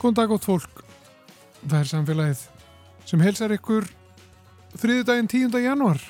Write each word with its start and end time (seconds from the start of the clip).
Góðan 0.00 0.16
dag 0.16 0.30
gott 0.32 0.46
fólk, 0.48 0.78
það 1.60 1.74
er 1.76 1.88
samfélagið 1.90 2.42
sem 3.04 3.20
helsar 3.20 3.52
ykkur 3.52 3.84
þriðdægin 4.80 5.26
10. 5.28 5.58
januar. 5.60 6.00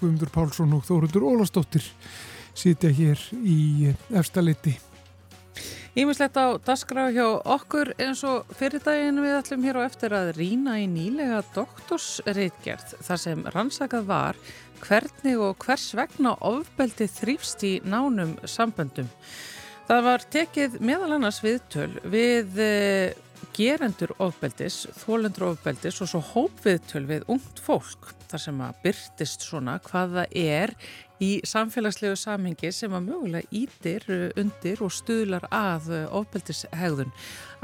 Guðmundur 0.00 0.32
Pálsson 0.34 0.72
og 0.74 0.82
Þórundur 0.88 1.28
Ólastóttir 1.28 1.84
sitja 2.58 2.90
hér 2.90 3.20
í 3.38 3.92
efstaleiti. 4.18 4.72
Ímislegt 5.94 6.34
á 6.42 6.58
dasgrau 6.58 7.06
hjá 7.14 7.28
okkur 7.38 7.92
eins 8.02 8.24
og 8.26 8.50
fyrirdaginn 8.58 9.22
við 9.22 9.38
ætlum 9.38 9.62
hér 9.68 9.78
á 9.78 9.86
eftir 9.86 10.16
að 10.18 10.32
rína 10.40 10.74
í 10.82 10.88
nýlega 10.90 11.38
doktorsreitgerð 11.54 12.96
þar 13.06 13.20
sem 13.22 13.44
rannsakað 13.54 14.08
var 14.10 14.40
hvernig 14.82 15.38
og 15.38 15.54
hvers 15.62 15.92
vegna 15.94 16.34
ofbeldi 16.42 17.06
þrýfst 17.14 17.62
í 17.62 17.76
nánum 17.86 18.34
samböndum. 18.42 19.06
Það 19.86 20.02
var 20.02 20.26
tekið 20.34 20.80
meðal 20.82 21.12
annars 21.14 21.38
viðtöl 21.46 21.92
við 22.10 22.58
gerendur 23.56 24.12
ofbeldis, 24.22 24.84
þólendur 25.00 25.52
ofbeldis 25.52 26.00
og 26.04 26.10
svo 26.10 26.20
hópviðtöl 26.32 27.04
við 27.08 27.26
ungt 27.32 27.60
fólk 27.62 28.12
þar 28.30 28.42
sem 28.42 28.62
að 28.64 28.78
byrtist 28.84 29.44
svona 29.46 29.76
hvaða 29.86 30.24
er 30.36 30.72
í 31.22 31.30
samfélagslegu 31.46 32.16
samhengi 32.18 32.72
sem 32.74 32.92
að 32.96 33.06
mögulega 33.06 33.48
ítir 33.54 34.06
undir 34.36 34.82
og 34.84 34.92
stuðlar 34.92 35.46
að 35.54 35.88
ofbeldishegðun. 36.10 37.14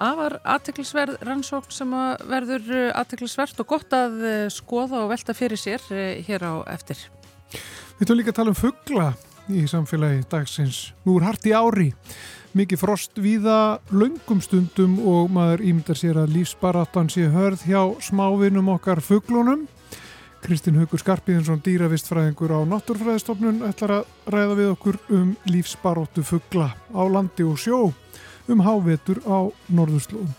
Afar 0.01 0.39
aðteklisverð 0.55 1.19
rannsókn 1.27 1.75
sem 1.75 1.97
að 1.97 2.25
verður 2.31 2.71
aðteklisvert 3.01 3.61
og 3.61 3.73
gott 3.75 3.97
að 3.97 4.23
skoða 4.55 5.03
og 5.03 5.11
velta 5.13 5.37
fyrir 5.37 5.61
sér 5.61 5.85
hér 6.27 6.47
á 6.49 6.55
eftir. 6.73 7.03
Við 7.99 8.07
ætlum 8.07 8.23
líka 8.23 8.33
að 8.33 8.41
tala 8.41 8.55
um 8.55 8.59
fuggla 8.59 9.11
í 9.53 9.67
samfélagi 9.69 10.23
dagsins. 10.31 10.93
Nú 11.05 11.19
er 11.19 11.29
hart 11.29 11.51
í 11.51 11.53
ári 11.53 11.91
mikið 12.59 12.81
frost 12.83 13.19
víða 13.23 13.79
laungum 13.93 14.41
stundum 14.45 14.99
og 15.09 15.31
maður 15.33 15.63
ímyndar 15.65 15.99
sér 15.99 16.19
að 16.23 16.35
lífsbaráttan 16.37 17.09
sé 17.13 17.29
hörð 17.33 17.65
hjá 17.65 17.81
smávinum 18.05 18.69
okkar 18.75 19.01
fugglunum. 19.05 19.65
Kristinn 20.43 20.77
Haugur 20.81 20.99
Skarpíðinsson, 20.99 21.63
dýravistfræðingur 21.63 22.51
á 22.51 22.61
Náttúrfræðistofnun, 22.67 23.63
ætlar 23.69 23.95
að 24.01 24.33
ræða 24.35 24.57
við 24.59 24.71
okkur 24.73 24.99
um 25.15 25.35
lífsbaróttu 25.47 26.25
fuggla 26.27 26.73
á 26.75 27.03
landi 27.07 27.47
og 27.47 27.61
sjó 27.63 27.93
um 28.51 28.65
hávetur 28.67 29.23
á 29.23 29.49
Norðurslóðum. 29.71 30.33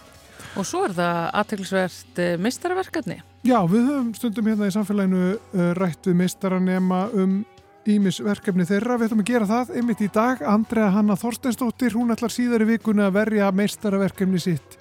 Og 0.59 0.67
svo 0.67 0.83
er 0.85 0.93
það 0.93 1.21
aðteglisvert 1.39 2.19
meistarverkefni. 2.43 3.21
Já, 3.47 3.57
við 3.67 3.87
höfum 3.89 4.11
stundum 4.15 4.51
hérna 4.51 4.69
í 4.69 4.75
samfélaginu 4.75 5.23
uh, 5.33 5.71
rætt 5.79 6.05
við 6.11 6.19
meistaranema 6.19 7.07
um 7.15 7.41
ímisverkefni 7.89 8.65
þeirra. 8.67 8.97
Við 8.99 9.09
ætlum 9.09 9.23
að 9.23 9.31
gera 9.31 9.49
það 9.49 9.73
einmitt 9.77 10.03
í 10.03 10.09
dag. 10.13 10.43
Andrea 10.47 10.91
Hanna 10.93 11.17
Þorsteinsdóttir, 11.19 11.97
hún 11.97 12.13
ætlar 12.15 12.33
síðar 12.33 12.63
í 12.65 12.69
vikuna 12.73 13.09
að 13.09 13.17
verja 13.17 13.49
meistaraverkefni 13.55 14.41
sitt 14.41 14.77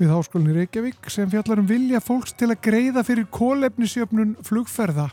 við 0.00 0.14
Háskólinni 0.14 0.54
Reykjavík 0.56 1.10
sem 1.12 1.28
fjallar 1.28 1.60
um 1.60 1.66
vilja 1.68 2.00
fólks 2.00 2.32
til 2.32 2.48
að 2.48 2.62
greiða 2.64 3.02
fyrir 3.04 3.26
kólefnisjöfnun 3.36 4.38
flugferða 4.46 5.10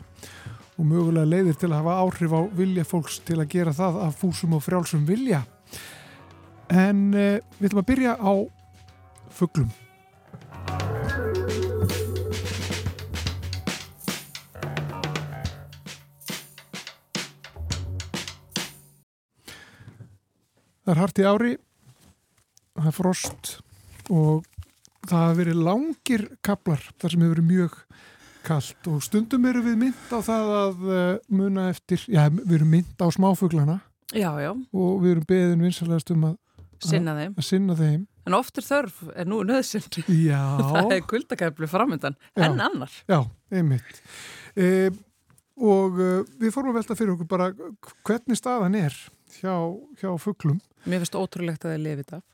og 0.78 0.86
mögulega 0.86 1.28
leiðir 1.28 1.58
til 1.60 1.68
að 1.72 1.82
hafa 1.82 1.96
áhrif 2.04 2.32
á 2.32 2.40
vilja 2.56 2.86
fólks 2.88 3.18
til 3.26 3.36
að 3.42 3.50
gera 3.52 3.74
það 3.76 3.98
af 4.06 4.16
fúsum 4.22 4.54
og 4.56 4.62
frjálsum 4.64 5.04
vilja. 5.08 5.42
En 6.70 7.10
eh, 7.12 7.42
við 7.58 7.68
ætlum 7.68 7.82
að 7.82 7.90
byrja 7.90 8.16
á 8.16 8.32
fugglum. 9.34 9.70
Það 20.88 20.94
er 20.94 21.00
hart 21.02 21.18
í 21.20 21.24
ári, 21.28 21.50
það 22.72 22.86
er 22.88 22.94
frost 22.96 23.48
og 24.08 24.46
það 25.02 25.18
hafa 25.18 25.34
verið 25.36 25.58
langir 25.66 26.22
kaplar 26.40 26.86
þar 26.96 27.12
sem 27.12 27.24
hefur 27.26 27.34
verið 27.34 27.48
mjög 27.50 27.74
kallt 28.46 28.88
og 28.88 29.02
stundum 29.04 29.44
eru 29.50 29.60
við 29.66 29.76
mynd 29.82 30.14
á 30.16 30.18
það 30.24 30.52
að 30.60 30.86
uh, 30.86 31.10
muna 31.28 31.66
eftir, 31.74 32.06
já 32.08 32.22
við 32.30 32.54
erum 32.56 32.70
mynd 32.72 33.04
á 33.04 33.06
smáfuglana 33.12 33.74
já, 34.14 34.30
já. 34.40 34.48
og 34.56 34.94
við 35.02 35.12
erum 35.12 35.26
beðin 35.28 35.66
vinsalegast 35.66 36.14
um 36.16 36.24
að 36.30 36.40
sinna 36.88 37.16
þeim. 37.20 37.36
Að 37.36 37.48
sinna 37.50 37.78
þeim. 37.82 38.00
En 38.24 38.38
oftur 38.40 38.68
þörf 38.70 39.04
er 39.12 39.28
nú 39.28 39.42
nöðsinn. 39.44 40.00
Já. 40.08 40.40
það 40.72 40.96
er 40.96 41.04
kuldakæfli 41.12 41.68
framöndan 41.68 42.16
en 42.32 42.56
annar. 42.56 42.96
Já, 43.12 43.20
einmitt. 43.52 44.00
E, 44.56 44.88
og 45.60 46.00
uh, 46.00 46.24
við 46.40 46.56
fórum 46.56 46.72
að 46.72 46.80
velta 46.80 46.96
fyrir 46.96 47.12
okkur 47.18 47.32
bara 47.36 47.52
hvernig 48.08 48.40
staðan 48.40 48.80
er 48.86 48.96
hjá, 49.40 49.54
hjá 50.00 50.10
fugglum. 50.22 50.58
Mér 50.88 51.02
finnst 51.04 51.18
ótrúlegt 51.18 51.64
að 51.64 51.72
það 51.72 51.78
er 51.78 51.84
lefið 51.86 52.14
af. 52.18 52.24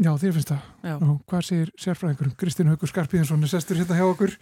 Já, 0.00 0.10
þér 0.18 0.34
finnst 0.34 0.50
það. 0.50 0.68
Já. 0.88 0.94
Og 0.96 1.16
hvað 1.30 1.42
segir 1.48 1.72
sérfræðingurum? 1.84 2.36
Kristinn 2.40 2.70
Haugur 2.72 2.90
Skarpíðinsson 2.90 3.44
er 3.44 3.50
sestur 3.52 3.78
hérna 3.78 3.98
hjá 3.98 4.06
okkur. 4.08 4.36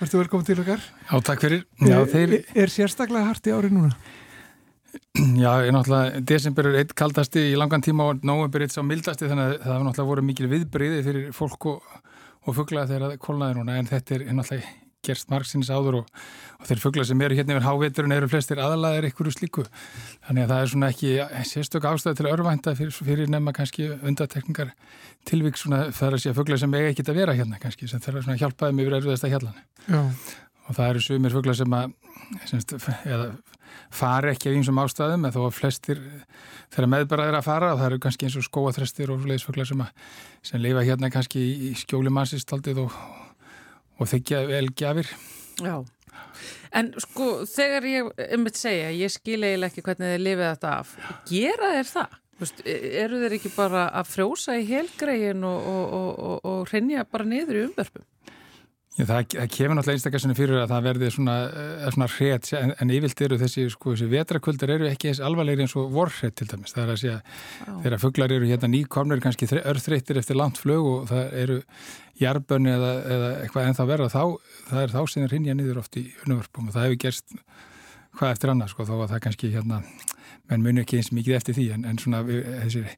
Værstu 0.00 0.20
velkominn 0.20 0.48
til 0.48 0.58
okkar. 0.62 0.82
Já, 0.82 1.14
takk 1.28 1.44
fyrir. 1.44 1.62
Já, 1.80 1.98
þeir... 2.10 2.34
er, 2.40 2.48
er 2.64 2.72
sérstaklega 2.72 3.30
hart 3.30 3.46
í 3.48 3.54
ári 3.54 3.70
núna? 3.72 3.92
Já, 5.38 5.50
ég 5.66 5.72
náttúrulega, 5.74 6.20
desember 6.26 6.68
er 6.70 6.80
eitt 6.82 6.92
kaldasti 6.98 7.48
í 7.52 7.56
langan 7.58 7.82
tíma 7.84 8.10
og 8.10 8.26
nóvember 8.26 8.64
eitt 8.64 8.74
sá 8.74 8.82
mildasti 8.86 9.28
þannig 9.28 9.44
að 9.44 9.54
það 9.54 9.72
hefur 9.72 9.86
náttúrulega 9.88 10.10
voru 10.10 10.26
mikil 10.28 10.50
viðbriði 10.52 11.00
fyrir 11.06 11.32
fólk 11.36 11.66
og, 11.72 11.96
og 12.46 12.56
fuggla 12.56 12.86
þegar 12.88 13.04
það 13.06 13.24
kolnaði 13.24 13.58
núna 13.58 13.78
en 13.80 13.90
þetta 13.90 14.16
er 14.16 14.28
náttúrulega 14.30 14.87
gerst 15.06 15.30
margsins 15.32 15.70
áður 15.70 16.00
og, 16.02 16.08
og 16.58 16.68
þeir 16.68 16.82
fuggla 16.82 17.04
sem 17.06 17.20
eru 17.24 17.36
hérna 17.38 17.54
yfir 17.56 17.66
háveturinn 17.68 18.16
eru 18.16 18.28
flestir 18.30 18.60
aðalaðir 18.62 19.08
ykkur 19.10 19.30
slíku. 19.34 19.64
Þannig 20.26 20.46
að 20.46 20.54
það 20.54 20.64
er 20.64 20.72
svona 20.72 20.90
ekki 20.92 21.12
sérstök 21.52 21.86
ástæði 21.88 22.18
til 22.18 22.26
að 22.26 22.34
örvænta 22.36 22.74
fyrir, 22.78 22.96
fyrir 22.96 23.30
nefna 23.32 23.54
kannski 23.56 23.88
undatekningar 23.98 24.74
tilvík 25.28 25.60
svona 25.60 25.88
það 25.92 26.08
er 26.08 26.18
að 26.18 26.24
sé 26.24 26.32
að 26.32 26.40
fuggla 26.40 26.58
sem 26.60 26.74
eiga 26.74 26.90
ekki 26.92 27.06
að 27.06 27.20
vera 27.22 27.36
hérna 27.38 27.62
kannski 27.62 27.88
sem 27.90 28.02
þeirra 28.02 28.24
svona 28.24 28.38
hjálpaði 28.40 28.76
mig 28.76 28.86
yfir 28.86 28.98
erfiðasta 28.98 29.32
hjallan 29.32 29.62
og 30.68 30.76
það 30.76 30.90
eru 30.90 31.04
sumir 31.04 31.34
fuggla 31.34 31.54
sem 31.56 31.76
að 31.78 31.94
semst, 32.48 32.74
eða 33.08 33.28
fari 33.94 34.32
ekki 34.34 34.50
af 34.50 34.58
einsum 34.58 34.80
ástæðum 34.82 35.24
en 35.24 35.34
þó 35.34 35.40
að 35.46 35.56
flestir 35.56 36.02
þeirra 36.74 36.90
meðbaraðir 36.94 37.38
að 37.38 37.46
fara 37.46 37.70
og 37.72 37.80
það 37.80 37.90
eru 37.90 38.00
kannski 38.04 38.28
eins 38.28 38.36
og 38.36 38.46
skóaþrestir 38.46 39.12
og 39.14 39.24
leisfuglar 39.28 39.68
sem, 39.68 39.84
sem 40.44 40.62
lifa 40.62 40.84
hérna 40.84 41.12
kannski 41.12 41.44
í 41.70 41.72
skjóli 41.78 42.12
mannsistaldið 42.12 42.82
og, 42.84 42.98
og 43.98 44.10
þykja 44.12 44.44
velgjafir 44.48 45.12
Já, 45.58 45.76
en 46.78 46.92
sko 47.02 47.28
þegar 47.50 47.88
ég 47.90 48.08
um 48.38 48.46
þetta 48.46 48.62
segja, 48.62 48.94
ég 48.94 49.12
skil 49.12 49.40
eiginlega 49.42 49.72
ekki 49.72 49.84
hvernig 49.86 50.14
þið 50.14 50.24
lifið 50.24 50.50
þetta 50.52 50.74
af 50.78 50.96
gera 51.30 51.72
þeir 51.76 51.92
það? 51.92 52.18
Vist, 52.38 52.60
eru 52.70 53.18
þeir 53.24 53.34
ekki 53.34 53.50
bara 53.56 53.88
að 53.98 54.12
frjósa 54.12 54.54
í 54.60 54.66
helgregin 54.68 55.42
og, 55.48 55.64
og, 55.66 56.36
og 56.46 56.70
hreinja 56.70 57.02
bara 57.10 57.26
niður 57.26 57.58
í 57.58 57.64
umverfum? 57.66 58.04
Já, 58.98 59.04
það, 59.06 59.20
það 59.30 59.50
kemur 59.54 59.76
náttúrulega 59.78 59.94
einstaklega 59.94 60.34
fyrir 60.34 60.56
að 60.58 60.72
það 60.72 60.86
verði 60.88 61.08
svona, 61.14 61.34
svona 61.94 62.08
hret 62.16 62.48
en, 62.58 62.72
en 62.82 62.92
yfirlt 62.96 63.20
eru 63.28 63.36
þessi, 63.38 63.66
sko, 63.70 63.92
þessi 63.92 64.08
vetrakvöldar 64.10 64.72
eru 64.74 64.88
ekki 64.88 65.12
eins 65.12 65.20
alvarlegri 65.22 65.62
eins 65.62 65.76
og 65.78 65.92
vorhret 65.94 66.34
til 66.38 66.48
dæmis. 66.50 66.74
Það 66.74 66.82
er 66.82 66.90
að 66.90 67.00
segja, 67.04 67.20
þegar 67.68 68.02
fugglar 68.02 68.34
eru 68.34 68.50
hérna 68.50 68.72
nýkomnir 68.72 69.22
kannski 69.22 69.46
örþreyttir 69.60 70.18
eftir 70.18 70.40
langt 70.40 70.58
flög 70.58 70.90
og 70.90 71.06
það 71.12 71.38
eru 71.44 71.60
jarbönni 72.18 72.74
eða, 72.74 72.92
eða 73.14 73.30
eitthvað 73.44 73.70
en 73.70 73.78
það 73.78 73.90
verða 73.92 74.12
þá, 74.16 74.22
það 74.72 74.82
er 74.82 74.94
þá 74.96 75.00
sem 75.14 75.28
er 75.28 75.38
hinja 75.38 75.58
niður 75.60 75.82
oft 75.84 75.98
í 76.00 76.04
unnvörpum 76.24 76.66
og 76.66 76.74
það 76.74 76.88
hefur 76.88 77.02
gerst 77.06 77.38
hvað 78.18 78.34
eftir 78.34 78.50
annað, 78.50 78.74
sko, 78.74 78.88
þá 78.88 78.94
að 78.98 79.10
það 79.12 79.26
kannski 79.28 79.54
hérna 79.54 79.82
menn 80.48 80.64
muni 80.64 80.82
ekki 80.82 80.98
eins 80.98 81.12
mikið 81.12 81.36
eftir 81.38 81.56
því 81.58 81.66
en, 81.76 81.86
en 81.88 82.00
svona 82.00 82.22
þessir, 82.24 82.90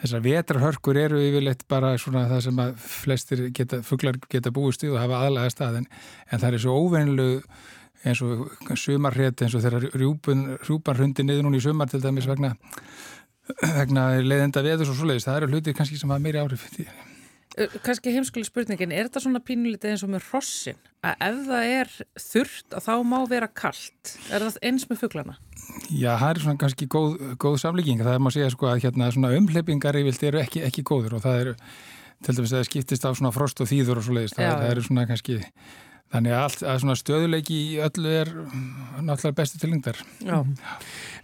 þessar 0.00 0.24
vetrarhörkur 0.24 1.00
eru 1.00 1.22
yfirleitt 1.22 1.64
bara 1.70 1.94
svona 2.00 2.26
það 2.30 2.44
sem 2.48 2.60
að 2.64 2.74
flestir 2.80 3.46
geta, 3.56 3.80
fugglar 3.86 4.18
geta 4.32 4.52
búist 4.54 4.84
í 4.86 4.92
og 4.92 5.00
hafa 5.02 5.24
aðlæða 5.26 5.54
stað 5.54 5.80
en, 5.82 5.88
en 6.30 6.44
það 6.44 6.58
er 6.58 6.64
svo 6.64 6.76
óveinlu 6.80 7.30
eins 8.04 8.20
og 8.24 8.76
sumarrétt 8.80 9.44
eins 9.44 9.56
og 9.56 9.64
þeirra 9.64 9.94
rjúpan, 9.94 10.44
rjúpan 10.64 11.00
hrundi 11.00 11.24
niður 11.24 11.48
núna 11.48 11.60
í 11.60 11.64
sumar 11.64 11.88
til 11.92 12.02
dæmis 12.04 12.28
vegna, 12.28 12.52
vegna 13.62 14.10
leiðenda 14.20 14.64
veðus 14.64 14.92
og 14.92 15.00
svoleiðis, 15.00 15.28
það 15.28 15.42
eru 15.42 15.52
hlutir 15.54 15.76
kannski 15.76 16.00
sem 16.00 16.12
hafa 16.12 16.24
meiri 16.24 16.42
áhrif 16.42 16.68
því 16.74 16.88
Kanski 17.84 18.10
heimskuli 18.10 18.46
spurningin, 18.46 18.90
er 18.90 19.06
þetta 19.06 19.20
svona 19.22 19.40
pínulítið 19.44 19.92
eins 19.92 20.02
og 20.02 20.10
með 20.10 20.24
hrossin? 20.26 20.78
Að 21.06 21.20
ef 21.22 21.40
það 21.46 21.66
er 21.70 21.90
þurft 22.18 22.74
að 22.74 22.86
þá 22.88 22.94
má 23.06 23.16
vera 23.30 23.48
kallt, 23.62 24.14
er 24.34 24.42
það 24.42 24.56
eins 24.70 24.86
með 24.90 25.02
fugglana? 25.04 25.36
Já, 25.92 26.10
það 26.18 26.26
er 26.28 26.40
svona 26.42 26.60
kannski 26.64 26.88
góð, 26.90 27.14
góð 27.44 27.58
samlíking, 27.62 28.02
það 28.02 28.16
er 28.16 28.24
maður 28.24 28.34
að 28.34 28.38
segja 28.40 28.54
sko 28.56 28.70
að 28.70 28.80
hérna 28.84 29.10
svona 29.14 29.30
umhleipingar 29.38 29.98
yfirlt 30.00 30.26
eru 30.30 30.40
ekki, 30.42 30.64
ekki 30.66 30.84
góður 30.86 31.18
og 31.18 31.24
það 31.24 31.42
eru, 31.44 31.54
til 32.26 32.34
dæmis 32.38 32.54
að 32.54 32.58
það 32.58 32.68
skiptist 32.70 33.06
á 33.06 33.10
svona 33.12 33.34
frost 33.36 33.62
og 33.62 33.70
þýður 33.70 34.00
og 34.00 34.06
svo 34.06 34.16
leiðist, 34.18 34.38
það, 34.40 34.56
það 34.58 34.72
eru 34.72 34.86
svona 34.88 35.06
kannski, 35.12 35.38
þannig 36.14 36.34
að, 36.34 36.42
allt, 36.48 36.64
að 36.72 36.80
svona 36.82 36.98
stöðuleiki 36.98 37.60
í 37.60 37.78
öllu 37.86 38.16
er 38.18 38.32
náttúrulega 38.34 39.38
bestu 39.38 39.62
til 39.62 39.70
lengdar. 39.70 40.02
Já. 40.24 40.40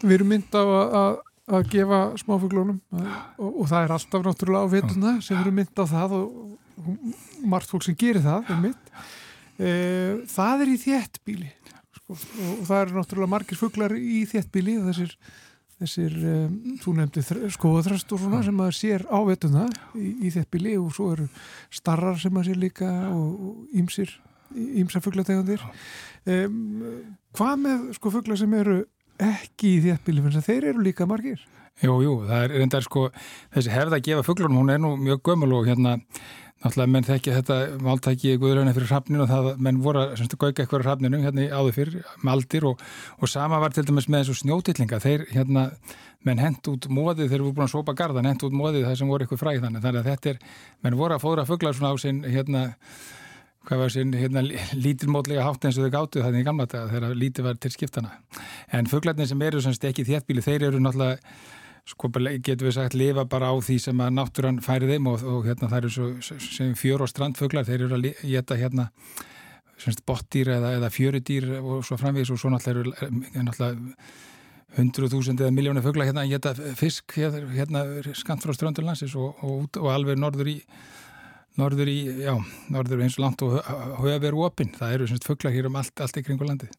Við 0.04 0.16
erum 0.20 0.32
mynd 0.36 0.54
á 0.54 0.62
að 0.62 1.18
að 1.50 1.66
gefa 1.72 2.00
smáfuglunum. 2.20 2.78
Og, 2.94 3.50
og 3.50 3.68
það 3.70 3.86
er 3.86 3.94
alltaf 3.96 4.24
náttúrulega 4.26 4.66
á 4.66 4.72
vetuna 4.74 5.12
sem 5.24 5.40
eru 5.40 5.54
mynd 5.54 5.82
á 5.82 5.84
það 5.90 6.16
og, 6.20 6.32
margt 7.44 7.70
fólk 7.70 7.84
sem 7.86 7.96
gerir 7.98 8.22
það 8.24 8.50
er 8.52 8.58
mynd 8.60 8.90
e, 9.60 9.70
það 10.30 10.64
er 10.64 10.72
í 10.72 10.78
þéttbíli 10.80 11.52
sko, 11.98 12.14
og, 12.14 12.24
og 12.56 12.64
það 12.68 12.82
eru 12.82 12.98
náttúrulega 12.98 13.34
margir 13.34 13.60
fuglar 13.60 13.94
í 13.96 14.22
þéttbíli 14.30 14.76
þessir, 14.86 15.14
þessir, 15.80 16.16
um, 16.32 16.56
þú 16.82 16.96
nefndi 16.98 17.24
skoðaþrast 17.56 18.14
og 18.14 18.22
svona 18.24 18.42
sem 18.46 18.56
maður 18.56 18.78
sér 18.78 19.06
á 19.08 19.18
vetuna 19.28 19.66
í, 19.96 20.14
í 20.28 20.32
þeppili 20.34 20.76
og 20.80 20.92
svo 20.96 21.12
eru 21.16 21.28
starrar 21.80 22.20
sem 22.20 22.34
maður 22.34 22.52
sér 22.52 22.62
líka 22.64 22.90
og 23.12 23.76
ímsir, 23.82 24.14
ímsa 24.54 25.02
fugglategundir 25.04 25.64
um, 25.64 26.56
hvað 27.36 27.62
með 27.66 27.90
sko 27.98 28.14
fuggla 28.16 28.38
sem 28.40 28.56
eru 28.60 28.82
ekki 29.24 29.76
í 29.76 29.80
þeppili 29.88 30.36
þeir 30.40 30.70
eru 30.72 30.84
líka 30.84 31.08
margir. 31.08 31.40
Jú, 31.80 31.94
jú, 32.04 32.14
það 32.28 32.44
er 32.44 32.54
reyndar 32.58 32.84
sko 32.84 33.06
þessi 33.54 33.72
hefð 33.72 33.96
að 33.96 34.06
gefa 34.08 34.24
fugglunum, 34.26 34.60
hún 34.60 34.72
er 34.74 34.80
nú 34.82 34.96
mjög 35.00 35.22
gömul 35.30 35.54
og 35.56 35.68
hérna 35.70 35.96
náttúrulega 36.60 36.92
menn 36.92 37.06
þekki 37.06 37.34
þetta 37.38 37.56
máltæki 37.80 38.34
guðuröðina 38.40 38.74
fyrir 38.76 38.90
hrafninu 38.90 39.22
og 39.24 39.30
það 39.30 39.46
menn 39.64 39.78
voru 39.80 40.02
að 40.02 40.34
gauka 40.34 40.60
eitthvað 40.60 40.84
hrafninu 40.84 41.20
hérna 41.22 41.46
áður 41.56 41.76
fyrir 41.78 42.10
með 42.20 42.32
aldir 42.34 42.66
og, 42.68 42.82
og 43.16 43.32
sama 43.32 43.60
var 43.62 43.72
til 43.72 43.86
dæmis 43.88 44.10
með 44.12 44.26
þessu 44.26 44.42
snjótillinga. 44.42 45.00
Þeir 45.00 45.24
hérna 45.32 45.70
menn 46.28 46.42
hent 46.42 46.68
út 46.68 46.90
móðið 46.92 47.30
þeir 47.30 47.38
eru 47.38 47.54
búin 47.56 47.64
að 47.64 47.72
sópa 47.72 47.96
gardan, 47.96 48.28
hent 48.28 48.44
út 48.44 48.52
móðið 48.52 48.84
það 48.90 48.98
sem 49.00 49.08
voru 49.14 49.24
eitthvað 49.24 49.40
fræð 49.40 49.64
þannig. 49.64 49.84
Þannig 49.86 50.02
að 50.02 50.10
þetta 50.10 50.34
er, 50.34 50.42
menn 50.84 50.98
voru 51.00 51.16
að 51.16 51.24
fóra 51.24 51.46
fugglar 51.48 51.78
svona 51.78 51.94
á 51.94 52.02
sinn 52.02 52.20
hérna 52.28 52.66
hvað 53.70 53.82
var 53.84 53.92
sinn 53.94 54.10
hérna 54.18 54.42
lítilmótlega 54.74 55.46
hátt 55.46 55.64
eins 55.68 55.78
og 55.78 55.86
þau 55.86 55.94
gáttu 55.94 56.24
þannig 56.24 56.42
í 56.42 56.46
gamla 56.48 56.66
daga 56.66 56.90
þegar 56.90 57.12
lítið 57.14 57.46
var 57.46 57.58
til 57.62 57.70
skiptana 57.70 58.16
en 58.74 58.90
fugglarnir 58.90 59.30
sem 59.30 59.42
eru 59.46 59.62
sem 59.62 59.76
stekki 59.76 60.02
þéttbíli 60.08 60.42
þeir 60.42 60.64
eru 60.72 60.80
náttúrulega 60.82 61.20
sko 61.86 62.10
getur 62.42 62.66
við 62.66 62.74
sagt 62.76 62.96
lifa 62.98 63.24
bara 63.30 63.50
á 63.50 63.54
því 63.62 63.76
sem 63.86 64.02
að 64.02 64.16
náttúrann 64.18 64.58
færi 64.64 64.90
þeim 64.90 65.06
og, 65.10 65.22
og 65.22 65.46
hérna 65.46 65.70
það 65.70 65.78
eru 65.78 65.92
svo 65.94 66.38
sem 66.42 66.74
fjör 66.78 67.06
og 67.06 67.12
strandfuglar 67.12 67.68
þeir 67.68 67.86
eru 67.86 68.00
að 68.00 68.10
geta 68.26 68.58
hérna 68.58 68.90
bottýr 70.06 70.50
eða, 70.58 70.74
eða 70.76 70.90
fjörudýr 70.92 71.48
og 71.60 71.86
svo 71.86 71.96
framvís 72.00 72.30
og 72.34 72.42
svo 72.42 72.50
náttúrulega 72.50 73.06
eru 73.06 73.46
náttúrulega 73.46 73.94
hundruð 74.78 75.14
þúsund 75.14 75.40
eða 75.42 75.54
miljónu 75.54 75.82
fuglar 75.82 76.10
hérna 76.10 76.26
að 76.26 76.34
geta 76.34 76.74
fisk 76.78 77.16
hérna, 77.16 77.46
hérna 77.54 78.14
skant 78.18 78.42
frá 78.44 78.54
strandurlansis 78.54 79.14
og, 79.18 79.38
og, 79.46 79.78
og 79.78 79.90
alveg 79.94 80.18
norður 80.18 80.52
í 80.52 80.60
norður 81.60 81.90
í, 81.92 81.98
já, 82.24 82.34
norður 82.72 83.04
eins 83.04 83.18
og 83.18 83.26
langt 83.26 83.42
og 83.46 83.58
höfða 84.00 84.20
verið 84.22 84.46
opinn, 84.46 84.72
það 84.76 84.94
eru 84.96 85.10
svona 85.10 85.26
fuglar 85.26 85.54
hér 85.56 85.68
um 85.70 85.76
allt, 85.80 86.00
allt 86.00 86.20
í 86.20 86.24
kringu 86.26 86.48
landið. 86.48 86.72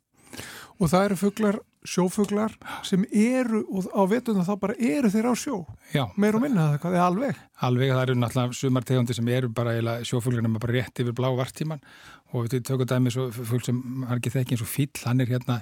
Og 0.82 0.90
það 0.90 1.06
eru 1.06 1.18
fuglar, 1.20 1.58
sjófuglar 1.86 2.54
sem 2.88 3.04
eru, 3.10 3.62
og 3.70 3.90
á 3.94 4.02
vetuna 4.10 4.46
þá 4.48 4.54
bara 4.64 4.78
eru 4.78 5.12
þeir 5.14 5.28
á 5.30 5.34
sjó, 5.38 5.60
Já. 5.94 6.04
meir 6.18 6.38
og 6.38 6.44
minna 6.46 6.68
það 6.82 6.96
er 6.96 7.06
alveg. 7.06 7.42
Alveg, 7.68 7.94
það 7.94 8.04
eru 8.08 8.18
náttúrulega 8.18 8.58
sumartegundi 8.58 9.18
sem 9.18 9.32
eru 9.36 9.52
bara 9.54 10.00
sjófuglarnir 10.08 10.62
bara 10.62 10.78
rétt 10.80 11.04
yfir 11.04 11.18
blá 11.18 11.30
vartíman 11.38 11.84
og 12.32 12.48
við 12.48 12.64
tökum 12.66 12.90
dæmi 12.90 13.14
svo 13.14 13.28
fugl 13.36 13.66
sem 13.68 13.82
har 14.08 14.22
ekki 14.22 14.34
þekki 14.34 14.56
eins 14.56 14.66
og 14.66 14.72
fíl, 14.72 14.90
hann 15.06 15.22
er 15.22 15.34
hérna 15.36 15.62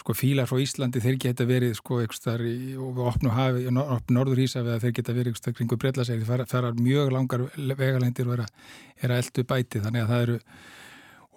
sko 0.00 0.16
fílar 0.16 0.48
frá 0.50 0.58
Íslandi, 0.62 1.02
þeir 1.04 1.20
geta 1.26 1.46
verið 1.48 1.76
sko 1.78 2.00
eitthvað 2.02 2.44
í 2.48 2.74
opnu 2.80 3.32
hafi 3.36 3.68
opnu 3.70 4.16
norðurísa 4.16 4.64
við 4.66 4.76
að 4.76 4.84
þeir 4.86 4.96
geta 4.98 5.16
verið 5.16 5.34
eitthvað 5.34 5.56
kringu 5.60 5.80
breytlasegi, 5.80 6.28
þeir 6.28 6.44
fara 6.50 6.74
mjög 6.76 7.14
langar 7.14 7.46
vegalendir 7.56 8.28
og 8.28 8.38
er 8.38 8.44
að, 8.46 8.68
er 9.00 9.14
að 9.14 9.24
eldu 9.24 9.48
bæti 9.54 9.84
þannig 9.84 10.06
að 10.06 10.14
það 10.14 10.28
eru 10.28 10.38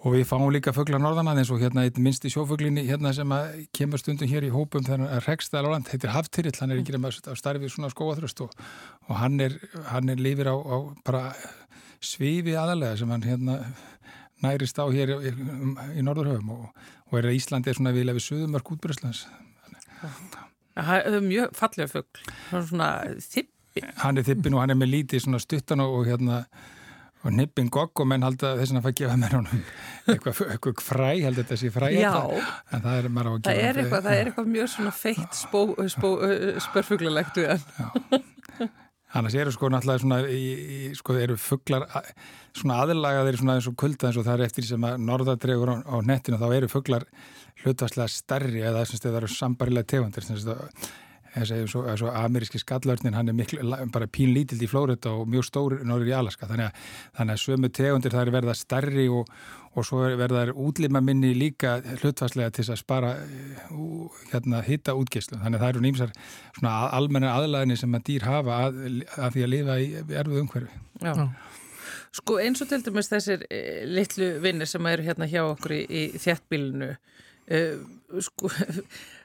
Og 0.04 0.12
við 0.12 0.26
fáum 0.28 0.50
líka 0.52 0.72
fugglar 0.76 1.00
norðanað 1.00 1.38
eins 1.40 1.50
og 1.54 1.62
hérna 1.64 1.86
einn 1.86 2.02
minnsti 2.04 2.28
sjófugglinni 2.28 2.82
hérna 2.84 3.14
sem 3.16 3.30
kemur 3.72 4.00
stundum 4.02 4.28
hér 4.28 4.44
í 4.44 4.50
hópum 4.52 4.84
þegar 4.84 5.14
að 5.16 5.28
Rekstæl 5.30 5.62
Áland 5.64 5.88
heitir 5.88 6.12
Haftirill, 6.12 6.52
hann 6.60 6.74
er 6.74 6.82
ekki 6.82 6.92
reyna 6.92 7.08
á 7.08 7.32
starfið 7.40 7.72
svona 7.72 7.88
skóaþröst 7.88 8.42
og, 8.44 8.52
og 9.08 9.14
hann 9.16 9.40
er, 9.40 9.56
hann 9.88 10.12
er 10.12 10.20
lifir 10.20 10.50
á, 10.52 10.56
á 10.60 10.76
bara 11.08 11.22
svifi 12.04 12.52
aðalega 12.52 12.98
sem 13.00 13.14
hann 13.16 13.24
hérna 13.24 13.56
nærist 14.44 14.78
á 14.78 14.84
hér 14.92 15.14
í, 15.16 15.32
um, 15.32 15.74
í 15.94 16.04
Norðurhöfum 16.04 16.52
og, 16.54 16.68
og 17.10 17.18
er 17.18 17.30
að 17.30 17.38
Íslandi 17.38 17.72
er 17.72 17.78
svona 17.78 17.94
viðlega 17.96 18.20
við 18.20 18.26
Suðumörk 18.28 18.70
útbyrjuslands. 18.76 19.24
Það 20.74 21.10
er 21.10 21.18
mjög 21.24 21.58
fallega 21.58 21.90
fuggl, 21.90 22.24
svona 22.52 22.88
þippin. 23.24 23.90
Hann 24.02 24.20
er 24.20 24.26
þippin 24.26 24.56
og 24.56 24.64
hann 24.64 24.74
er 24.74 24.80
með 24.80 24.92
lítið 24.98 25.26
svona 25.26 25.42
stuttan 25.42 25.82
og, 25.84 25.98
og 26.00 26.08
hérna 26.10 26.42
og 27.24 27.32
nippin 27.32 27.70
gogg 27.72 28.00
og 28.02 28.08
menn 28.08 28.24
halda 28.24 28.52
þess 28.58 28.74
að 28.74 28.76
það 28.76 28.84
fæ 28.84 28.90
að 28.90 28.98
gefa 28.98 29.14
mér 29.20 29.36
honum 29.38 29.60
eitthvað, 30.12 30.40
eitthvað 30.52 30.82
fræ 30.84 31.06
held 31.24 31.38
þetta 31.40 31.56
sé 31.56 31.70
fræ 31.72 31.86
Já, 31.94 32.12
en 32.68 32.84
það 32.84 32.98
er 32.98 33.08
maður 33.08 33.30
á 33.30 33.32
að 33.32 33.38
gefa 33.38 33.48
það 33.48 33.60
er 33.64 33.80
eitthvað, 33.80 34.02
það 34.04 34.18
er 34.18 34.30
eitthvað 34.30 34.50
mjög 34.52 34.68
svona 34.74 34.92
feitt 34.98 35.40
spörfuglalegt 36.66 37.40
við 37.40 37.54
hann 37.54 38.74
Annars 39.14 39.36
eru 39.38 39.52
sko 39.54 39.70
náttúrulega 39.70 40.02
svona 40.02 40.18
í, 40.26 40.90
sko 40.98 41.14
eru 41.22 41.36
fugglar 41.38 41.86
svona 42.56 42.80
aðlagaðir 42.82 43.38
svona 43.38 43.58
eins 43.58 43.68
og 43.70 43.76
kulda 43.78 44.08
eins 44.08 44.18
og 44.18 44.26
það 44.26 44.40
er 44.40 44.48
eftir 44.48 44.66
sem 44.66 44.86
að 44.88 45.04
norðadregur 45.06 45.70
á, 45.70 45.76
á 45.86 45.96
nettinu 46.02 46.40
þá 46.40 46.48
eru 46.56 46.70
fugglar 46.72 47.06
hlutvarslega 47.62 48.10
stærri 48.10 48.64
eða 48.64 48.82
þess 48.82 48.98
að 48.98 49.06
það 49.06 49.20
eru 49.20 49.32
sambarilega 49.36 49.90
tegundir 49.94 50.26
þess 50.26 50.48
að 50.50 50.88
og, 51.34 51.88
og 51.90 52.16
ameríski 52.18 52.60
skallörnin 52.62 53.14
hann 53.14 53.28
er 53.28 53.36
miklu, 53.36 53.62
bara 53.92 54.06
pínlítild 54.06 54.62
í 54.62 54.68
Flórida 54.70 55.10
og 55.10 55.28
mjög 55.30 55.48
stóri 55.48 55.80
norður 55.86 56.12
í 56.12 56.16
Alaska 56.16 56.48
þannig 56.50 56.70
að, 56.70 56.84
þannig 57.18 57.36
að 57.36 57.42
sömu 57.42 57.70
tegundir 57.74 58.14
það 58.14 58.26
er 58.26 58.34
verða 58.36 58.54
stærri 58.58 59.06
og, 59.08 59.32
og 59.74 59.88
svo 59.88 60.04
verða 60.20 60.44
útlima 60.52 61.02
minni 61.02 61.32
líka 61.34 61.76
hlutfarslega 62.02 62.54
til 62.54 62.68
að 62.68 62.80
spara 62.80 63.16
uh, 63.18 64.22
hérna 64.30 64.62
hitta 64.66 64.94
útgeislu 64.94 65.40
þannig 65.42 65.58
að 65.58 65.64
það 65.64 65.74
eru 65.74 65.84
nýmsar 65.88 66.14
svona 66.60 66.76
almenna 66.94 67.34
aðlæðinni 67.40 67.80
sem 67.80 67.98
að 67.98 68.06
dýr 68.10 68.28
hafa 68.30 68.62
að, 68.68 68.80
að 69.18 69.36
því 69.36 69.44
að 69.46 69.52
lifa 69.56 69.78
í 69.82 69.92
erfuð 70.22 70.40
umhverfi 70.44 70.82
Já. 71.02 71.12
Já. 71.12 71.28
Sko 72.14 72.38
eins 72.38 72.62
og 72.62 72.70
til 72.70 72.78
dæmis 72.86 73.10
þessir 73.10 73.42
e, 73.50 73.60
litlu 73.90 74.36
vinnir 74.44 74.70
sem 74.70 74.86
eru 74.86 75.02
hérna 75.02 75.26
hjá 75.26 75.42
okkur 75.48 75.74
í, 75.74 75.80
í 75.82 76.02
þjættbílinu 76.22 76.92
e, 77.50 77.62
sko 78.22 78.50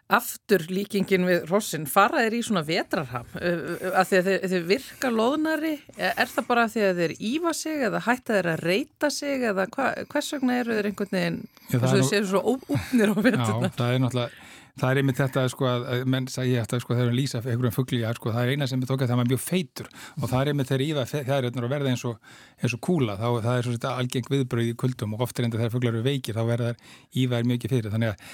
aftur 0.09 0.63
líkingin 0.73 1.27
við 1.27 1.43
rossin 1.51 1.85
fara 1.89 2.23
þeir 2.23 2.37
í 2.39 2.41
svona 2.47 2.63
vetrarham 2.65 3.27
að 3.37 4.09
því 4.09 4.19
að 4.19 4.29
þeir, 4.29 4.47
þeir 4.53 4.67
virka 4.71 5.11
loðnari 5.13 5.73
er 5.97 6.31
það 6.31 6.47
bara 6.49 6.65
að 6.65 6.75
því 6.75 6.85
að 6.87 7.01
þeir 7.03 7.13
ífa 7.29 7.53
sig 7.59 7.83
eða 7.89 8.03
hætta 8.07 8.37
þeir 8.37 8.51
að 8.55 8.63
reyta 8.65 9.11
sig 9.13 9.47
eða 9.51 9.67
hva, 9.75 9.89
hvers 10.09 10.33
vegna 10.33 10.59
eru 10.63 10.77
þeir 10.77 10.89
einhvern 10.89 11.13
veginn 11.13 11.41
þess 11.69 11.83
að 11.83 11.97
þeir 11.99 12.07
séu 12.09 12.29
svo 12.31 12.41
óupnir 12.55 13.13
á 13.13 13.17
veturna? 13.19 13.69
Já, 13.69 13.75
það 13.77 13.93
er 13.93 14.03
náttúrulega 14.05 14.48
Það 14.79 14.91
er 14.91 14.99
einmitt 15.01 15.19
þetta 15.19 15.43
sko 15.51 15.67
að 15.67 16.05
menn 16.09 16.27
sagja 16.31 16.63
eftir 16.63 16.83
sko 16.83 16.95
þegar 16.95 17.09
hann 17.09 17.17
lýsa 17.17 17.41
einhverjum 17.41 17.75
fuggli 17.75 17.99
sko 18.15 18.33
það 18.35 18.45
er 18.45 18.51
eina 18.53 18.67
sem 18.69 18.83
er 18.83 18.89
tókað 18.89 19.11
það 19.11 19.23
er 19.23 19.29
mjög 19.33 19.41
feitur. 19.43 19.89
Og 20.19 20.25
það 20.31 20.39
er 20.39 20.51
einmitt 20.53 20.69
þegar 20.71 20.85
ífa 20.85 21.05
fjæðiröðnur 21.11 21.67
og 21.67 21.73
verða 21.73 21.91
eins 21.93 22.05
og, 22.07 22.31
eins 22.63 22.75
og 22.77 22.81
kúla 22.87 23.17
þá 23.19 23.27
það 23.43 23.51
er 23.57 23.67
svona 23.67 23.93
algeng 23.99 24.31
viðbröð 24.33 24.71
í 24.71 24.77
kuldum 24.79 25.15
og 25.17 25.25
ofta 25.27 25.43
reynda 25.43 25.59
þegar 25.59 25.75
fugglar 25.75 25.99
eru 25.99 26.05
veikir 26.07 26.39
þá 26.39 26.41
verða 26.47 26.71
þær 26.71 27.21
ífaðir 27.23 27.51
mjög 27.51 27.67
fyrir. 27.73 27.91
Þannig 27.95 28.13
að, 28.13 28.25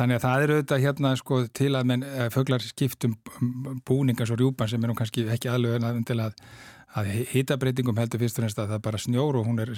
þannig 0.00 0.18
að 0.18 0.26
það 0.26 0.44
er 0.44 0.54
auðvitað 0.56 0.84
hérna 0.86 1.14
sko 1.22 1.40
til 1.60 1.72
að 1.78 1.96
eh, 1.96 2.28
fugglar 2.34 2.66
skiptum 2.66 3.16
búningar 3.86 4.30
svo 4.30 4.40
rjúpan 4.40 4.70
sem 4.70 4.82
er 4.82 4.90
nú 4.90 4.98
kannski 4.98 5.26
ekki 5.30 5.52
aðlöðun 5.52 6.06
til 6.08 6.20
að 6.22 6.36
að 6.98 7.10
hitabreitingum 7.32 7.96
heldur 7.96 8.20
fyrst 8.20 8.38
og 8.38 8.44
nefnst 8.44 8.60
að 8.60 8.74
það 8.74 8.82
bara 8.84 9.00
snjór 9.00 9.38
og 9.40 9.46
hún 9.48 9.62
er 9.62 9.70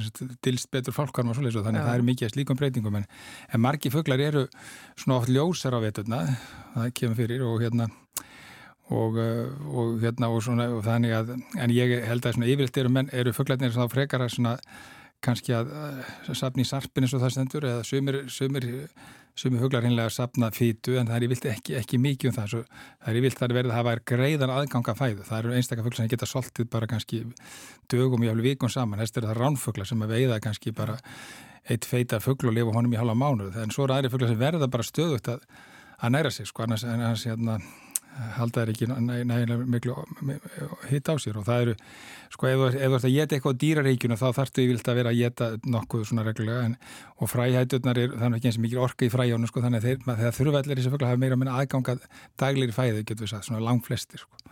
dilst 0.43 0.71
betur 0.75 0.97
fólkvarm 0.97 1.31
og 1.31 1.39
svoleiðis 1.39 1.61
og 1.61 1.67
þannig 1.69 1.83
að 1.83 1.91
það 1.91 1.99
er 1.99 2.07
mikið 2.09 2.33
slíkum 2.33 2.59
breytingum. 2.59 2.97
En, 2.99 3.07
en 3.55 3.63
margi 3.63 3.93
fugglar 3.95 4.23
eru 4.25 4.47
svona 4.97 5.21
oft 5.21 5.31
ljósar 5.31 5.77
á 5.77 5.81
veturna, 5.85 6.25
það 6.75 6.91
kemur 6.99 7.21
fyrir 7.21 7.47
og 7.47 7.63
hérna 7.63 7.89
og, 8.91 9.17
og 9.71 9.95
hérna 10.03 10.29
og 10.29 10.43
svona 10.45 10.69
og 10.75 10.83
þannig 10.85 11.15
að 11.17 11.35
en 11.39 11.75
ég 11.75 11.95
held 12.09 12.27
að 12.27 12.37
svona 12.37 12.51
yfirleitt 12.51 12.83
eru, 12.83 13.07
eru 13.23 13.37
fugglarnir 13.37 13.75
svona 13.75 13.93
frekar 13.93 14.27
að 14.27 14.35
svona 14.37 14.57
kannski 15.25 15.55
að, 15.57 15.71
að 16.29 16.37
sapni 16.37 16.67
í 16.67 16.69
sarpin 16.69 17.07
eins 17.07 17.15
og 17.17 17.23
það 17.23 17.37
stendur 17.37 17.69
eða 17.71 17.85
sömur, 17.89 18.19
sömur 18.29 18.67
sem 19.39 19.57
huglar 19.59 19.83
hinnlega 19.83 20.11
að 20.11 20.15
sapna 20.15 20.51
fýtu 20.55 20.99
en 21.01 21.09
það 21.11 21.17
er 21.17 21.27
yfirlt 21.27 21.47
ekki, 21.51 21.77
ekki 21.81 21.99
mikið 21.99 22.31
um 22.31 22.37
það. 22.37 22.51
Svo, 22.53 22.61
það 23.03 23.11
er 23.11 23.19
yfirlt 23.21 23.43
að 23.43 23.55
verða 23.59 23.73
að 23.73 23.79
hafa 23.81 23.95
greiðan 24.13 24.53
aðganga 24.55 24.95
fæðu, 24.99 25.27
það 25.27 25.41
eru 25.41 25.57
einstakar 25.59 25.87
fuglar 25.87 26.01
sem 26.01 26.13
geta 26.13 26.29
soltið 26.31 26.69
bara 26.71 26.91
kannski 26.91 27.25
dögum 27.91 28.23
í 28.23 28.31
hálfu 28.31 28.47
vikun 28.47 28.73
saman, 28.73 29.03
þess 29.03 29.19
er 29.19 29.29
það 29.29 29.41
ránfuglar 29.41 29.91
sem 29.91 30.07
að 30.07 30.15
veiða 30.15 30.41
kannski 30.45 30.75
bara 30.77 30.99
eitt 31.71 31.89
feita 31.89 32.21
fugl 32.21 32.51
og 32.51 32.55
lifa 32.59 32.75
honum 32.77 32.93
í 32.93 33.01
halva 33.01 33.17
mánuð 33.17 33.57
en 33.63 33.73
svo 33.73 33.87
eru 33.87 33.97
aðri 33.97 34.13
fuglar 34.13 34.31
sem 34.31 34.41
verða 34.41 34.69
bara 34.71 34.87
stöðugt 34.87 35.31
að, 35.33 35.47
að 35.99 36.15
næra 36.15 36.33
sig 36.35 36.49
sko, 36.51 36.67
annars, 36.67 36.85
annars 36.85 37.25
hérna 37.27 37.59
halda 38.37 38.63
þær 38.63 38.73
ekki 38.73 38.89
nægilega 38.91 39.57
miklu 39.75 39.97
hitt 40.91 41.11
á 41.11 41.15
sér. 41.21 41.39
Og 41.41 41.47
það 41.47 41.65
eru 41.65 41.75
sko 42.35 42.49
ef 42.51 42.63
þú 42.63 42.69
ert 42.89 43.07
að 43.09 43.15
geta 43.15 43.37
eitthvað 43.37 43.57
á 43.57 43.63
dýraríkjunu 43.65 44.19
þá 44.21 44.27
þarftu 44.39 44.65
yfirlt 44.65 44.91
að 44.91 44.99
vera 45.01 45.13
að 45.15 45.21
geta 45.23 45.51
nokkuð 45.77 46.05
svona 46.11 46.27
reglulega. 46.27 46.67
En, 46.69 46.77
og 47.19 47.33
fræhætturnar 47.33 48.03
er 48.03 48.19
þannig 48.19 48.41
ekki 48.41 48.51
eins 48.51 48.61
og 48.61 48.67
mikil 48.67 48.83
orka 48.85 49.07
í 49.07 49.13
fræhjónu 49.15 49.51
sko 49.51 49.65
þannig 49.65 49.83
að 49.83 49.89
þeir, 49.89 50.05
þegar 50.11 50.37
þurfallir 50.41 50.81
þessi 50.81 50.95
fugla 50.95 51.13
hafa 51.13 51.23
meira 51.25 51.39
að 51.39 51.43
minna 51.43 51.57
aðgangað 51.63 52.05
daglir 52.41 52.75
í 52.75 52.77
fæði 52.77 53.07
getur 53.07 53.27
við 53.27 53.35
sagt, 53.35 53.49
svona 53.49 53.65
langt 53.65 53.89
flestir 53.89 54.23
sko. 54.25 54.45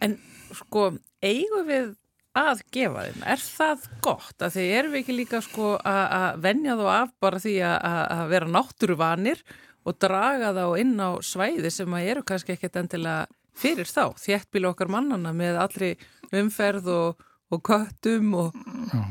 En 0.00 0.18
sko 0.56 0.92
eigum 1.24 1.66
við 1.68 1.96
að 2.38 2.60
gefa 2.70 3.08
þeim, 3.08 3.24
er 3.26 3.40
það 3.42 3.86
gott? 4.04 4.36
Að 4.38 4.54
þeir 4.54 4.68
eru 4.78 4.98
ekki 5.00 5.16
líka 5.16 5.40
sko 5.42 5.72
að 5.82 6.38
venja 6.44 6.76
þú 6.78 6.86
af 6.92 7.10
bara 7.22 7.40
því 7.42 7.54
að 7.66 8.22
vera 8.30 8.52
náttúruvanir 8.54 9.42
og 9.90 9.98
draga 10.02 10.54
þá 10.56 10.64
inn 10.80 10.96
á 11.02 11.18
svæði 11.24 11.74
sem 11.74 11.98
að 11.98 12.12
eru 12.14 12.24
kannski 12.26 12.54
ekkert 12.54 12.78
endilega 12.80 13.26
fyrir 13.60 13.88
þá, 13.88 14.14
þéttbílu 14.20 14.70
okkar 14.72 14.92
mannana 14.92 15.34
með 15.36 15.58
allri 15.60 15.90
umferð 16.36 16.88
og, 16.94 17.26
og 17.50 17.62
köttum 17.66 18.30
og, 18.38 18.56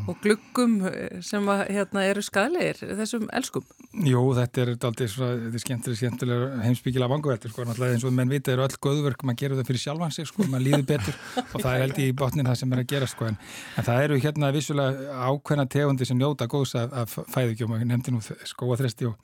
og 0.07 0.15
gluggum 0.24 0.77
eh, 0.88 1.19
sem 1.25 1.43
að, 1.51 1.65
hérna, 1.75 2.05
eru 2.07 2.24
skadlegir 2.24 2.79
þessum 2.79 3.27
elskum. 3.36 3.65
Jú, 4.07 4.21
þetta 4.38 4.63
er 4.63 4.71
aldrei 4.77 5.09
skemmtilega, 5.09 6.00
skemmtilega 6.00 6.50
heimsbyggilega 6.63 7.12
vanguverður 7.12 7.53
sko, 7.53 7.67
náttúrulega 7.67 7.98
eins 7.98 8.07
og 8.07 8.15
menn 8.15 8.31
vita 8.31 8.53
eru 8.55 8.65
öll 8.65 8.79
göðverk, 8.88 9.25
maður 9.27 9.41
gerur 9.43 9.59
það 9.59 9.71
fyrir 9.74 9.83
sjálfan 9.83 10.15
sig 10.15 10.29
sko, 10.29 10.48
maður 10.48 10.67
líður 10.69 10.86
betur 10.93 11.19
og 11.53 11.57
það 11.57 11.71
er 11.74 11.83
held 11.86 12.03
í 12.05 12.09
botnin 12.24 12.50
það 12.50 12.62
sem 12.62 12.75
er 12.75 12.83
að 12.83 12.91
gera 12.93 13.09
sko, 13.12 13.29
en, 13.29 13.39
en 13.75 13.89
það 13.89 14.05
eru 14.07 14.21
hérna 14.24 14.53
vissulega 14.55 15.24
ákveðna 15.29 15.67
tegundi 15.75 16.07
sem 16.07 16.21
njóta 16.21 16.48
góðs 16.50 16.77
af, 16.79 16.95
af 17.03 17.33
fæðugjum 17.36 17.75
og 17.75 17.89
nefndi 17.91 18.15
nú 18.15 18.24
skóaþresti 18.24 19.12
og 19.12 19.19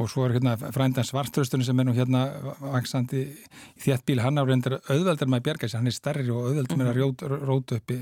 og 0.00 0.08
svo 0.10 0.24
er 0.26 0.36
hérna 0.38 0.56
frændan 0.56 1.06
svartröstunni 1.06 1.66
sem 1.66 1.80
er 1.80 1.88
nú 1.88 1.94
hérna 1.96 2.24
vaksandi 2.60 3.24
í 3.26 3.82
þétt 3.84 4.06
bíl, 4.08 4.22
hann 4.24 4.40
á 4.40 4.44
reyndar 4.48 4.78
auðveldar 4.80 5.28
með 5.28 5.42
að 5.42 5.46
bjerga 5.48 5.68
sér, 5.68 5.82
hann 5.82 5.90
er 5.90 5.96
stærri 5.96 6.30
og 6.32 6.48
auðveldar 6.48 6.80
með 6.80 6.92
að 6.92 7.02
mhm. 7.04 7.44
róta 7.50 7.80
upp 7.80 7.94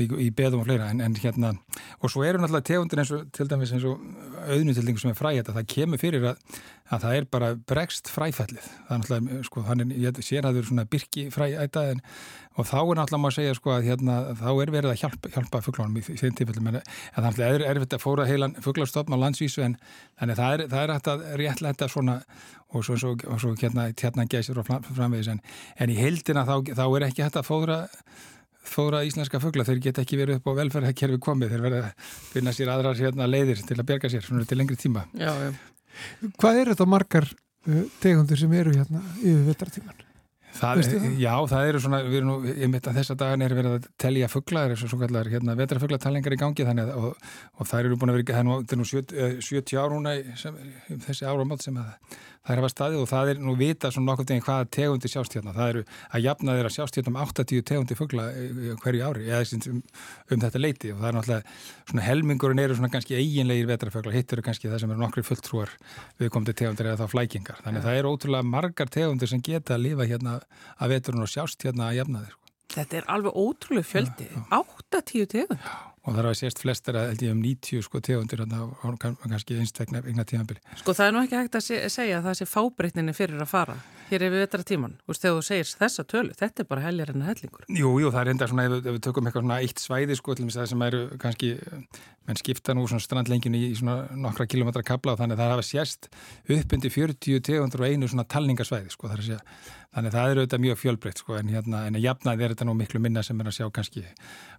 í, 0.00 0.06
í, 0.26 0.28
beðum 0.34 0.62
og 0.62 0.68
fleira, 0.68 0.90
en, 0.92 1.00
en 1.04 1.16
hérna 1.20 1.54
og 2.00 2.12
svo 2.12 2.24
eru 2.26 2.40
náttúrulega 2.40 2.68
tegundir 2.70 3.02
eins 3.02 3.14
og 3.14 3.30
til 3.36 3.48
dæmis 3.50 3.72
eins 3.74 3.86
og 3.88 4.02
auðnutildingu 4.46 5.02
sem 5.02 5.12
er 5.12 5.18
fræðið 5.18 5.54
það 5.56 5.70
kemur 5.74 6.00
fyrir 6.00 6.28
að, 6.32 6.60
að 6.90 7.06
það 7.06 7.16
er 7.16 7.30
bara 7.36 7.50
bregst 7.72 8.12
fræfællið, 8.12 8.68
það 8.88 8.94
er 8.94 9.02
náttúrulega 9.02 9.42
sko, 9.48 9.64
hann 9.68 9.84
er, 9.84 9.96
ég 10.06 10.22
sér 10.24 10.44
að 10.44 10.52
það 10.52 10.60
eru 10.62 10.70
svona 10.70 10.86
byrki 10.90 11.26
frææta 11.34 11.86
en 11.94 12.04
og 12.58 12.66
þá 12.66 12.78
er 12.80 12.98
náttúrulega 12.98 13.22
maður 13.22 13.32
að 13.32 13.38
segja 13.38 13.56
sko 13.56 13.72
að 13.72 13.86
hérna, 13.86 14.14
þá 14.36 14.48
er 14.50 14.72
verið 14.74 14.90
að 14.90 15.00
hjálpa, 15.00 15.30
hjálpa 15.36 15.60
fugglánum 15.64 16.00
í 16.00 16.02
þeim 16.04 16.34
tilfellum 16.36 16.70
en 16.72 16.80
það 17.14 17.42
er 17.46 17.64
erfitt 17.70 17.94
að 17.96 18.02
fóra 18.02 18.26
heilan 18.28 18.56
fugglastofn 18.60 19.14
á 19.16 19.22
landsvísu 19.22 19.62
en 19.64 19.78
þannig 20.18 20.40
það 20.40 20.50
er, 20.56 20.64
það 20.72 20.82
er 20.82 20.92
hægt 20.96 21.12
að 21.12 21.24
réttlega 21.40 21.88
svona 21.88 22.16
og 22.70 22.84
svo, 22.86 22.96
svo, 23.00 23.14
og 23.14 23.40
svo 23.40 23.54
hérna, 23.58 23.90
hérna 23.98 24.26
fóra 28.66 29.02
íslenska 29.06 29.40
fuggla, 29.42 29.64
þeir 29.66 29.82
geta 29.86 30.04
ekki 30.04 30.18
verið 30.20 30.40
upp 30.40 30.50
á 30.50 30.58
velferðarkerfi 30.60 31.20
komið, 31.22 31.54
þeir 31.54 31.64
verða 31.66 31.82
að 31.86 32.10
finna 32.34 32.54
sér 32.56 32.72
aðrar 32.74 33.00
hérna, 33.00 33.28
leiðir 33.30 33.62
til 33.66 33.78
að 33.78 33.88
berga 33.92 34.12
sér 34.12 34.26
til 34.26 34.60
lengri 34.60 34.78
tíma 34.80 35.06
já, 35.14 35.32
já. 35.32 35.50
Hvað 36.38 36.60
er 36.60 36.72
þetta 36.74 36.86
margar 36.88 37.26
uh, 37.30 37.82
tegundir 38.02 38.40
sem 38.40 38.52
eru 38.60 38.76
hérna 38.76 39.02
yfir 39.20 39.42
vettartíman? 39.48 40.06
Það, 40.56 40.80
já, 41.20 41.32
það 41.48 41.68
eru 41.70 41.82
svona, 41.84 42.00
við 42.04 42.16
erum 42.20 42.30
nú, 42.30 42.38
ég 42.50 42.70
mitt 42.72 42.88
að 42.90 42.98
þessa 43.00 43.16
dagan 43.20 43.44
er 43.46 43.54
verið 43.56 43.76
að 43.78 43.86
telja 44.02 44.30
fuggla, 44.32 44.64
það 44.64 44.72
eru 44.72 44.90
svo 44.90 44.98
kallar 45.00 45.30
hérna, 45.30 45.56
vetrafuglatalningar 45.60 46.36
í 46.36 46.40
gangi 46.40 46.66
þannig 46.68 46.90
að, 46.90 47.04
og, 47.06 47.30
og 47.56 47.70
það 47.70 47.84
eru 47.84 48.00
búin 48.00 48.12
að 48.12 48.18
vera, 48.18 48.40
það 48.40 48.74
er 48.74 48.80
nú 48.80 48.88
70 48.90 49.80
ár 49.80 49.94
núna 49.94 50.16
sem, 50.40 50.58
þessi 51.06 51.28
áramót 51.30 51.64
sem 51.64 51.78
að 51.80 52.18
það 52.40 52.54
er 52.54 52.64
að 52.64 52.72
staðið 52.72 53.02
og 53.02 53.08
það 53.10 53.30
er 53.30 53.40
nú 53.44 53.54
vita 53.58 53.90
svona 53.92 54.10
nokkur 54.10 54.26
deginn 54.28 54.44
hvaða 54.46 54.68
tegundi 54.72 55.10
sjást 55.12 55.34
hérna, 55.36 55.52
það 55.56 55.72
eru 55.72 55.82
að 56.08 56.24
jafna 56.24 56.54
þeirra 56.56 56.72
sjást 56.72 56.96
hérna 56.96 57.12
um 57.12 57.18
80 57.20 57.64
tegundi 57.68 57.96
fuggla 57.98 58.26
hverju 58.80 59.04
ári, 59.04 59.26
eða 59.28 59.58
um, 59.70 59.82
um 60.32 60.42
þetta 60.44 60.62
leiti 60.62 60.92
og 60.94 61.02
það 61.02 61.10
er 61.10 61.18
náttúrulega, 61.18 61.56
svona 61.90 62.06
helmingurinn 62.06 62.62
eru 62.64 62.78
svona 62.78 62.92
kannski 62.94 63.18
eiginlegir 63.18 63.68
vetrafugla, 63.68 64.14
hitt 64.16 64.32
eru 64.32 64.44
kannski 64.46 64.72
það 64.72 64.82
sem 64.84 64.94
eru 64.94 65.04
nokkri 65.04 65.26
fulltrúar 65.26 65.74
viðkomandi 66.22 66.56
tegundir 66.56 66.90
eða 66.90 67.04
þá 67.04 67.14
flækingar, 67.14 67.60
þannig 67.66 67.82
að 67.82 67.90
það 67.90 68.00
eru 68.00 68.14
ótrúlega 68.14 68.50
margar 68.56 68.94
tegundir 68.96 69.30
sem 69.30 69.44
geta 69.44 69.76
að 69.76 69.84
lifa 69.90 70.08
hérna 70.08 70.39
að 70.78 70.94
veturinn 70.94 71.24
og 71.26 71.32
sjást 71.32 71.66
hérna 71.66 71.90
að 71.90 72.00
jafna 72.00 72.24
þeir. 72.24 72.34
Sko. 72.34 72.40
Þetta 72.70 72.98
er 73.00 73.06
alveg 73.10 73.38
ótrúlega 73.40 73.88
fjöldi, 73.90 74.26
80 74.54 75.30
tegundir. 75.32 75.78
Og 76.00 76.14
það 76.14 76.20
er 76.22 76.26
að 76.30 76.36
sést 76.38 76.60
flestar 76.62 76.96
að 76.96 77.08
held 77.10 77.22
ég 77.26 77.32
um 77.34 77.40
90 77.44 77.82
sko 77.84 78.00
tegundir 78.00 78.40
og 78.40 79.00
kannski 79.02 79.58
einstaklega 79.60 80.08
egna 80.08 80.24
tímanbili. 80.24 80.62
Sko 80.80 80.94
það 80.96 81.10
er 81.10 81.16
nú 81.16 81.24
ekki 81.24 81.36
hægt 81.36 81.58
að 81.58 81.66
segja 81.92 82.20
að 82.20 82.28
það 82.28 82.38
sé 82.38 82.46
fábreytninni 82.48 83.16
fyrir 83.16 83.42
að 83.42 83.50
fara 83.50 83.76
hér 84.10 84.24
ef 84.26 84.32
við 84.32 84.42
vetra 84.42 84.66
tíman. 84.66 84.94
Þú 85.04 85.12
veist, 85.12 85.24
þegar 85.24 85.36
þú 85.36 85.44
segir 85.46 85.72
þessa 85.80 86.04
tölu, 86.10 86.36
þetta 86.38 86.62
er 86.62 86.68
bara 86.70 86.84
heljar 86.86 87.12
enn 87.12 87.26
hellingur. 87.26 87.66
Jú, 87.68 87.92
jú, 88.02 88.10
það 88.10 88.22
er 88.22 88.30
enda 88.32 88.48
svona, 88.50 88.64
ef, 88.66 88.78
ef 88.80 88.96
við 88.96 89.02
tökum 89.06 89.28
eitthvað 89.28 89.44
svona 89.44 89.58
eitt 89.66 89.82
svæði 89.82 90.16
sko, 90.18 90.34
til 90.34 90.44
og 90.44 90.48
með 90.48 90.56
það 90.58 90.70
sem 90.72 90.84
eru 90.86 91.02
kannski, 91.22 91.50
menn 92.26 92.40
skipta 92.40 92.76
nú 92.76 92.86
svona 92.90 93.04
strandlenginu 93.04 93.60
í 93.60 93.70
svona 93.78 93.98
nokkra 94.24 94.48
kilometra 94.50 94.84
kabla 94.86 95.14
og 95.14 95.20
þannig 95.20 95.38
að 95.38 95.44
það 95.44 95.54
hafa 95.54 95.68
sést 95.68 96.10
uppundi 96.56 96.90
40 96.96 97.44
tegundur 97.46 97.84
og 97.84 97.92
einu 97.94 98.10
svona 98.10 98.26
talningasvæði 98.30 98.96
sko, 98.96 99.10
það 99.10 99.16
er 99.18 99.22
að 99.22 99.30
segja 99.30 99.79
Þannig 99.90 100.12
það 100.14 100.32
eru 100.32 100.42
auðvitað 100.44 100.62
mjög 100.62 100.76
fjölbreytt 100.78 101.20
sko 101.20 101.34
en 101.34 101.48
hérna 101.50 101.80
en 101.88 101.96
að 101.98 102.04
jafnaði 102.04 102.44
er 102.46 102.52
þetta 102.54 102.66
nú 102.68 102.74
miklu 102.78 103.00
minna 103.02 103.24
sem 103.26 103.40
er 103.42 103.48
að 103.50 103.56
sjá 103.56 103.64
kannski 103.74 104.04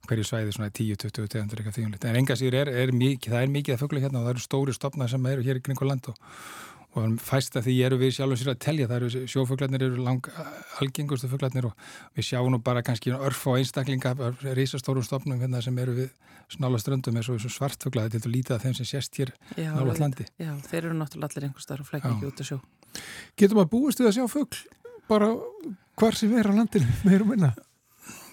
hverju 0.09 0.25
svæði 0.27 0.55
svona 0.57 0.73
10-20 0.75 1.29
tegundur 1.31 1.61
eitthvað 1.61 1.77
þjóðanlít. 1.77 2.07
En 2.09 2.17
enga 2.19 2.35
síður 2.35 2.57
er, 2.59 2.71
er 2.81 2.91
mikið, 2.91 3.31
það 3.31 3.45
er 3.45 3.53
mikið 3.53 3.75
að 3.77 3.85
fuggla 3.85 4.01
hérna 4.03 4.19
og 4.19 4.27
það 4.27 4.33
eru 4.33 4.43
stóri 4.43 4.75
stopnað 4.75 5.13
sem 5.13 5.29
eru 5.31 5.45
hér 5.45 5.61
í 5.61 5.63
kringu 5.63 5.88
land 5.88 6.09
og, 6.11 6.17
og 7.00 7.15
fæst 7.23 7.55
að 7.55 7.69
því 7.69 7.75
eru 7.88 8.00
við 8.01 8.11
sjálf 8.17 8.35
og 8.35 8.41
sér 8.41 8.51
að 8.51 8.59
telja. 8.65 8.89
Það 8.89 8.97
eru 8.97 9.29
sjófugglarnir 9.31 9.85
eru 9.88 10.03
lang 10.09 10.27
algengustu 10.83 11.31
fugglarnir 11.31 11.69
og 11.69 11.88
við 12.19 12.27
sjáum 12.27 12.51
nú 12.51 12.59
bara 12.67 12.83
kannski 12.83 13.15
örf 13.15 13.45
á 13.47 13.55
einstaklinga 13.55 14.11
reysastórum 14.50 15.07
stopnum 15.07 15.39
hérna 15.39 15.63
sem 15.63 15.79
eru 15.79 15.95
við 16.01 16.11
snála 16.51 16.83
ströndum 16.83 17.15
eins 17.15 17.31
og 17.31 17.39
svartfugglaði 17.39 18.17
til 18.17 18.25
að 18.25 18.35
líta 18.35 18.59
þeim 18.59 18.75
sem 18.75 18.91
sést 18.91 19.15
hér 19.15 19.31
nála 19.55 19.95
landi. 19.95 20.27
Já, 20.35 20.51
þeir 20.67 20.81
eru 20.89 21.00
náttúrulega 21.00 21.31
allir 21.31 21.47
einhver 21.47 21.63
starf 21.63 21.88
og 21.88 21.93
flækki 21.93 22.11
ekki 22.11 22.27
út 22.27 22.43
að 22.43 22.50
sjó. 22.51 22.59
Getum 23.39 23.61
að 23.63 23.69
búist 23.71 24.01
við 24.03 24.09
að 24.09 24.17
sjá 24.17 24.25
fuggl 24.27 24.59
bara 25.11 25.29
hvar 25.99 26.17
sem 26.17 26.33
er 26.39 26.49
á 26.49 26.53
landinu 26.55 26.97
meður 27.07 27.27
og 27.27 27.31
minna. 27.35 27.53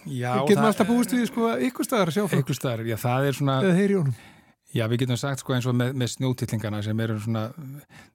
Já, 0.08 0.32
getum 0.49 0.64
alltaf 0.64 0.88
búist 0.88 1.12
við 1.12 1.26
sko 1.28 1.52
ykkur 1.68 1.85
staðar 1.85 2.12
að 2.12 2.16
sjá 2.16 2.38
ykkur 2.38 2.56
staðar, 2.56 2.87
já 2.88 2.97
það 3.02 3.28
er 3.28 3.38
svona 3.42 3.61
Já, 4.68 4.85
við 4.85 5.02
getum 5.02 5.16
sagt 5.16 5.40
sko 5.40 5.54
eins 5.56 5.66
og 5.68 5.76
með, 5.76 5.94
með 5.97 6.11
snjótillingana 6.12 6.82
sem 6.85 6.99
eru 7.00 7.14
svona 7.25 7.47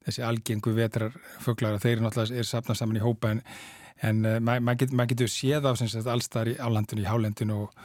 þessi 0.05 0.21
algengu 0.25 0.73
vetrar 0.77 1.15
fugglar 1.41 1.77
og 1.77 1.81
þeir 1.81 1.95
eru 1.95 2.05
náttúrulega 2.05 2.41
er 2.43 2.49
sapnað 2.49 2.77
saman 2.77 2.99
í 2.99 3.01
hópa 3.01 3.31
en, 3.33 3.41
en 4.05 4.19
uh, 4.21 4.35
maður 4.37 4.65
ma 4.67 4.75
get, 4.77 4.93
ma 4.93 5.07
getur 5.09 5.31
séð 5.33 5.65
á 5.65 5.73
allstaðar 5.73 6.53
á 6.61 6.67
landinu, 6.69 7.01
í 7.01 7.09
hálendinu 7.09 7.57
og, 7.65 7.79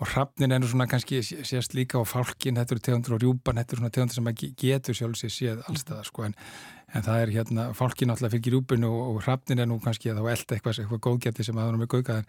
og 0.00 0.10
hrafnin 0.10 0.52
er 0.52 0.62
nú 0.62 0.68
svona 0.70 0.88
kannski 0.90 1.20
sést 1.22 1.76
líka 1.78 2.00
á 2.00 2.04
fálkin, 2.06 2.58
þetta 2.58 2.74
eru 2.74 2.82
tegundur 2.82 3.16
og 3.16 3.22
rjúpan, 3.22 3.60
þetta 3.60 3.76
eru 3.76 3.82
svona 3.82 3.94
tegundur 3.94 4.18
sem 4.18 4.56
getur 4.58 4.98
sjálf 4.98 5.20
sér 5.20 5.34
séð 5.34 5.66
allstaðar 5.68 6.08
sko 6.10 6.26
en 6.26 6.38
en 6.94 7.02
það 7.02 7.22
er 7.24 7.32
hérna, 7.34 7.64
fólki 7.74 8.06
náttúrulega 8.06 8.36
fylgir 8.36 8.56
úpun 8.60 8.86
og, 8.86 8.96
og 9.10 9.20
hrafnin 9.24 9.62
er 9.62 9.68
nú 9.70 9.80
kannski 9.82 10.12
að 10.12 10.20
þá 10.20 10.28
elda 10.34 10.56
eitthvað, 10.56 10.80
eitthvað 10.82 11.02
góðgætti 11.08 11.46
sem 11.46 11.58
aðra 11.58 11.80
með 11.80 11.90
gaukaðan 11.94 12.28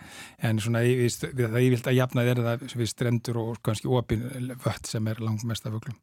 en 0.50 0.62
svona 0.63 0.81
það 0.81 1.60
ég 1.62 1.74
vilt 1.75 1.89
að 1.91 1.98
jafna 2.00 2.25
þeirra 2.25 2.45
það 2.48 2.77
við 2.81 2.91
strendur 2.91 3.41
og 3.43 3.60
kannski 3.65 3.91
opin 3.93 4.25
vött 4.63 4.89
sem 4.89 5.12
er 5.12 5.22
langt 5.22 5.45
mest 5.45 5.69
af 5.69 5.75
vöglum 5.75 6.00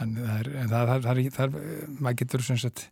en 0.00 0.16
það 0.16 0.38
er, 0.38 0.50
en 0.62 0.72
það, 0.72 0.92
það, 0.92 1.06
það, 1.08 1.20
það 1.36 1.58
maður 2.00 2.20
getur 2.22 2.46
svona 2.48 2.64
sett 2.64 2.86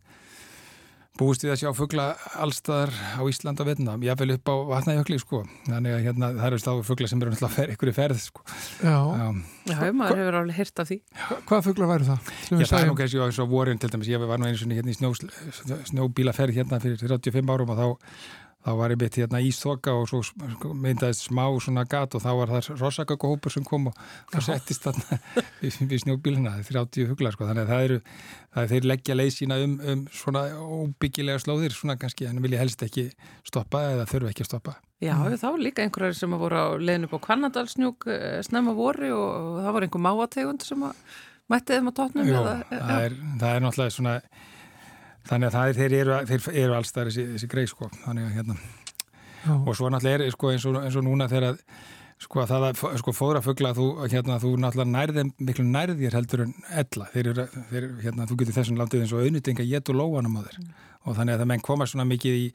búist 1.19 1.45
við 1.45 1.53
að 1.53 1.59
sjá 1.61 1.69
fuggla 1.75 2.05
allstaðar 2.43 2.91
á 2.91 3.21
Ísland 3.29 3.61
og 3.63 3.69
Vietnam, 3.69 4.03
jáfnveil 4.03 4.35
upp 4.35 4.51
á 4.51 4.55
vatnajökli 4.73 5.19
sko, 5.21 5.41
þannig 5.67 5.95
að 5.95 6.05
hérna 6.09 6.31
það 6.35 6.47
eru 6.49 6.61
stáðu 6.63 6.85
fuggla 6.89 7.09
sem 7.11 7.21
eru 7.23 7.33
náttúrulega 7.33 7.55
fer, 7.55 7.73
ykkur 7.75 7.91
í 7.91 7.95
ferð 7.95 8.21
sko. 8.23 8.45
Já, 8.83 8.97
um, 8.99 9.41
Já 9.65 9.77
maður 9.95 10.21
hefur 10.23 10.39
alveg 10.41 10.59
hirt 10.59 10.83
af 10.83 10.89
því. 10.91 10.99
Hva, 11.25 11.39
Hvaða 11.49 11.67
fuggla 11.69 11.91
væri 11.93 12.09
það? 12.09 12.31
Já, 12.51 12.55
það 12.65 12.79
er 12.81 12.89
nú 12.89 12.97
kannski 12.99 13.43
á 13.43 13.45
vorin 13.55 13.81
til 13.81 13.91
dæmis, 13.93 14.11
ég 14.11 14.25
var 14.25 14.41
nú 14.41 14.49
einu 14.49 14.59
svona 14.59 14.79
hérna 14.79 14.91
í 14.91 14.97
snjó, 14.99 15.13
snjóbílaferð 15.91 16.59
hérna 16.59 16.81
fyrir 16.83 16.99
35 16.99 17.55
árum 17.55 17.71
og 17.71 17.79
þá 17.79 17.87
þá 18.65 18.71
var 18.79 18.93
ég 18.93 19.01
mitt 19.01 19.17
hérna 19.19 19.41
Ísþoka 19.45 19.93
og 19.93 20.07
svo 20.09 20.21
myndaðist 20.73 21.27
smá 21.27 21.43
svona 21.61 21.83
gat 21.89 22.15
og 22.17 22.23
þá 22.23 22.29
var 22.39 22.53
það 22.53 22.69
rossakakahópur 22.81 23.53
sem 23.53 23.65
kom 23.67 23.91
og 23.91 23.99
það 24.33 24.47
settist 24.47 24.87
þarna 24.87 25.19
við, 25.61 25.77
við 25.91 26.01
snjókbíluna, 26.05 26.55
30 26.65 27.11
huglar 27.11 27.35
sko, 27.35 27.45
þannig 27.49 27.65
að 27.67 27.73
það 27.73 27.85
eru, 27.89 27.99
það 28.55 28.63
er 28.63 28.71
þeir 28.73 28.89
leggja 28.91 29.17
leið 29.19 29.31
sína 29.35 29.59
um, 29.65 29.75
um 29.93 30.01
svona 30.13 30.43
óbyggilega 30.55 31.43
slóðir 31.43 31.77
svona 31.77 31.97
kannski, 32.01 32.27
en 32.29 32.41
vilja 32.45 32.63
helst 32.63 32.81
ekki 32.85 33.11
stoppa 33.45 33.83
eða 33.91 34.09
þurfu 34.09 34.31
ekki 34.31 34.45
að 34.45 34.49
stoppa. 34.49 34.75
Já, 35.03 35.13
mm. 35.13 35.37
þá 35.43 35.47
líka 35.61 35.85
einhverjar 35.85 36.17
sem 36.17 36.35
voru 36.39 36.57
á 36.57 36.67
leðinu 36.79 37.11
på 37.11 37.21
Kvannadalsnjúk 37.21 38.09
eh, 38.09 38.41
snemma 38.47 38.73
voru 38.77 39.11
og 39.13 39.61
það 39.61 39.77
var 39.77 39.85
einhver 39.85 40.05
máategund 40.07 40.65
sem 40.65 40.85
að 40.87 41.15
mætti 41.51 41.77
þeim 41.77 41.91
á 41.91 41.93
tóknum. 41.99 42.29
Jó, 42.29 42.39
eða, 42.41 42.57
það, 42.71 42.99
er, 43.03 43.17
það 43.43 43.49
er 43.51 43.65
náttúrulega 43.65 43.95
svona 43.99 44.15
þannig 45.29 45.49
að 45.49 45.57
það 45.57 45.67
er, 45.67 45.77
þeir 45.79 45.97
eru, 45.99 46.17
þeir 46.29 46.47
eru 46.63 46.77
alls 46.77 46.95
þar 46.95 47.11
þessi, 47.11 47.27
þessi 47.33 47.51
grei 47.51 47.67
sko 47.69 47.89
þannig 48.03 48.29
að 48.29 48.39
hérna 48.39 48.57
Já. 49.45 49.53
og 49.57 49.75
svo 49.77 49.91
náttúrulega 49.93 50.25
er 50.25 50.33
sko 50.33 50.51
eins 50.53 50.65
og, 50.69 50.79
eins 50.81 50.97
og 50.97 51.05
núna 51.05 51.29
þegar 51.31 51.59
sko 52.21 52.45
það 52.47 52.65
að 52.69 52.81
sko 53.01 53.13
fóðra 53.13 53.41
fuggla 53.43 53.73
þú 53.75 53.85
hérna 54.07 54.39
þú 54.39 54.53
náttúrulega 54.63 54.91
nærðir 54.93 55.31
miklu 55.35 55.65
nærðir 55.67 56.15
heldur 56.15 56.45
en 56.45 56.53
ella 56.71 57.07
þeir 57.11 57.31
eru 57.33 57.47
þeir, 57.71 57.87
hérna 58.05 58.27
þú 58.29 58.37
getur 58.41 58.55
þessum 58.55 58.79
landið 58.79 59.03
eins 59.03 59.15
og 59.15 59.25
auðnutinga 59.25 59.65
ég 59.67 59.91
og 59.91 59.99
lóanum 59.99 60.39
á 60.39 60.41
þeir 60.47 60.61
mm. 60.61 60.69
og 61.03 61.17
þannig 61.17 61.35
að 61.35 61.43
það 61.43 61.51
menn 61.51 61.65
koma 61.67 61.89
svona 61.91 62.07
mikið 62.07 62.39
í 62.39 62.45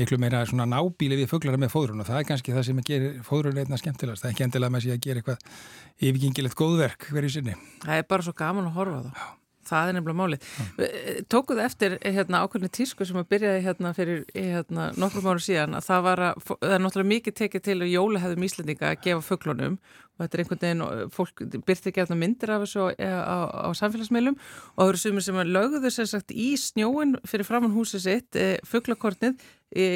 miklu 0.00 0.18
meira 0.18 0.42
svona 0.50 0.66
nábíli 0.66 1.20
við 1.20 1.30
fugglara 1.30 1.62
með 1.62 1.72
fóðrun 1.76 2.02
og 2.02 2.10
það 2.10 2.20
er 2.20 2.28
kannski 2.32 2.56
það 2.56 2.66
sem 2.68 2.82
að 2.82 2.90
gera 2.90 3.14
fóðrun 3.28 3.62
einna 3.62 3.80
skemmtilegast, 3.80 4.24
það 4.24 4.32
er 4.32 4.34
ekki 4.34 4.46
endilega 4.48 4.74
með 4.74 4.84
sig 4.84 4.96
að 4.96 5.06
gera 5.06 5.22
eitthvað 5.22 5.48
yfirgingilegt 6.02 6.58
góðverk 6.58 7.08
hverju 7.14 7.32
sinni. 7.38 7.56
Það 7.86 8.02
er 8.02 8.10
bara 8.10 8.26
svo 8.26 8.34
gaman 8.34 8.72
að 8.72 8.78
horfa 8.80 9.02
þá. 9.06 9.14
Já. 9.14 9.43
Það 9.68 9.90
er 9.90 9.96
nefnilega 9.98 10.20
málið. 10.20 10.48
Ja. 10.54 10.88
Tókuð 11.34 11.62
eftir 11.64 11.96
hérna, 12.04 12.42
ákveðinu 12.44 12.72
tísku 12.74 13.08
sem 13.08 13.20
að 13.20 13.28
byrjaði 13.34 13.64
hérna, 13.64 13.92
fyrir 13.96 14.24
hérna, 14.34 14.88
nokkrum 15.00 15.30
áru 15.32 15.44
síðan 15.44 15.78
að 15.78 15.88
það 15.88 16.10
að, 16.14 16.24
það 16.48 16.74
er 16.76 16.84
náttúrulega 16.84 17.12
mikið 17.14 17.38
tekið 17.42 17.66
til 17.68 17.78
að 17.80 17.92
jóla 17.94 18.24
hefðum 18.24 18.48
íslendinga 18.48 18.90
að 18.92 19.04
gefa 19.08 19.26
fugglunum 19.28 19.78
og 20.14 20.22
þetta 20.22 20.36
er 20.36 20.42
einhvern 20.42 20.62
veginn, 20.62 21.10
fólk 21.10 21.42
byrti 21.66 21.92
gerðna 21.94 22.18
myndir 22.18 22.52
af 22.54 22.62
þessu 22.62 22.86
á, 22.86 22.94
á, 23.02 23.38
á 23.66 23.68
samfélagsmeilum 23.74 24.36
og 24.38 24.78
það 24.78 24.92
eru 24.92 25.02
sumir 25.02 25.26
sem 25.26 25.40
lögðu 25.48 25.90
sér 25.90 26.08
sagt 26.10 26.30
í 26.30 26.52
snjóin 26.60 27.16
fyrir 27.26 27.48
framann 27.48 27.74
húsið 27.74 28.04
sitt 28.04 28.38
e, 28.38 28.46
fugglakortnið 28.68 29.42
e, 29.74 29.88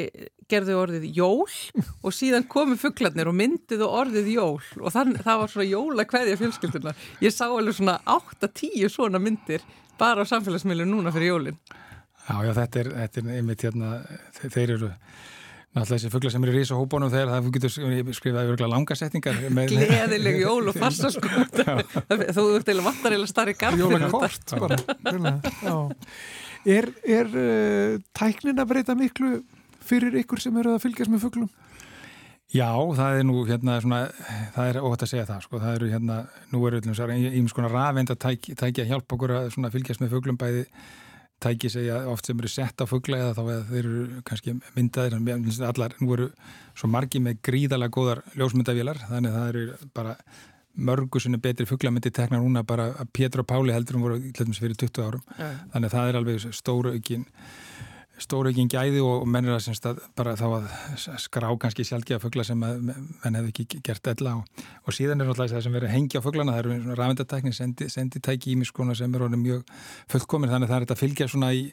gerðu 0.51 0.75
orðið 0.81 1.07
jól 1.15 1.47
og 2.05 2.15
síðan 2.15 2.47
komu 2.51 2.75
fugglarnir 2.79 3.31
og 3.31 3.37
myndiðu 3.39 3.87
orðið 3.87 4.31
jól. 4.35 4.59
Og 4.83 4.91
þann, 4.95 5.15
það 5.23 5.43
var 5.43 5.53
svona 5.53 5.69
jóla 5.69 6.07
hverja 6.09 6.39
fjölskylduna 6.41 6.95
ég 7.23 7.35
sá 7.35 7.45
alveg 7.47 7.79
svona 7.79 7.99
8-10 8.03 8.91
svona 8.91 9.23
myndir 9.23 9.63
bara 9.99 10.27
á 10.27 10.31
samfélagsmeilum 10.31 10.91
núna 10.91 11.15
fyrir 11.15 11.31
jólin. 11.31 11.59
Já, 12.29 12.35
já, 12.45 12.53
þetta 12.59 12.79
er, 12.83 12.93
þetta 12.97 13.21
er 13.21 13.35
einmitt 13.39 13.63
hérna, 13.65 13.95
þeir 14.37 14.75
eru 14.75 14.89
Náttúrulega 15.69 15.99
þessi 15.99 16.09
fugglar 16.09 16.33
sem 16.33 16.45
eru 16.45 16.53
í 16.53 16.57
Rísa 16.57 16.77
hópunum 16.79 17.11
þegar 17.13 17.29
það 17.29 17.47
getur 17.53 17.71
skrifað 18.17 18.63
langa 18.71 18.95
setningar 18.97 19.35
Gleðileg 19.69 20.39
jól 20.41 20.71
og 20.71 20.77
farsaskóta 20.79 21.75
Þú 22.35 22.45
ert 22.57 22.71
eða 22.73 22.85
vatnar 22.87 23.15
eða 23.19 23.27
starri 23.29 23.53
garð 23.59 23.83
Jólakort 23.83 24.55
Er, 26.67 26.89
er 27.07 27.29
uh, 27.29 27.99
tæknin 28.17 28.57
að 28.59 28.71
breyta 28.73 28.95
miklu 28.97 29.37
fyrir 29.85 30.17
ykkur 30.19 30.41
sem 30.43 30.57
eru 30.59 30.73
að 30.73 30.81
fylgjast 30.83 31.13
með 31.13 31.21
fugglum? 31.23 31.51
Já, 32.49 32.73
það 32.97 33.19
er 33.19 33.27
nú 33.29 33.43
hérna 33.45 33.77
svona, 33.79 33.99
það 34.55 34.71
er 34.71 34.79
óhætt 34.81 35.05
að 35.05 35.11
segja 35.11 35.27
það 35.29 35.43
sko, 35.45 35.61
það 35.61 35.75
eru 35.77 35.89
hérna, 35.93 36.17
nú 36.49 36.63
eru 36.65 36.81
ímins 36.81 37.53
konar 37.55 37.75
rafend 37.77 38.11
að 38.11 38.41
tækja 38.57 38.87
hjálp 38.89 39.15
okkur 39.15 39.35
að 39.37 39.69
fylgjast 39.77 40.01
með 40.01 40.15
fugglum 40.17 40.39
bæði 40.41 40.65
tæki 41.43 41.71
segja 41.71 42.01
oft 42.11 42.27
sem 42.27 42.39
eru 42.39 42.51
sett 42.51 42.83
á 42.83 42.85
fuggla 42.89 43.19
eða 43.23 43.33
þá 43.37 43.41
eða 43.45 43.65
þeir 43.71 43.79
eru 43.81 44.21
kannski 44.27 44.55
myndaðir 44.75 45.17
en 45.17 45.49
allar 45.69 45.95
nú 45.99 46.13
eru 46.15 46.29
svo 46.77 46.89
margi 46.91 47.21
með 47.23 47.41
gríðalega 47.47 47.95
góðar 47.95 48.23
ljósmyndavílar 48.35 49.01
þannig 49.07 49.33
að 49.33 49.39
það 49.39 49.51
eru 49.53 49.91
bara 49.95 50.15
mörgusunni 50.79 51.39
betri 51.43 51.67
fugglamyndi 51.67 52.11
tekna 52.15 52.39
núna 52.39 52.63
bara 52.67 52.89
að 53.01 53.11
Pétur 53.15 53.43
og 53.43 53.49
Páli 53.49 53.75
heldur 53.75 53.99
um 53.99 54.05
voru 54.05 54.19
fyrir 54.19 54.77
20 54.79 55.05
árum 55.05 55.23
ja. 55.37 55.51
þannig 55.73 55.89
að 55.89 55.95
það 55.95 56.09
er 56.09 56.19
alveg 56.19 56.55
stóru 56.55 56.93
ekki 58.19 58.27
stóraugin 58.27 58.69
gæði 58.69 59.01
og 59.03 59.25
mennir 59.27 59.55
að, 59.55 59.69
að 59.87 60.01
bara 60.17 60.35
þá 60.35 60.45
að 60.47 60.67
skrá 61.23 61.47
kannski 61.59 61.85
sjálfgeða 61.87 62.21
fuggla 62.23 62.43
sem 62.43 62.61
að 62.63 62.81
menn 62.89 63.37
hefði 63.37 63.53
ekki 63.53 63.81
gert 63.85 64.07
ella 64.11 64.35
og, 64.39 64.63
og 64.85 64.95
síðan 64.95 65.21
er 65.21 65.29
náttúrulega 65.29 65.55
það 65.55 65.65
sem 65.65 65.77
verður 65.77 65.93
hengja 65.93 66.19
á 66.19 66.25
fugglana, 66.25 66.55
það 66.57 66.65
eru 66.65 66.97
rafendatækni 66.99 67.53
sendi, 67.55 67.89
senditæki 67.89 68.53
ímiskona 68.55 68.95
sem 68.95 69.15
er 69.15 69.27
mjög 69.35 69.63
fullkominn 70.11 70.51
þannig 70.51 70.67
að 70.67 70.73
það 70.73 70.79
er 70.79 70.87
þetta 70.87 70.97
að 70.97 71.03
fylgja 71.03 71.29
svona 71.31 71.51
í, 71.55 71.65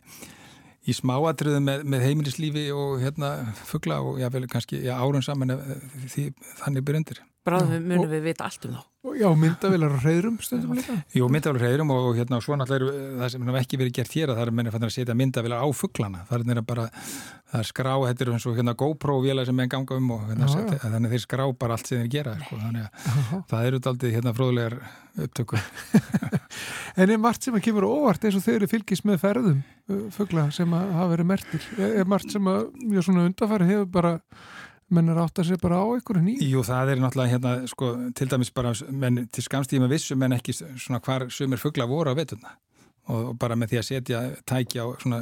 í 0.87 0.97
smáatriðu 0.97 1.63
með, 1.67 1.87
með 1.95 2.07
heimilislífi 2.07 2.67
og 2.75 3.01
hérna 3.03 3.33
fuggla 3.67 4.01
og 4.05 4.21
jável 4.23 4.47
kannski 4.51 4.85
já, 4.87 4.95
árun 4.97 5.25
saman 5.27 5.57
því 6.07 6.31
þannig 6.63 6.87
byrjundir. 6.87 7.25
Bráðum 7.47 7.85
munum 7.87 8.11
við 8.11 8.31
vita 8.33 8.47
allt 8.47 8.65
um 8.67 8.79
þá. 8.79 8.87
Já, 9.15 9.29
myndavilar 9.39 9.95
og 9.95 10.03
reyðrum 10.03 10.37
stundum 10.43 10.75
líka. 10.77 10.97
Jú, 11.15 11.29
myndavilar 11.31 11.61
og 11.61 11.65
reyðrum 11.65 11.93
og, 11.95 12.09
hérna 12.19 12.41
svo 12.43 12.57
náttúrulega 12.59 12.97
er 12.97 13.21
það 13.21 13.33
sem 13.35 13.59
ekki 13.61 13.81
verið 13.81 13.95
gert 14.01 14.17
hér 14.17 14.33
að 14.33 14.41
það 14.41 14.47
er 14.47 14.53
mennir 14.59 14.77
að 14.79 14.93
setja 14.95 15.17
myndavilar 15.17 15.63
á 15.63 15.69
fugglana. 15.77 16.25
Það 16.29 16.53
er 16.57 16.61
bara, 16.67 16.87
það 17.53 17.63
er 17.63 17.71
skrá, 17.71 17.93
þetta 18.03 18.25
er 18.27 18.33
eins 18.35 18.47
og 18.51 18.59
hérna 18.59 18.77
GoPro-vila 18.83 19.47
sem 19.47 19.63
er 19.63 19.71
ganga 19.73 20.01
um 20.01 20.11
og 20.17 20.27
hérna, 20.27 20.51
já, 20.51 20.65
já. 20.67 20.81
þannig 20.83 21.15
þeir 21.15 21.25
skrá 21.25 21.45
bara 21.63 21.79
allt 21.79 21.91
sem 21.93 22.03
þeir 22.03 22.13
gera. 22.17 22.37
Sko, 22.43 22.61
þannig 22.65 22.87
að 22.89 23.47
það 23.53 23.71
eru 23.71 23.83
aldrei 23.93 24.15
hérna 24.17 24.35
fróðlegar 24.37 24.79
upptöku. 25.27 25.63
en 27.01 27.15
er 27.15 27.23
margt 27.23 27.47
sem 27.47 27.57
að 27.57 27.65
kemur 27.69 27.89
óvart 27.89 28.27
eins 28.27 28.37
og 28.37 28.45
þeir 28.45 28.59
eru 28.59 28.71
fylgis 28.75 29.05
með 29.07 29.23
ferðum 29.23 29.63
uh, 29.63 30.05
fuggla 30.13 30.51
sem 30.55 30.77
að 30.77 30.93
hafa 30.99 31.13
verið 31.15 31.31
mertir? 31.31 31.73
Er 31.87 32.11
margt 32.11 32.35
sem 32.35 32.53
að, 32.53 32.69
já, 32.91 33.01
svona 33.07 33.27
undarfæri 33.31 33.71
hefur 33.71 33.91
bara 33.97 34.17
menn 34.95 35.11
er 35.11 35.19
átt 35.23 35.41
að 35.41 35.51
segja 35.51 35.63
bara 35.63 35.81
á 35.83 35.87
einhverju 35.97 36.23
nýjum? 36.23 36.53
Jú, 36.53 36.63
það 36.67 36.93
er 36.93 37.03
náttúrulega 37.03 37.35
hérna, 37.35 37.55
sko, 37.71 37.91
til 38.19 38.29
dæmis 38.31 38.53
bara, 38.55 38.75
menn 38.91 39.27
til 39.35 39.47
skamstíma 39.47 39.91
vissu, 39.91 40.19
menn 40.19 40.37
ekki 40.37 40.55
svona 40.55 41.03
hvar 41.03 41.27
sumir 41.33 41.63
fuggla 41.63 41.89
voru 41.91 42.15
á 42.15 42.19
vetuna 42.19 42.55
og, 43.07 43.31
og 43.31 43.35
bara 43.41 43.57
með 43.59 43.73
því 43.73 43.81
að 43.81 43.87
setja 43.89 44.21
tækja 44.49 44.87
á 44.87 44.89
svona 45.03 45.19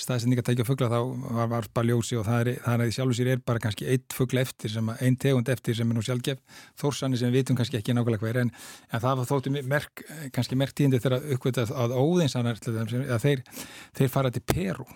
staðsendingatækja 0.00 0.66
fuggla 0.66 0.90
þá 0.92 0.98
var, 1.38 1.50
var 1.52 1.68
bara 1.74 1.90
ljósi 1.90 2.18
og 2.18 2.26
það 2.28 2.40
er, 2.42 2.60
það 2.64 2.84
er 2.84 2.94
sjálf 2.96 3.14
og 3.14 3.18
sér 3.18 3.32
er 3.34 3.42
bara 3.50 3.62
kannski 3.62 3.88
eitt 3.90 4.16
fuggla 4.16 4.44
eftir, 4.46 4.72
sem, 4.74 4.92
ein 5.02 5.18
tegund 5.20 5.50
eftir 5.52 5.78
sem 5.78 5.90
er 5.90 5.98
nú 5.98 6.04
sjálfgef, 6.06 6.62
þórsanir 6.80 7.22
sem 7.22 7.32
við 7.32 7.42
vitum 7.42 7.58
kannski 7.58 7.80
ekki 7.80 7.96
nákvæmlega 7.96 8.26
hver, 8.26 8.40
en, 8.44 8.54
en 8.92 9.04
það 9.04 9.26
þóttu 9.32 9.54
merk, 9.58 10.06
kannski 10.34 10.58
merk 10.58 10.78
tíðindi 10.78 11.02
þegar 11.02 11.28
uppvitað 11.36 11.74
að 11.74 11.98
óðinsanar, 11.98 12.62
þeir, 12.62 13.44
þeir 13.98 14.14
fara 14.14 14.34
til 14.34 14.46
Peru 14.46 14.88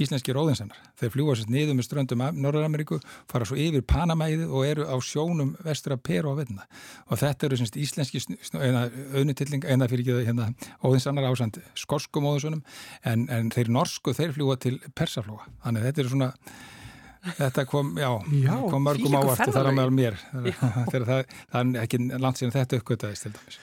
íslenski 0.00 0.34
róðinsennar. 0.34 0.78
Þeir 1.00 1.12
fljúa 1.14 1.36
sérst 1.36 1.52
niður 1.52 1.76
með 1.78 1.86
ströndum 1.88 2.24
Norður-Ameríku, 2.40 2.98
fara 3.30 3.48
svo 3.48 3.58
yfir 3.60 3.84
Panamæði 3.88 4.48
og 4.48 4.66
eru 4.66 4.86
á 4.88 4.96
sjónum 5.04 5.54
vestur 5.66 5.96
af 5.96 6.02
Peru 6.06 6.32
á 6.32 6.38
veitna. 6.38 6.66
Og 7.10 7.20
þetta 7.20 7.48
eru 7.48 7.60
sérst 7.60 7.78
íslenski 7.80 8.22
auðnutilling, 8.52 9.66
það 9.66 9.88
fyrir 9.92 10.04
ekki 10.06 10.28
hérna, 10.30 10.50
óðinsennar 10.80 11.28
ásand 11.28 11.60
skorskum 11.78 12.28
óðinsunum, 12.30 12.62
en, 13.04 13.26
en 13.32 13.50
þeir 13.52 13.72
norsku, 13.72 14.14
þeir 14.16 14.36
fljúa 14.36 14.58
til 14.60 14.78
Persaflóa. 14.96 15.48
Þannig 15.64 15.90
þetta 15.90 16.04
eru 16.04 16.14
svona 16.16 16.32
Þetta 17.22 17.62
kom, 17.70 17.92
já, 18.02 18.08
já 18.34 18.54
kom 18.66 18.82
mörgum 18.82 19.12
ávart 19.14 19.44
og 19.44 19.52
það 19.54 19.60
er 19.60 19.68
á 19.70 19.74
meðal 19.76 19.92
mér. 19.94 20.16
það, 20.90 21.04
það, 21.06 21.34
það 21.52 21.60
er 21.60 21.84
ekki 21.84 22.00
langt 22.18 22.40
síðan 22.40 22.54
þetta 22.56 22.80
uppgötaðist 22.80 23.26
til 23.28 23.30
dæmis. 23.36 23.58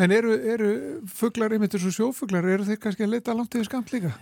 En 0.00 0.14
eru, 0.14 0.36
eru 0.54 0.68
fugglar, 1.10 1.56
einmitt 1.56 1.74
þessu 1.74 1.90
sjófugglar, 1.96 2.46
eru 2.54 2.68
þeir 2.68 2.78
kannski 2.84 3.08
að 3.08 3.16
leta 3.16 3.34
langt 3.34 3.56
yfir 3.58 3.66
skamt 3.66 3.90
líka? 3.90 4.12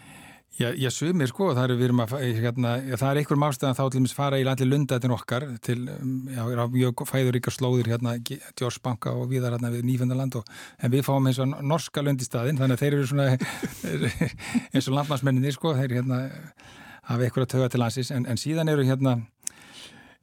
Já, 0.59 0.73
já, 0.75 0.89
sumir 0.91 1.29
sko, 1.31 1.53
það 1.55 1.77
er, 1.77 2.39
hérna, 2.43 2.73
það 2.99 3.11
er 3.13 3.19
einhver 3.21 3.39
mástæðan 3.39 3.77
þá 3.79 3.83
til 3.95 4.01
að 4.03 4.15
fara 4.17 4.41
í 4.41 4.47
allir 4.49 4.67
lundatin 4.67 5.13
okkar 5.15 5.45
til, 5.63 5.77
um, 5.93 6.17
já, 6.35 6.65
mjög 6.73 7.05
fæður 7.07 7.39
ykkar 7.39 7.55
slóðir 7.55 7.91
hérna, 7.93 8.17
Djórsbanka 8.59 9.13
og 9.15 9.29
viðar 9.31 9.55
hérna 9.55 9.71
við 9.71 9.87
Nýfendaland 9.87 10.41
og, 10.41 10.51
en 10.83 10.91
við 10.91 11.05
fáum 11.07 11.31
eins 11.31 11.39
og 11.45 11.55
norska 11.63 12.03
lundistæðin, 12.03 12.59
þannig 12.59 12.75
að 12.75 12.83
þeir 12.83 12.97
eru 12.99 13.07
svona 13.13 13.29
eins 14.73 14.91
og 14.91 14.99
landmannsmenninni 14.99 15.55
sko, 15.55 15.77
þeir 15.79 15.95
hérna 16.01 16.25
hafa 17.07 17.23
eitthvað 17.23 17.47
að 17.47 17.53
töga 17.55 17.71
til 17.71 17.83
landsins, 17.85 18.11
en, 18.19 18.27
en 18.27 18.43
síðan 18.43 18.75
eru 18.75 18.89
hérna 18.89 19.15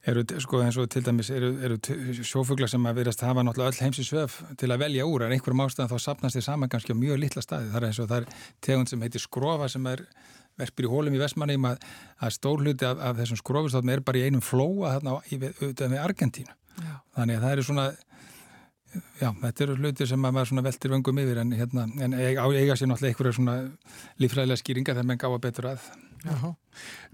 eru 0.05 0.23
sko 0.43 0.61
eins 0.63 0.77
og 0.81 0.89
til 0.93 1.03
dæmis 1.05 1.31
eru, 1.33 1.51
eru 1.65 1.79
sjófuglar 2.21 2.69
sem 2.71 2.85
að 2.85 3.01
verðast 3.01 3.23
hafa 3.25 3.43
náttúrulega 3.45 3.73
öll 3.73 3.83
heimsi 3.87 4.05
svöf 4.05 4.37
til 4.59 4.71
að 4.71 4.83
velja 4.85 5.07
úr. 5.09 5.25
En 5.25 5.35
einhverjum 5.35 5.65
ástæðan 5.65 5.91
þá 5.91 5.97
sapnast 6.03 6.37
þið 6.37 6.47
saman 6.47 6.71
kannski 6.71 6.93
á 6.93 7.01
mjög 7.01 7.21
litla 7.23 7.45
staði. 7.45 7.71
Það 7.73 7.79
er 7.81 7.87
eins 7.89 8.01
og 8.03 8.09
það 8.11 8.21
er 8.21 8.43
tegund 8.67 8.91
sem 8.91 9.05
heitir 9.05 9.23
skrofa 9.23 9.69
sem 9.71 9.87
er 9.91 10.05
verpir 10.59 10.87
í 10.87 10.91
hólum 10.91 11.15
í 11.15 11.19
Vestmannheim 11.19 11.65
að, 11.67 11.81
að 12.23 12.35
stórluti 12.37 12.87
af, 12.87 13.01
af 13.03 13.17
þessum 13.19 13.41
skrofustofnum 13.41 13.95
er 13.95 14.05
bara 14.05 14.21
í 14.21 14.29
einum 14.29 14.45
flóa 14.45 14.93
þarna 14.95 15.17
auðvitað 15.19 15.91
með 15.91 16.05
Argentínu. 16.05 16.55
Já. 16.75 16.95
þannig 17.15 17.37
að 17.37 17.45
það 17.45 17.53
eru 17.55 17.63
svona 17.63 17.85
já, 19.19 19.29
þetta 19.41 19.65
eru 19.65 19.75
hluti 19.79 20.08
sem 20.10 20.21
maður 20.21 20.49
svona 20.51 20.63
veltir 20.65 20.93
vöngum 20.93 21.21
yfir 21.23 21.41
en, 21.41 21.51
hérna, 21.60 21.86
en 22.05 22.15
eiga, 22.17 22.45
eiga 22.55 22.77
sér 22.79 22.91
náttúrulega 22.91 23.13
einhverja 23.13 23.38
svona 23.38 23.55
lífræðilega 24.21 24.62
skýringa 24.62 24.95
þegar 24.95 25.10
menn 25.12 25.21
gáða 25.21 25.41
betur 25.43 25.69
að. 25.73 25.89
Jáhá. 26.25 26.51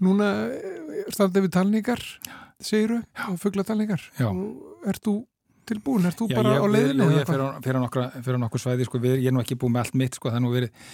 Núna 0.02 0.28
startið 1.12 1.46
við 1.46 1.52
talningar 1.58 2.04
segiru 2.62 3.02
á 3.14 3.28
fugglatalningar 3.42 4.04
og 4.28 4.88
ert 4.88 5.02
þú 5.04 5.16
tilbúin, 5.68 6.06
ert 6.08 6.18
þú 6.18 6.28
Já, 6.30 6.36
bara 6.38 6.54
ég, 6.56 6.62
á 6.62 6.66
leiðinu? 6.70 7.08
Já, 7.08 7.18
ég 7.20 7.26
fyrir 8.22 8.38
á 8.38 8.42
nokkur 8.44 8.62
svæði 8.62 8.86
sko, 8.88 9.00
við, 9.02 9.18
ég 9.22 9.30
er 9.30 9.36
nú 9.36 9.42
ekki 9.42 9.58
búin 9.58 9.76
með 9.76 9.84
allt 9.84 9.98
mitt 10.00 10.18
sko, 10.18 10.32
það, 10.32 10.48
verið, 10.56 10.86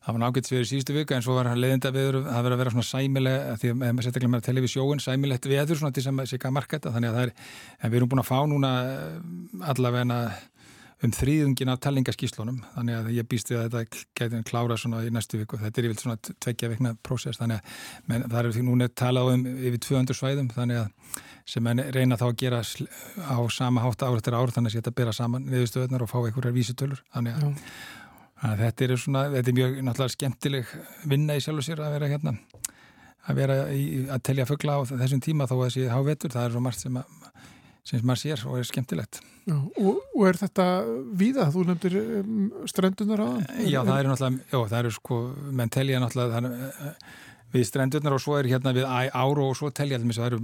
það 0.00 0.16
var 0.16 0.22
nákvæmt 0.24 0.50
við 0.50 0.62
í 0.62 0.68
síðustu 0.70 0.96
vika 0.96 1.16
en 1.16 1.24
svo 1.24 1.36
var 1.36 1.50
leiðinda 1.52 1.92
við 1.92 2.20
það 2.24 2.44
verið 2.46 2.54
að 2.56 2.62
vera 2.62 2.74
svona 2.74 2.88
sæmileg 2.88 3.50
því 3.60 3.72
að 3.72 3.80
maður 3.80 4.06
setja 4.06 4.20
ekki 4.20 4.30
með 4.32 4.46
telefisjóin 4.46 5.02
sæmilegt 5.04 5.50
viður 5.50 5.80
svona 5.80 5.96
til 5.96 6.04
sem 6.06 6.22
sé 6.24 6.38
ekki 6.38 6.48
að 6.48 6.56
marketa 6.56 6.94
þannig 6.94 7.10
að 7.10 7.18
það 7.18 7.26
er, 7.26 7.34
en 7.80 7.92
við 7.92 8.00
erum 8.00 8.12
búin 8.14 8.22
að 8.22 8.30
fá 8.30 8.38
núna 8.48 8.72
eh, 8.94 9.68
allavega 9.72 10.22
um 11.00 11.12
þrýðungin 11.16 11.72
af 11.72 11.80
tellingaskíslunum 11.84 12.58
þannig 12.74 12.98
að 12.98 13.10
ég 13.16 13.28
býst 13.28 13.50
við 13.52 13.60
að 13.62 13.76
þetta 13.76 14.00
getur 14.20 14.42
klára 14.50 14.76
svona 14.80 15.00
í 15.06 15.12
næstu 15.14 15.40
viku, 15.40 15.56
þetta 15.60 15.80
er 15.80 15.88
yfir 15.88 16.02
svona 16.02 16.16
tveggja 16.44 16.68
vikna 16.74 16.92
prósess, 17.06 17.40
þannig 17.40 17.60
að 17.60 18.10
menn, 18.10 18.26
það 18.26 18.40
er 18.40 18.56
því 18.56 18.64
núna 18.66 18.88
talað 18.92 19.30
um 19.34 19.46
yfir 19.54 19.80
200 19.86 20.18
svæðum 20.18 20.50
þannig 20.52 20.82
að 20.82 21.22
sem 21.48 21.64
menn 21.64 21.80
reyna 21.96 22.18
þá 22.20 22.26
að 22.28 22.36
gera 22.42 22.60
á 22.60 23.38
sama 23.48 23.84
hátt 23.86 24.04
ára 24.04 24.20
eftir 24.20 24.36
ár 24.36 24.52
þannig 24.52 24.74
að 24.74 24.82
þetta 24.82 24.96
bera 25.00 25.16
saman 25.16 25.48
viðstöðunar 25.50 26.04
og 26.04 26.12
fá 26.12 26.18
einhverjar 26.20 26.56
vísitölur 26.56 27.00
þannig 27.14 27.40
að, 27.40 27.72
að 28.46 28.64
þetta 28.64 28.86
er 28.86 28.96
svona, 29.00 29.24
þetta 29.34 29.52
er 29.52 29.58
mjög 29.58 29.78
náttúrulega 29.84 30.16
skemmtileg 30.16 30.74
vinna 31.10 31.36
í 31.36 31.44
sjálf 31.44 31.62
og 31.62 31.66
sér 31.66 31.82
að 31.84 31.96
vera 31.96 32.10
hérna 32.10 32.36
að 33.28 33.40
vera 33.42 33.56
í, 33.76 33.82
að 34.08 34.22
telja 34.30 34.48
fuggla 34.48 34.78
á 34.80 34.80
þessum 34.88 35.20
tíma 35.24 35.48
þó 35.48 35.58
að 35.58 35.66
þessi 35.66 35.88
hávetur, 35.92 36.32
það 36.32 36.46
er 36.46 36.54
svo 36.54 36.62
margt 36.64 36.84
sem 36.84 37.00
að 37.00 37.16
sem 37.90 38.02
maður 38.04 38.20
sér 38.22 38.42
og 38.48 38.58
er 38.60 38.68
skemmtilegt 38.68 39.20
já, 39.48 39.56
og, 39.56 40.00
og 40.14 40.26
er 40.28 40.38
þetta 40.38 40.66
víða? 41.16 41.48
Þú 41.54 41.64
nefndir 41.70 41.96
um, 42.00 42.42
strendunar 42.70 43.22
aðan? 43.24 43.46
Já, 43.64 43.80
það 43.88 43.96
eru 43.96 44.12
náttúrulega, 44.12 44.44
já, 44.52 44.58
það 44.60 44.78
eru 44.80 44.92
sko 44.94 45.20
menn 45.60 45.72
telja 45.72 46.02
náttúrulega 46.02 46.42
það, 46.42 46.50
eh, 46.68 47.16
við 47.52 47.66
strendunar 47.66 48.14
og 48.16 48.22
svo 48.22 48.36
er 48.38 48.48
hérna 48.50 48.72
við 48.76 48.86
ára 48.86 49.44
og 49.44 49.56
svo 49.58 49.70
telja 49.74 49.98
það 50.00 50.26
eru 50.26 50.40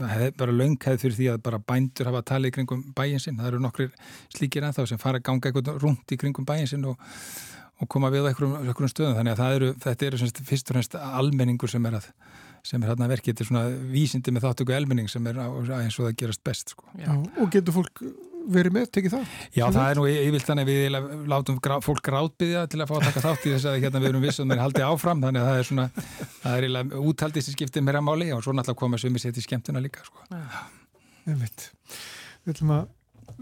það 0.00 0.24
er 0.26 0.36
bara 0.38 0.56
laungheð 0.58 1.00
fyrir 1.02 1.16
því 1.18 1.30
að 1.32 1.42
bara 1.46 1.62
bændur 1.72 2.10
hafa 2.10 2.22
talið 2.30 2.52
í 2.52 2.54
kringum 2.58 2.84
bæinsinn, 2.96 3.38
það 3.38 3.50
eru 3.52 3.62
nokkri 3.62 3.88
slíkir 4.34 4.66
ennþá 4.66 4.86
sem 4.90 5.02
fara 5.02 5.20
að 5.20 5.28
ganga 5.30 5.50
eitthvað 5.50 5.82
rundt 5.82 6.14
í 6.14 6.20
kringum 6.20 6.48
bæinsinn 6.48 6.86
og, 6.90 6.98
og 7.80 7.90
koma 7.90 8.10
við 8.14 8.26
á 8.26 8.30
einhverjum 8.32 8.90
stöðum, 8.90 9.16
þannig 9.18 9.38
að 9.38 9.58
eru, 9.60 9.72
þetta 9.86 10.10
eru 10.10 10.22
semst, 10.22 10.42
fyrst 10.48 10.70
og 10.70 10.78
fremst 10.78 10.98
almenningur 10.98 11.70
sem 11.70 11.90
er 11.90 12.00
að 12.00 12.10
sem 12.64 12.80
er 12.80 12.94
hérna 12.94 13.10
verkið, 13.10 13.42
er 13.42 13.48
svona 13.50 13.64
vísindi 13.92 14.32
með 14.32 14.46
þáttöku 14.46 14.72
elminning 14.72 15.10
sem 15.12 15.26
er 15.28 15.36
eins 15.36 15.98
og 15.98 16.06
það 16.06 16.14
gerast 16.22 16.40
best 16.48 16.72
sko. 16.72 16.86
Og 17.36 17.50
getur 17.52 17.76
fólk 17.76 18.00
verið 18.54 18.74
með, 18.74 18.88
tekið 18.94 19.14
það? 19.14 19.36
Já, 19.54 19.64
það 19.74 19.86
er 19.86 19.98
nú 19.98 20.06
yfirlt 20.10 20.48
þannig 20.48 20.64
að 20.64 20.72
við 20.72 21.28
látum 21.32 21.60
fólk 21.84 22.02
gráðbyðja 22.08 22.64
til 22.72 22.80
að 22.82 22.90
fá 22.90 22.94
að 22.98 23.06
taka 23.08 23.22
þátt 23.24 23.46
í 23.46 23.54
þess 23.54 23.68
að 23.70 23.78
hérna, 23.82 24.02
við 24.02 24.10
erum 24.10 24.24
vissum 24.24 24.50
að 24.50 24.56
við 24.56 24.64
haldi 24.64 24.84
áfram 24.88 25.24
þannig 25.24 25.44
að 25.44 25.48
það 25.50 25.60
er 25.60 25.68
svona, 25.70 25.86
það 26.42 26.56
er 26.56 26.66
eiginlega 26.66 27.04
úthaldið 27.12 27.46
sem 27.46 27.56
skiptir 27.56 28.00
að 28.00 28.06
máli 28.08 28.28
og 28.34 28.44
svo 28.44 28.56
náttúrulega 28.56 28.82
koma 28.82 29.00
sem 29.00 29.16
við 29.16 29.26
setjum 29.26 29.46
skemmtuna 29.48 29.84
líka 29.84 30.04
sko. 30.04 30.26
Við 31.24 32.52
ætlum 32.52 32.74
að 32.76 32.84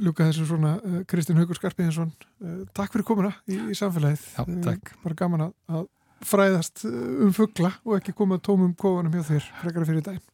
ljúka 0.02 0.28
þessu 0.28 0.46
svona 0.48 0.76
uh, 0.78 1.00
Kristinn 1.08 1.40
Haugur 1.40 1.58
Skarpiðinsson 1.58 2.12
uh, 2.12 2.60
takk 2.76 2.94
fyrir 2.94 3.06
komuna 3.08 3.32
í, 3.50 3.58
í 3.72 3.76
samfélagið 3.76 4.22
Já, 4.38 4.44
takk. 4.68 4.92
Bara 5.02 5.18
gaman 5.18 5.46
að, 5.48 5.54
að 5.74 5.88
fræðast 6.28 6.84
um 6.86 7.32
fuggla 7.34 7.72
og 7.82 7.98
ekki 7.98 8.14
koma 8.16 8.38
tómum 8.42 8.76
kofanum 8.78 9.14
hjá 9.16 9.26
þér 9.32 9.48
frekara 9.62 9.88
fyrir 9.88 10.06
daginn 10.06 10.31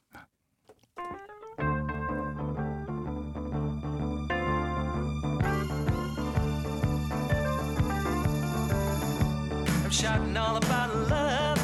shouting 9.99 10.37
all 10.37 10.57
about 10.57 10.95
love. 11.09 11.59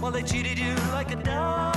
While 0.00 0.10
they 0.10 0.22
cheated 0.22 0.58
you 0.58 0.74
like 0.92 1.12
a 1.12 1.16
dog 1.22 1.73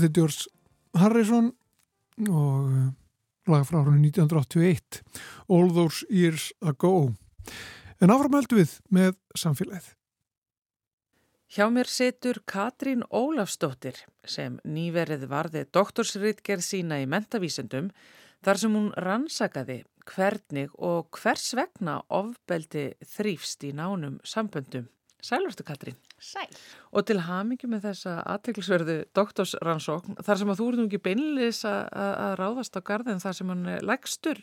Þetta 0.00 0.10
er 0.10 0.16
George 0.18 1.00
Harrison 1.00 1.52
og 2.26 2.66
uh, 2.66 2.88
laga 3.50 3.68
frá 3.68 3.80
árunni 3.80 4.10
1981 4.10 5.00
All 5.48 5.72
Those 5.76 6.08
Years 6.10 6.50
Ago 6.60 7.12
en 8.00 8.12
áframöldu 8.12 8.60
við 8.60 8.76
með 8.92 9.16
samfélagið 9.38 9.94
Hjá 11.50 11.66
mér 11.66 11.88
situr 11.90 12.38
Katrín 12.46 13.00
Ólafsdóttir 13.10 13.96
sem 14.22 14.60
nýverið 14.62 15.24
varði 15.32 15.64
doktorsritgerð 15.74 16.62
sína 16.62 17.00
í 17.02 17.08
mentavísendum 17.10 17.88
þar 18.46 18.60
sem 18.62 18.76
hún 18.78 18.92
rannsakaði 18.94 19.80
hvernig 20.06 20.70
og 20.78 21.10
hvers 21.18 21.50
vegna 21.58 21.96
ofbeldi 22.06 22.92
þrýfst 23.16 23.66
í 23.66 23.72
nánum 23.74 24.20
samböndum. 24.22 24.86
Sælverstu 25.18 25.66
Katrín. 25.66 25.98
Sæl. 26.20 26.48
Og 26.92 27.06
til 27.08 27.16
hamingi 27.24 27.68
með 27.70 27.86
þessa 27.88 28.18
aðteglisverðu 28.28 28.96
doktorsrannsókn 29.16 30.18
þar 30.20 30.40
sem 30.40 30.52
að 30.52 30.60
þú 30.60 30.66
ert 30.68 30.80
nú 30.80 30.84
ekki 30.88 31.00
beinlis 31.06 31.60
að 31.64 32.34
ráðast 32.40 32.76
á 32.76 32.80
garðin 32.84 33.22
þar 33.22 33.36
sem 33.38 33.52
hann 33.52 33.70
legstur 33.88 34.40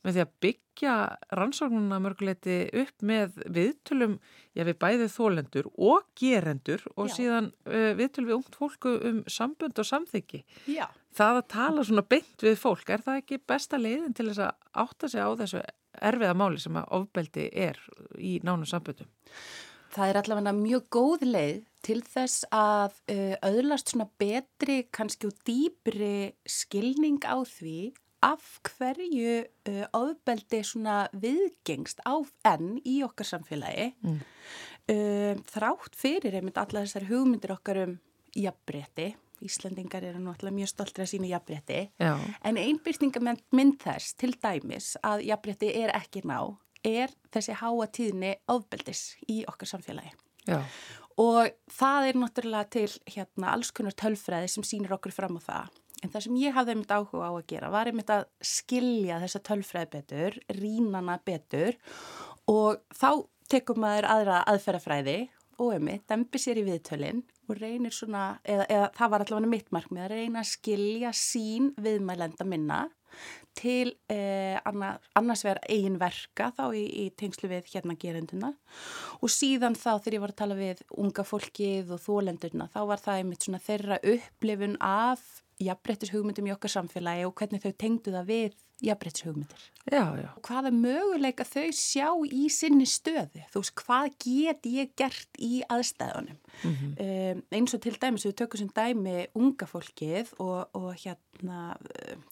með 0.00 0.16
því 0.16 0.22
að 0.24 0.32
byggja 0.46 0.94
rannsóknuna 1.36 2.00
mörguleiti 2.00 2.56
upp 2.80 3.04
með 3.04 3.36
viðtölum, 3.52 4.16
já 4.56 4.64
við 4.64 4.80
bæði 4.80 5.10
þólendur 5.12 5.70
og 5.76 6.08
gerendur 6.16 6.86
og 6.96 7.10
Já. 7.10 7.14
síðan 7.18 7.52
uh, 7.68 7.92
viðtöl 8.00 8.26
við 8.26 8.36
ungt 8.38 8.56
fólku 8.56 8.96
um 9.10 9.20
sambönd 9.28 9.76
og 9.76 9.90
samþyggi. 9.90 10.44
Já. 10.72 10.86
Það 11.16 11.42
að 11.42 11.48
tala 11.52 11.84
svona 11.84 12.06
beint 12.06 12.46
við 12.46 12.56
fólk, 12.62 12.88
er 12.88 13.04
það 13.04 13.20
ekki 13.20 13.42
besta 13.50 13.80
leiðin 13.80 14.16
til 14.16 14.30
þess 14.30 14.46
að 14.46 14.84
átta 14.84 15.10
sig 15.10 15.20
á 15.20 15.30
þessu 15.42 15.64
erfiða 16.00 16.36
máli 16.38 16.60
sem 16.62 16.76
að 16.80 16.92
ofbeldi 17.00 17.50
er 17.52 17.80
í 18.16 18.38
nánum 18.46 18.68
samböndum? 18.68 19.10
Það 19.90 20.10
er 20.10 20.18
allavega 20.20 20.52
mjög 20.54 20.84
góð 20.94 21.24
leið 21.26 21.62
til 21.86 21.98
þess 22.06 22.44
að 22.54 22.98
uh, 23.10 23.34
öðlast 23.48 23.92
svona 23.92 24.06
betri, 24.20 24.84
kannski 24.94 25.30
og 25.30 25.38
dýbri 25.48 26.30
skilning 26.46 27.18
á 27.26 27.40
því 27.42 27.92
af 28.22 28.60
hverju 28.68 29.38
uh, 29.40 29.86
ofbeldi 29.96 30.60
svona 30.66 31.00
viðgengst 31.16 32.04
á 32.04 32.20
enn 32.52 32.76
í 32.84 33.00
okkar 33.06 33.30
samfélagi. 33.32 33.88
Mm. 34.04 34.20
uh, 34.92 35.34
þrátt 35.50 35.98
fyrir 35.98 36.38
einmitt 36.38 36.60
alla 36.60 36.84
þessar 36.84 37.08
hugmyndir 37.10 37.56
okkar 37.56 37.82
um 37.86 37.98
jafnbretti 38.36 39.10
Íslandingar 39.40 40.04
eru 40.04 40.20
náttúrulega 40.20 40.56
mjög 40.58 40.70
stoltir 40.74 41.04
að 41.04 41.12
sína 41.14 41.30
jafnbretti 41.30 41.78
en 41.98 42.58
einbyrtingamenn 42.60 43.72
þess 43.80 44.16
til 44.20 44.34
dæmis 44.36 44.92
að 45.00 45.24
jafnbretti 45.30 45.70
er 45.80 45.94
ekki 45.96 46.22
ná 46.28 46.52
er 46.86 47.12
þessi 47.32 47.56
háa 47.60 47.86
tíðni 47.92 48.34
ofbeldis 48.50 49.04
í 49.28 49.42
okkar 49.48 49.74
samfélagi. 49.74 50.12
Já. 50.48 50.64
og 51.20 51.50
það 51.68 52.06
er 52.08 52.16
náttúrulega 52.16 52.68
til 52.72 52.88
hérna 53.12 53.50
alls 53.52 53.68
konar 53.76 53.92
tölfræði 53.92 54.48
sem 54.48 54.64
sínir 54.64 54.94
okkur 54.96 55.12
fram 55.12 55.36
á 55.36 55.40
það. 55.44 55.74
En 56.00 56.12
það 56.12 56.24
sem 56.24 56.38
ég 56.40 56.54
hafði 56.56 56.72
einmitt 56.74 56.94
áhuga 56.96 57.28
á 57.28 57.32
að 57.34 57.48
gera 57.50 57.68
var 57.72 57.90
einmitt 57.90 58.12
að 58.14 58.24
skilja 58.40 59.18
þessa 59.20 59.42
tölfræði 59.50 59.90
betur, 59.92 60.38
rínana 60.56 61.18
betur. 61.28 61.76
Og 62.48 62.80
þá 62.96 63.28
tekum 63.52 63.82
maður 63.84 64.08
aðra 64.14 64.38
aðferðafræði 64.48 65.18
og 65.60 65.74
einmitt 65.76 66.06
dembi 66.08 66.40
sér 66.40 66.62
í 66.62 66.64
viðtölinn 66.64 67.20
og 67.50 67.58
reynir 67.60 67.92
svona, 67.92 68.38
eða, 68.46 68.64
eða 68.70 68.88
það 68.96 69.12
var 69.12 69.24
allavega 69.26 69.52
mitt 69.52 69.70
markmið 69.76 70.06
að 70.06 70.14
reyna 70.14 70.40
að 70.40 70.52
skilja 70.54 71.12
sín 71.16 71.72
viðmælenda 71.84 72.46
minna 72.48 72.80
til 73.58 73.92
eh, 74.12 74.56
annars 74.64 75.44
verð 75.44 75.66
eigin 75.68 75.98
verka 76.00 76.50
þá 76.56 76.64
í, 76.76 76.84
í 77.04 77.04
tengslu 77.18 77.50
við 77.50 77.68
hérna 77.72 77.96
gerenduna 78.00 78.52
og 79.20 79.32
síðan 79.32 79.76
þá 79.78 79.98
þegar 79.98 80.16
ég 80.16 80.24
var 80.24 80.34
að 80.34 80.40
tala 80.42 80.58
við 80.58 80.82
unga 81.02 81.26
fólkið 81.26 81.94
og 81.96 82.02
þólendurna 82.04 82.70
þá 82.72 82.80
var 82.92 83.04
það 83.04 83.22
einmitt 83.22 83.46
svona 83.46 83.62
þeirra 83.66 84.00
upplifun 84.14 84.76
af 84.84 85.24
jafnbrettis 85.60 86.12
hugmyndum 86.14 86.48
í 86.48 86.54
okkar 86.54 86.72
samfélagi 86.72 87.26
og 87.28 87.36
hvernig 87.36 87.64
þau 87.64 87.72
tengdu 87.84 88.14
það 88.14 88.30
við 88.30 88.58
jafnbrettis 88.84 89.24
hugmyndir. 89.26 89.64
Já, 89.90 90.04
já. 90.20 90.28
Hvaða 90.46 90.70
möguleika 90.74 91.44
þau 91.48 91.66
sjá 91.74 92.06
í 92.26 92.48
sinni 92.52 92.86
stöðu? 92.88 93.42
Þú 93.52 93.62
veist, 93.62 93.74
hvað 93.80 94.08
get 94.24 94.68
ég 94.70 94.92
gert 94.98 95.40
í 95.40 95.62
aðstæðunum? 95.68 96.38
Mm 96.62 96.74
-hmm. 96.74 96.92
um, 97.06 97.42
eins 97.50 97.74
og 97.74 97.80
til 97.80 97.96
dæmis, 98.00 98.26
við 98.26 98.36
tökum 98.36 98.58
sem 98.58 98.72
dæmi 98.76 99.26
unga 99.34 99.66
fólkið 99.66 100.32
og, 100.38 100.68
og 100.74 100.94
hérna, 100.94 101.76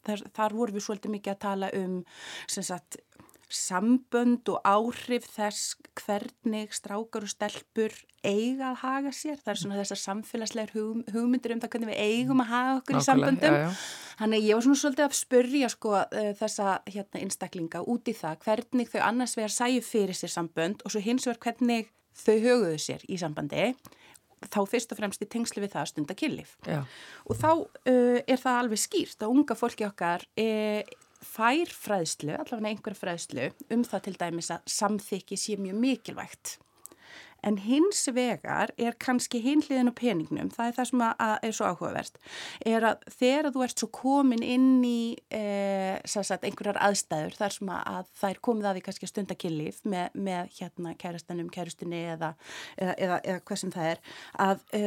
þar, 0.05 0.25
þar 0.35 0.55
vorum 0.55 0.75
við 0.75 0.87
svolítið 0.87 1.11
mikið 1.11 1.33
að 1.33 1.39
tala 1.39 1.71
um, 1.75 2.05
sem 2.47 2.63
sagt, 2.63 2.97
sambönd 3.49 4.49
og 4.53 4.61
áhrif 4.67 5.25
þess 5.33 5.77
hvernig 5.97 6.75
strákar 6.77 7.25
og 7.25 7.33
stelpur 7.33 7.95
eiga 8.21 8.73
að 8.73 8.81
haga 8.83 9.13
sér. 9.15 9.39
Það 9.41 9.53
er 9.53 9.61
svona 9.63 9.79
þessar 9.81 10.01
samfélagslegar 10.03 10.75
hug, 10.77 11.03
hugmyndir 11.15 11.55
um 11.55 11.63
það 11.63 11.73
hvernig 11.75 11.93
við 11.93 12.03
eigum 12.05 12.43
að 12.45 12.51
haga 12.53 12.75
okkur 12.81 12.99
Nákvæmlega, 12.99 13.03
í 13.03 13.09
samböndum. 13.09 13.57
Já, 13.57 13.65
já. 13.65 14.17
Þannig 14.19 14.49
ég 14.49 14.59
var 14.59 14.67
svona 14.67 14.81
svolítið 14.83 15.07
að 15.07 15.19
spurja 15.19 15.71
sko 15.73 15.95
uh, 15.99 16.33
þessa 16.41 16.75
hérna 16.91 17.23
einstaklinga 17.23 17.85
út 17.95 18.11
í 18.11 18.17
það 18.19 18.43
hvernig 18.45 18.93
þau 18.93 19.01
annars 19.07 19.37
vegar 19.39 19.55
sæju 19.55 19.85
fyrir 19.87 20.19
sér 20.19 20.35
sambönd 20.35 20.85
og 20.85 20.95
svo 20.95 21.05
hins 21.05 21.29
vegar 21.29 21.43
hvernig 21.47 21.93
þau 22.19 22.37
höguðu 22.43 22.79
sér 22.83 23.05
í 23.09 23.19
sambandi 23.21 23.71
þá 24.47 24.61
fyrst 24.71 24.93
og 24.95 25.01
fremst 25.01 25.23
í 25.23 25.27
tengslu 25.31 25.63
við 25.65 25.73
það 25.75 25.83
að 25.83 25.91
stunda 25.93 26.17
kynlif. 26.19 26.55
Og 27.27 27.39
þá 27.39 27.51
uh, 27.55 28.19
er 28.23 28.39
það 28.39 28.63
alveg 28.63 28.83
skýrt 28.83 29.23
að 29.25 29.35
unga 29.35 29.57
fólki 29.59 29.87
okkar 29.89 30.27
er 30.39 30.87
fær 31.25 31.75
fræðslu, 31.75 32.37
allavega 32.37 32.73
einhver 32.73 32.97
fræðslu 32.99 33.51
um 33.75 33.85
það 33.87 34.07
til 34.07 34.17
dæmis 34.21 34.51
að 34.55 34.73
samþykki 34.79 35.39
sé 35.41 35.59
mjög 35.61 35.79
mikilvægt. 35.83 36.59
En 37.47 37.59
hins 37.63 38.01
vegar 38.11 38.73
er 38.75 38.97
kannski 38.99 39.39
hinliðin 39.43 39.93
og 39.93 39.95
peningnum, 39.99 40.49
það 40.51 40.71
er 40.71 40.75
það 40.75 40.89
sem 40.89 41.05
er 41.07 41.55
svo 41.55 41.69
áhugavert, 41.71 42.19
er 42.67 42.87
að 42.89 43.05
þegar 43.15 43.51
þú 43.55 43.63
ert 43.67 43.83
svo 43.83 43.89
komin 43.95 44.43
inn 44.43 44.83
í 44.83 45.15
e, 45.31 45.43
sagt, 46.03 46.43
einhverjar 46.43 46.81
aðstæður 46.89 47.39
þar 47.39 47.55
sem 47.55 47.71
að 47.77 48.11
það 48.19 48.35
er 48.35 48.43
komið 48.49 48.69
að 48.71 48.79
því 48.79 48.85
kannski 48.89 49.11
stundakillif 49.13 49.81
með, 49.87 50.19
með 50.19 50.53
hérna 50.59 50.97
kærastanum, 50.99 51.53
kærustinni 51.55 52.03
eða, 52.17 52.35
eða, 52.75 52.99
eða, 52.99 53.23
eða 53.23 53.47
hvað 53.47 53.63
sem 53.63 53.75
það 53.77 53.93
er, 53.93 54.05
að 54.49 54.67
e, 54.75 54.85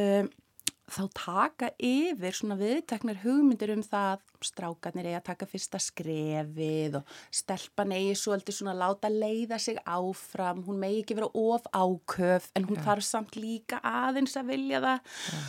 þá 0.90 1.02
taka 1.14 1.68
yfir 1.78 2.34
svona 2.36 2.56
viðteknar 2.58 3.20
hugmyndir 3.22 3.72
um 3.76 3.82
það 3.86 4.22
strákarnir 4.44 5.08
eigi 5.08 5.18
að 5.20 5.26
taka 5.28 5.48
fyrsta 5.48 5.80
skrefið 5.82 6.98
og 7.00 7.12
stelpan 7.34 7.94
eigi 7.96 8.16
svolítið 8.18 8.58
svona 8.58 8.74
láta 8.76 9.10
leiða 9.12 9.60
sig 9.62 9.78
áfram, 9.86 10.64
hún 10.66 10.80
megi 10.82 11.04
ekki 11.04 11.18
vera 11.18 11.30
of 11.38 11.68
áköf 11.70 12.50
en 12.56 12.66
hún 12.68 12.80
ja. 12.80 12.86
þarf 12.88 13.06
samt 13.06 13.38
líka 13.38 13.78
aðeins 13.78 14.34
að 14.36 14.50
vilja 14.54 14.82
það 14.82 14.98
ja. 14.98 15.44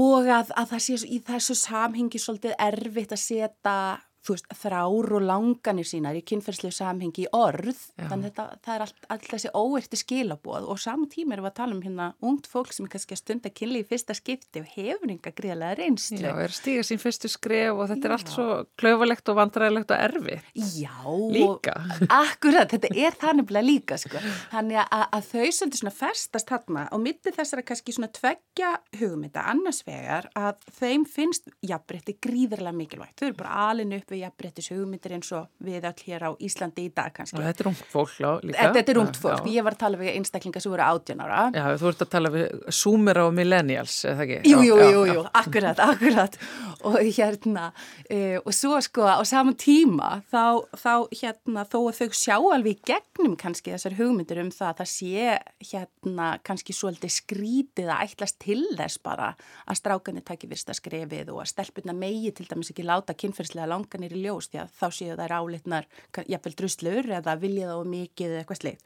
og 0.00 0.32
að, 0.38 0.54
að 0.56 0.72
það 0.72 0.86
sé 0.86 0.98
í 1.04 1.20
þessu 1.28 1.58
samhengi 1.62 2.22
svolítið 2.22 2.56
erfitt 2.70 3.12
að 3.12 3.24
setja 3.26 3.76
þú 4.22 4.36
veist, 4.36 4.48
þrár 4.62 5.14
og 5.18 5.24
langanir 5.26 5.88
sínar 5.88 6.16
í 6.18 6.22
kynferðslegu 6.26 6.74
samhengi 6.76 7.24
í 7.24 7.30
orð 7.34 7.80
Já. 7.98 8.06
þannig 8.10 8.28
að 8.28 8.28
þetta, 8.28 8.44
það 8.62 8.74
er 8.74 8.84
allt, 8.84 9.06
allt 9.14 9.28
þessi 9.32 9.50
óerti 9.58 9.98
skilaboð 9.98 10.68
og 10.70 10.80
saman 10.82 11.10
tíma 11.10 11.34
erum 11.34 11.46
við 11.46 11.50
að 11.50 11.56
tala 11.58 11.76
um 11.76 11.82
hérna 11.82 12.06
ungt 12.22 12.46
fólk 12.50 12.70
sem 12.74 12.86
er 12.86 12.92
kannski 12.94 13.16
að 13.16 13.22
stunda 13.22 13.52
kynli 13.52 13.82
í 13.82 13.86
fyrsta 13.88 14.14
skipti 14.16 14.62
og 14.62 14.68
hefur 14.76 15.10
yngar 15.10 15.34
gríðlega 15.38 15.78
reynslu. 15.80 16.20
Já, 16.22 16.32
er 16.44 16.54
stíga 16.54 16.84
sín 16.86 17.02
fyrstu 17.02 17.30
skref 17.32 17.74
og 17.74 17.90
þetta 17.90 18.06
Já. 18.06 18.08
er 18.08 18.16
allt 18.16 18.32
svo 18.36 18.46
klöfulegt 18.78 19.32
og 19.32 19.38
vandræðilegt 19.40 19.94
og 19.94 20.04
erfið. 20.06 20.46
Já. 20.78 20.94
Líka. 21.32 21.74
Akkurat, 22.06 22.70
þetta 22.70 22.92
er 22.94 23.18
þannig 23.18 23.50
að 23.52 23.66
líka, 23.66 23.98
sko. 24.00 24.22
Þannig 24.52 24.80
að, 24.84 25.04
að 25.18 25.28
þau 25.32 25.46
svolítið 25.58 25.82
svona 25.82 25.94
festast 25.96 26.52
þarna 26.52 26.86
og 26.94 27.02
mittið 27.02 27.38
þessara 27.40 27.66
kannski 27.66 27.96
svona 27.96 28.10
tveggja 28.14 28.72
hugmynda 29.00 29.44
annars 29.50 29.82
vegar 29.86 30.28
að 30.38 30.62
þeim 30.78 31.06
finnst 31.08 31.50
jafnbreytti 31.66 32.16
gríðarlega 32.22 32.76
mikilvægt. 32.76 33.18
Þau 33.18 33.28
eru 33.28 33.38
bara 33.42 33.68
alin 33.70 33.94
upp 33.96 34.11
við 34.12 34.24
jafnbrettis 34.26 34.70
hugmyndir 34.72 35.16
eins 35.16 35.32
og 35.36 35.48
við 35.64 35.88
öll 35.88 36.04
hér 36.06 36.26
á 36.28 36.30
Íslandi 36.38 36.86
í 36.86 36.92
dag 36.94 37.12
kannski. 37.16 37.38
Og 37.40 37.46
þetta 37.46 37.64
er 37.64 37.70
ungt 37.72 37.84
fólk 37.92 38.14
líka. 38.20 38.58
Þetta, 38.58 38.74
þetta 38.78 38.94
er 38.94 39.00
ungt 39.02 39.20
fólk. 39.22 39.46
Já. 39.46 39.54
Ég 39.56 39.66
var 39.66 39.76
að 39.76 39.82
tala 39.82 40.00
við 40.02 40.12
einstaklingar 40.16 40.64
sem 40.64 40.74
voru 40.74 40.86
átján 40.86 41.24
ára. 41.24 41.40
Já, 41.56 41.64
þú 41.80 41.90
ert 41.92 42.04
að 42.06 42.12
tala 42.12 42.32
við 42.34 42.68
Súmera 42.82 43.26
og 43.28 43.34
Millennials, 43.36 43.98
eða 44.08 44.26
ekki? 44.26 44.52
Jú, 44.52 44.62
jú, 44.68 44.78
jú, 44.82 45.02
jú, 45.10 45.24
akkurat, 45.42 45.82
akkurat. 45.86 46.38
Og 46.82 46.98
hérna, 47.06 47.68
uh, 48.08 48.38
og 48.42 48.52
svo 48.56 48.80
sko 48.84 49.06
á 49.06 49.22
saman 49.28 49.56
tíma 49.58 50.22
þá, 50.32 50.66
þá 50.76 50.92
hérna, 51.14 51.64
þó 51.68 51.78
að 51.86 52.00
þau 52.00 52.16
sjá 52.18 52.36
alveg 52.36 52.76
í 52.76 52.80
gegnum 52.92 53.36
kannski 53.40 53.74
þessar 53.74 53.96
hugmyndir 53.98 54.40
um 54.42 54.50
það 54.52 54.70
að 54.72 54.80
það 54.82 54.90
sé 54.92 55.36
hérna 55.70 56.28
kannski 56.46 56.74
svolítið 56.76 57.14
skrítið 57.16 57.92
að 57.92 58.06
ætlast 58.08 58.38
til 58.42 58.60
þess 58.76 59.00
bara 59.04 59.32
að 59.66 59.78
strákanir 59.80 60.26
takki 60.26 60.50
fyrsta 60.50 60.76
skrefið 60.76 61.32
og 61.34 61.42
að 61.44 61.52
stelpuna 61.52 61.94
megi 61.96 62.32
til 62.36 62.48
dæmis 62.50 62.72
ekki 62.72 62.86
láta 62.86 63.16
kynferðslega 63.18 63.70
langan 63.70 64.01
ásakanir 64.02 64.16
í 64.16 64.22
ljós 64.24 64.50
því 64.50 64.62
að 64.62 64.72
þá 64.78 64.86
séu 64.96 65.16
þær 65.16 65.34
álitnar 65.38 65.86
jafnvel 66.26 66.56
druslur 66.56 67.12
eða 67.18 67.36
vilja 67.38 67.70
þá 67.70 67.86
mikið 67.86 68.32
eða 68.32 68.42
eitthvað 68.42 68.60
sleið. 68.60 68.80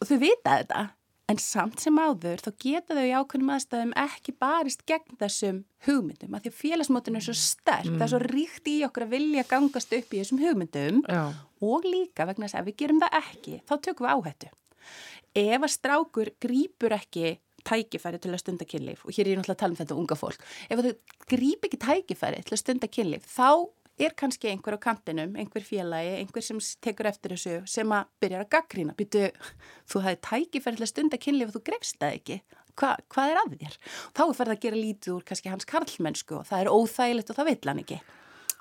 Og 0.00 0.08
þau 0.08 0.18
vita 0.20 0.56
þetta 0.60 0.82
en 1.26 1.38
samt 1.42 1.80
sem 1.82 1.96
áður 1.98 2.42
þá 2.44 2.50
geta 2.62 2.94
þau 2.94 3.06
í 3.06 3.14
ákveðnum 3.16 3.54
aðstæðum 3.56 3.94
ekki 3.98 4.34
barist 4.38 4.84
gegn 4.86 5.16
þessum 5.18 5.64
hugmyndum 5.86 6.36
því 6.36 6.52
að 6.52 6.60
félagsmótinu 6.60 7.18
er 7.18 7.26
svo 7.26 7.34
sterk, 7.34 7.88
mm. 7.88 7.96
það 7.98 8.06
er 8.06 8.12
svo 8.12 8.20
ríkt 8.22 8.70
í 8.70 8.76
okkur 8.86 9.06
að 9.06 9.16
vilja 9.16 9.46
gangast 9.50 9.96
upp 9.96 10.14
í 10.14 10.20
þessum 10.20 10.42
hugmyndum 10.44 11.02
Já. 11.02 11.24
og 11.66 11.88
líka 11.88 12.28
vegna 12.28 12.46
þess 12.46 12.60
að 12.60 12.70
við 12.70 12.78
gerum 12.84 13.02
það 13.02 13.18
ekki 13.24 13.58
þá 13.66 13.74
tökum 13.88 14.06
við 14.06 14.14
áhættu. 14.14 14.52
Ef 15.36 15.66
að 15.66 15.74
strákur 15.74 16.30
grýpur 16.40 16.94
ekki 16.96 17.34
tækifæri 17.66 18.20
til 18.22 18.30
að 18.30 18.42
stunda 18.42 18.66
kynlíf 18.68 19.02
og 19.02 19.14
hér 19.14 19.26
er 19.26 19.32
ég 19.32 19.40
náttúrulega 19.40 19.56
að 19.56 19.62
tala 19.64 19.74
um 19.74 19.80
þetta 19.80 19.98
unga 19.98 20.18
fólk 20.18 20.44
ef 20.70 20.82
þau 20.86 20.92
grýp 21.32 21.66
ekki 21.66 21.80
tækifæri 21.82 22.44
til 22.46 22.54
að 22.54 22.62
stunda 22.62 22.90
kynlíf 22.90 23.26
þá 23.26 23.48
er 23.98 24.14
kannski 24.18 24.50
einhver 24.50 24.76
á 24.76 24.80
kantinum, 24.82 25.34
einhver 25.40 25.64
félagi, 25.64 26.18
einhver 26.20 26.44
sem 26.44 26.60
tekur 26.84 27.08
eftir 27.10 27.34
þessu 27.36 27.56
sem 27.70 27.94
að 27.96 28.10
byrja 28.22 28.42
að 28.42 28.50
gaggrína. 28.56 28.96
Býtu, 28.98 29.26
þú 29.90 30.04
hafði 30.04 30.22
tækifærið 30.28 30.90
stund 30.92 31.16
að 31.16 31.24
kynlega 31.26 31.52
og 31.52 31.56
þú 31.56 31.64
grefst 31.70 32.00
það 32.02 32.20
ekki. 32.20 32.38
Hva, 32.76 32.92
hvað 33.12 33.32
er 33.32 33.40
að 33.40 33.56
þér? 33.56 33.76
Þá 34.12 34.22
er 34.26 34.36
ferð 34.36 34.52
að 34.52 34.62
gera 34.66 34.82
lítið 34.82 35.14
úr 35.14 35.26
kannski 35.30 35.52
hans 35.52 35.68
karlmennsku 35.70 36.36
og 36.36 36.48
það 36.50 36.64
er 36.64 36.72
óþægilegt 36.74 37.32
og 37.32 37.38
það 37.38 37.48
vill 37.50 37.70
hann 37.70 37.82
ekki. 37.86 38.00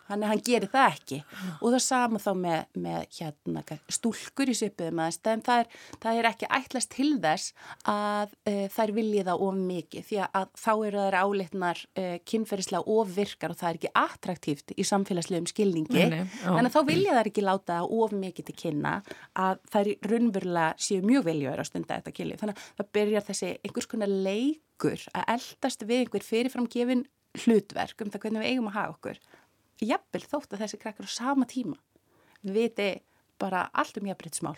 Að 0.06 0.26
hann 0.30 0.42
gerir 0.46 0.70
það 0.70 0.88
ekki. 0.92 1.20
Og 1.60 1.74
það 1.74 1.82
sama 1.86 2.22
þá 2.22 2.32
með, 2.38 2.60
með 2.86 3.06
hérna, 3.18 3.64
stúlkur 3.98 4.52
í 4.52 4.56
svipuðum 4.58 5.02
aðeins, 5.02 5.20
en 5.32 5.44
það 5.46 5.64
er, 5.64 5.80
það 6.04 6.20
er 6.20 6.28
ekki 6.30 6.50
ætlast 6.60 6.92
til 6.94 7.10
þess 7.24 7.54
að 7.90 8.36
uh, 8.52 8.66
þær 8.76 8.94
vilji 9.00 9.24
það 9.26 9.46
of 9.48 9.58
mikið. 9.62 10.06
Því 10.10 10.20
að 10.28 10.48
þá 10.62 10.72
eru 10.76 11.06
þær 11.06 11.18
áleitnar 11.24 11.82
uh, 11.88 12.12
kynferðislega 12.30 12.96
of 12.96 13.16
virkar 13.16 13.56
og 13.56 13.60
það 13.62 13.72
er 13.72 13.80
ekki 13.80 13.94
attraktíft 14.04 14.76
í 14.76 14.86
samfélagslegum 14.86 15.50
skilningi, 15.50 16.06
nei, 16.06 16.22
nei, 16.22 16.54
en 16.54 16.72
þá 16.74 16.80
vilja 16.88 17.18
þær 17.18 17.32
ekki 17.32 17.46
láta 17.46 17.82
of 17.86 18.14
mikið 18.16 18.50
til 18.50 18.58
kynna 18.62 18.94
að 19.42 19.64
þær 19.74 19.92
raunverulega 20.12 20.86
séu 20.86 21.02
mjög 21.06 21.28
viljöður 21.30 21.64
á 21.64 21.66
stunda 21.66 21.98
þetta 21.98 22.16
kynli. 22.16 22.40
Þannig 22.42 22.62
að 22.62 22.70
það 22.78 22.94
byrjar 23.00 23.28
þessi 23.30 23.52
einhvers 23.66 23.90
konar 23.90 24.16
leikur 24.30 25.08
að 25.16 25.30
eldast 25.36 25.86
við 25.90 26.04
einhver 26.04 26.26
fyrirframgefin 26.30 27.06
hlutverk 27.44 28.04
um 28.04 28.12
það 28.12 28.26
hvernig 28.26 28.44
við 28.44 28.54
eigum 28.54 28.70
að 28.72 28.78
hafa 28.78 28.96
okkur 28.96 29.20
jafnvel 29.82 30.24
þótt 30.24 30.56
að 30.56 30.66
þessi 30.66 30.82
krakkar 30.82 31.10
á 31.10 31.12
sama 31.12 31.50
tíma 31.50 31.80
viti 32.46 32.94
bara 33.40 33.66
allt 33.76 33.98
um 34.00 34.08
jafnbryttsmál 34.08 34.56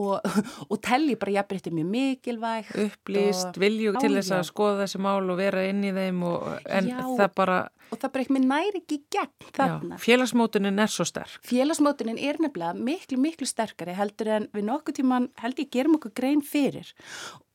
og, 0.00 0.24
og 0.70 0.78
telli 0.84 1.16
bara 1.20 1.38
jafnbrytti 1.38 1.72
mjög 1.74 1.90
mikilvægt 1.92 2.76
upplýst, 2.86 3.58
vilju 3.60 3.94
til 4.00 4.14
þess 4.16 4.34
að 4.38 4.44
skoða 4.48 4.84
þessi 4.84 5.00
mál 5.04 5.22
og 5.28 5.40
vera 5.40 5.64
inn 5.68 5.84
í 5.84 5.92
þeim 5.94 6.22
og, 6.28 6.46
en 6.64 6.88
Já, 6.88 7.00
það 7.04 7.30
bara 7.36 7.58
og 7.92 8.00
það 8.00 8.12
bara 8.14 8.24
eitthvað 8.24 8.46
næri 8.48 8.80
ekki 8.80 8.98
gegn 9.12 9.50
þarna. 9.54 9.98
Félagsmótunin 10.02 10.82
er 10.82 10.90
svo 10.90 11.06
sterk. 11.06 11.36
Félagsmótunin 11.46 12.18
er 12.18 12.40
nefnilega 12.42 12.74
miklu, 12.74 13.18
miklu 13.22 13.46
sterkari 13.48 13.94
heldur 13.94 14.32
en 14.38 14.48
við 14.56 14.66
nokkuð 14.70 14.98
tíman 14.98 15.28
held 15.42 15.60
ég 15.62 15.70
gerum 15.74 15.98
okkur 16.00 16.14
grein 16.16 16.42
fyrir 16.44 16.90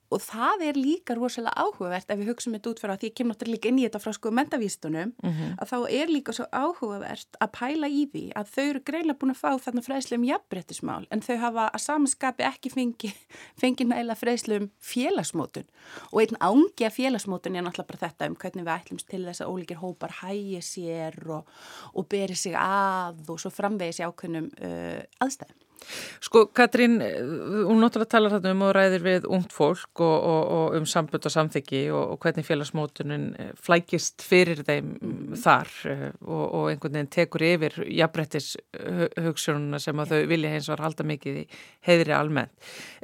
og 0.09 0.21
það 0.25 0.63
er 0.69 0.79
líka 0.79 1.15
rosalega 1.17 1.53
áhugavert 1.59 2.09
ef 2.09 2.19
við 2.19 2.31
hugsaum 2.31 2.55
þetta 2.55 2.71
út 2.71 2.81
fyrir 2.81 2.93
að 2.93 3.01
því 3.01 3.09
ég 3.09 3.15
kem 3.19 3.29
náttúrulega 3.29 3.55
líka 3.55 3.69
inn 3.69 3.79
í 3.79 3.85
þetta 3.85 4.01
frá 4.01 4.13
sko 4.17 4.31
mentavístunum 4.33 5.11
mm 5.11 5.29
-hmm. 5.29 5.51
að 5.61 5.69
þá 5.71 5.77
er 5.99 6.07
líka 6.09 6.33
svo 6.33 6.45
áhugavert 6.51 7.39
að 7.39 7.49
pæla 7.59 7.87
í 7.87 8.01
því 8.11 8.23
að 8.39 8.51
þau 8.55 8.65
eru 8.69 8.81
greinlega 8.89 9.19
búin 9.21 9.33
að 9.35 9.41
fá 9.43 9.51
þarna 9.65 9.85
fræðslu 9.85 10.17
um 10.17 10.27
jafnbrettismál 10.29 11.05
en 11.11 11.21
þau 11.21 11.37
hafa 11.37 11.69
að 11.69 11.85
samanskapi 11.85 12.43
ekki 12.43 12.69
fengi, 12.73 13.13
fengi 13.61 13.85
næla 13.85 14.15
fræðslu 14.15 14.59
um 14.59 14.69
félagsmótun 14.81 15.67
og 16.11 16.21
einn 16.21 16.41
ángi 16.41 16.85
af 16.85 16.97
félagsmótun 16.97 17.55
er 17.55 17.63
náttúrulega 17.63 17.91
bara 17.91 18.03
þetta 18.09 18.29
um 18.29 18.35
hvernig 18.35 18.65
við 18.65 18.75
ætlumst 18.77 19.07
til 19.09 19.23
þess 19.25 19.41
að 19.41 19.49
ólíkir 19.53 19.81
hópar 19.81 20.11
hægi 20.21 20.61
sér 20.61 21.15
og, 21.29 21.45
og 21.93 22.09
beri 22.09 22.35
sig 22.35 22.53
að 22.57 23.29
og 23.29 23.39
svo 23.39 23.49
framvegi 23.53 23.99
sér 23.99 24.09
ákveðnum 24.09 24.49
uh, 24.49 25.01
aðstæðum. 25.21 25.68
Sko 26.23 26.45
Katrín, 26.55 26.99
hún 26.99 27.81
náttúrulega 27.83 28.13
talar 28.15 28.35
þarna 28.37 28.55
um 28.55 28.65
og 28.67 28.73
ræðir 28.77 29.05
við 29.05 29.27
ungt 29.29 29.53
fólk 29.55 30.03
og, 30.03 30.17
og, 30.31 30.41
og 30.57 30.77
um 30.79 30.87
sambund 30.89 31.25
og 31.25 31.33
samþyggi 31.33 31.83
og, 31.93 32.15
og 32.15 32.23
hvernig 32.23 32.47
félagsmótunin 32.47 33.27
eh, 33.39 33.51
flækist 33.59 34.25
fyrir 34.25 34.63
þeim 34.67 34.91
mm. 34.97 35.39
þar 35.43 35.73
eh, 35.89 36.05
og 36.25 36.69
einhvern 36.71 36.99
veginn 36.99 37.11
tekur 37.13 37.45
yfir 37.45 37.79
jafnbrettis 37.87 38.51
hugsununa 39.19 39.79
sem 39.81 39.99
að 39.99 40.13
þau 40.13 40.29
vilja 40.31 40.53
hins 40.53 40.69
var 40.71 40.83
halda 40.83 41.05
mikið 41.07 41.41
í 41.41 41.45
heiðri 41.87 42.15
almennt. 42.15 42.53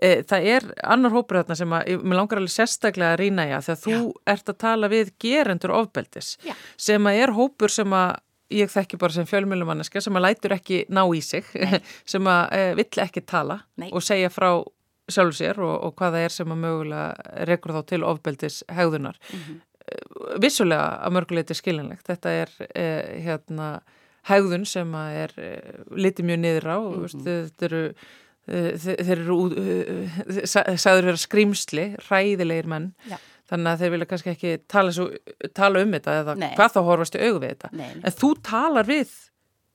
Eh, 0.01 0.21
það 0.27 0.49
er 0.55 0.67
annar 0.83 1.15
hópur 1.15 1.41
þarna 1.41 1.57
sem 1.59 1.75
að, 1.77 1.95
mér 2.03 2.19
langar 2.19 2.41
alveg 2.41 2.55
sérstaklega 2.55 3.15
að 3.15 3.21
rýna 3.23 3.47
í 3.49 3.55
að 3.55 3.71
þú 3.85 3.99
ert 4.35 4.51
að 4.51 4.61
tala 4.65 4.91
við 4.91 5.13
gerendur 5.21 5.75
ofbeldis 5.75 6.35
Já. 6.45 6.53
sem 6.77 7.09
að 7.09 7.21
er 7.23 7.35
hópur 7.35 7.73
sem 7.73 7.95
að 7.95 8.15
ég 8.53 8.69
þekki 8.69 8.99
bara 9.01 9.15
sem 9.15 9.27
fjölmjölumanneska 9.29 10.01
sem 10.03 10.17
að 10.17 10.27
lætur 10.27 10.55
ekki 10.55 10.83
ná 10.93 11.03
í 11.15 11.21
sig 11.25 11.47
Nei. 11.57 11.79
sem 12.15 12.27
að 12.29 12.57
e, 12.57 12.63
vill 12.81 13.03
ekki 13.05 13.23
tala 13.25 13.61
Nei. 13.81 13.89
og 13.91 14.03
segja 14.05 14.31
frá 14.33 14.49
sjálf 15.11 15.37
sér 15.37 15.61
og, 15.61 15.75
og 15.85 15.95
hvaða 15.99 16.23
er 16.25 16.33
sem 16.33 16.51
að 16.53 16.61
mögulega 16.63 17.45
rekur 17.49 17.75
þá 17.75 17.81
til 17.91 18.01
ofbeldis 18.05 18.63
hegðunar 18.73 19.17
mm 19.21 19.39
-hmm. 19.39 20.39
vissulega 20.41 20.87
að 21.05 21.15
mörguleiti 21.17 21.57
skilinlegt 21.57 22.07
þetta 22.09 22.29
er 22.29 22.49
e, 22.73 22.85
hérna 23.25 23.79
hegðun 24.25 24.65
sem 24.65 24.93
að 24.93 25.17
er 25.23 25.33
e, 25.37 25.49
litið 25.89 26.25
mjög 26.25 26.39
niður 26.39 26.69
á 26.69 26.79
mm 26.79 27.05
-hmm. 27.05 27.25
þetta 27.25 27.65
eru 27.65 27.83
þeir 28.45 29.19
eru 29.19 29.35
sagður 30.45 31.05
vera 31.05 31.17
skrimsli, 31.17 31.95
ræðilegir 32.09 32.67
menn 32.69 32.93
Já 33.09 33.17
þannig 33.49 33.71
að 33.71 33.83
þeir 33.83 33.93
vilja 33.95 34.09
kannski 34.09 34.33
ekki 34.33 34.57
tala, 34.71 34.95
svo, 34.95 35.07
tala 35.57 35.85
um 35.85 35.95
þetta 35.95 36.17
eða 36.23 36.35
nei. 36.41 36.51
hvað 36.57 36.75
þá 36.75 36.81
horfast 36.89 37.17
í 37.17 37.23
augu 37.23 37.39
við 37.43 37.55
þetta. 37.55 37.71
Nei, 37.77 37.87
en 38.01 38.19
þú 38.19 38.33
talar 38.45 38.89
við 38.89 39.15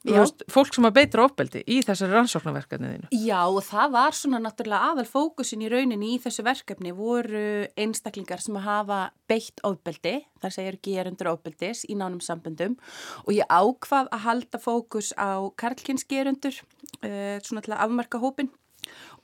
veist, 0.06 0.44
fólk 0.50 0.74
sem 0.74 0.87
að 0.88 0.96
beitra 0.96 1.24
ofbeldi 1.26 1.62
í 1.68 1.80
þessari 1.85 2.14
rannsóknarverkefniðinu 2.14 3.11
Já 3.26 3.40
og 3.44 3.61
það 3.66 3.94
var 3.96 4.16
svona 4.16 4.40
náttúrulega 4.42 4.92
aðal 4.92 5.06
fókusin 5.09 5.64
í 5.64 5.70
rauninni 5.72 6.14
í 6.14 6.20
þessu 6.22 6.44
verkefni 6.46 6.94
voru 6.96 7.66
einstaklingar 7.80 8.42
sem 8.42 8.56
að 8.61 8.68
hafa 8.68 9.00
beitt 9.30 9.61
ofbeldi, 9.66 10.16
þar 10.40 10.56
segir 10.56 10.80
gerundur 10.85 11.33
ofbeldis 11.35 11.85
í 11.88 11.98
nánum 11.98 12.22
sambundum 12.24 12.78
og 13.26 13.35
ég 13.37 13.50
ákvað 13.50 14.09
að 14.14 14.24
halda 14.26 14.62
fókus 14.62 15.12
á 15.20 15.44
karlkinsgerundur 15.61 16.56
uh, 16.56 17.37
svona 17.44 17.64
til 17.64 17.76
að 17.76 17.85
afmarka 17.85 18.22
hópin 18.22 18.50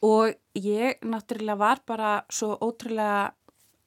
og 0.04 0.36
ég 0.60 1.00
náttúrulega 1.04 1.60
var 1.60 1.82
bara 1.88 2.16
svo 2.28 2.52
ótrúlega 2.60 3.32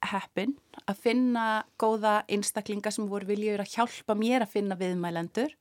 heppin 0.00 0.54
að 0.88 1.00
finna 1.04 1.44
góða 1.80 2.20
einstaklinga 2.30 2.92
sem 2.94 3.08
voru 3.10 3.28
viljur 3.28 3.60
að 3.62 3.74
hjálpa 3.74 4.16
mér 4.18 4.44
að 4.44 4.54
finna 4.54 4.78
viðmælendur 4.80 5.52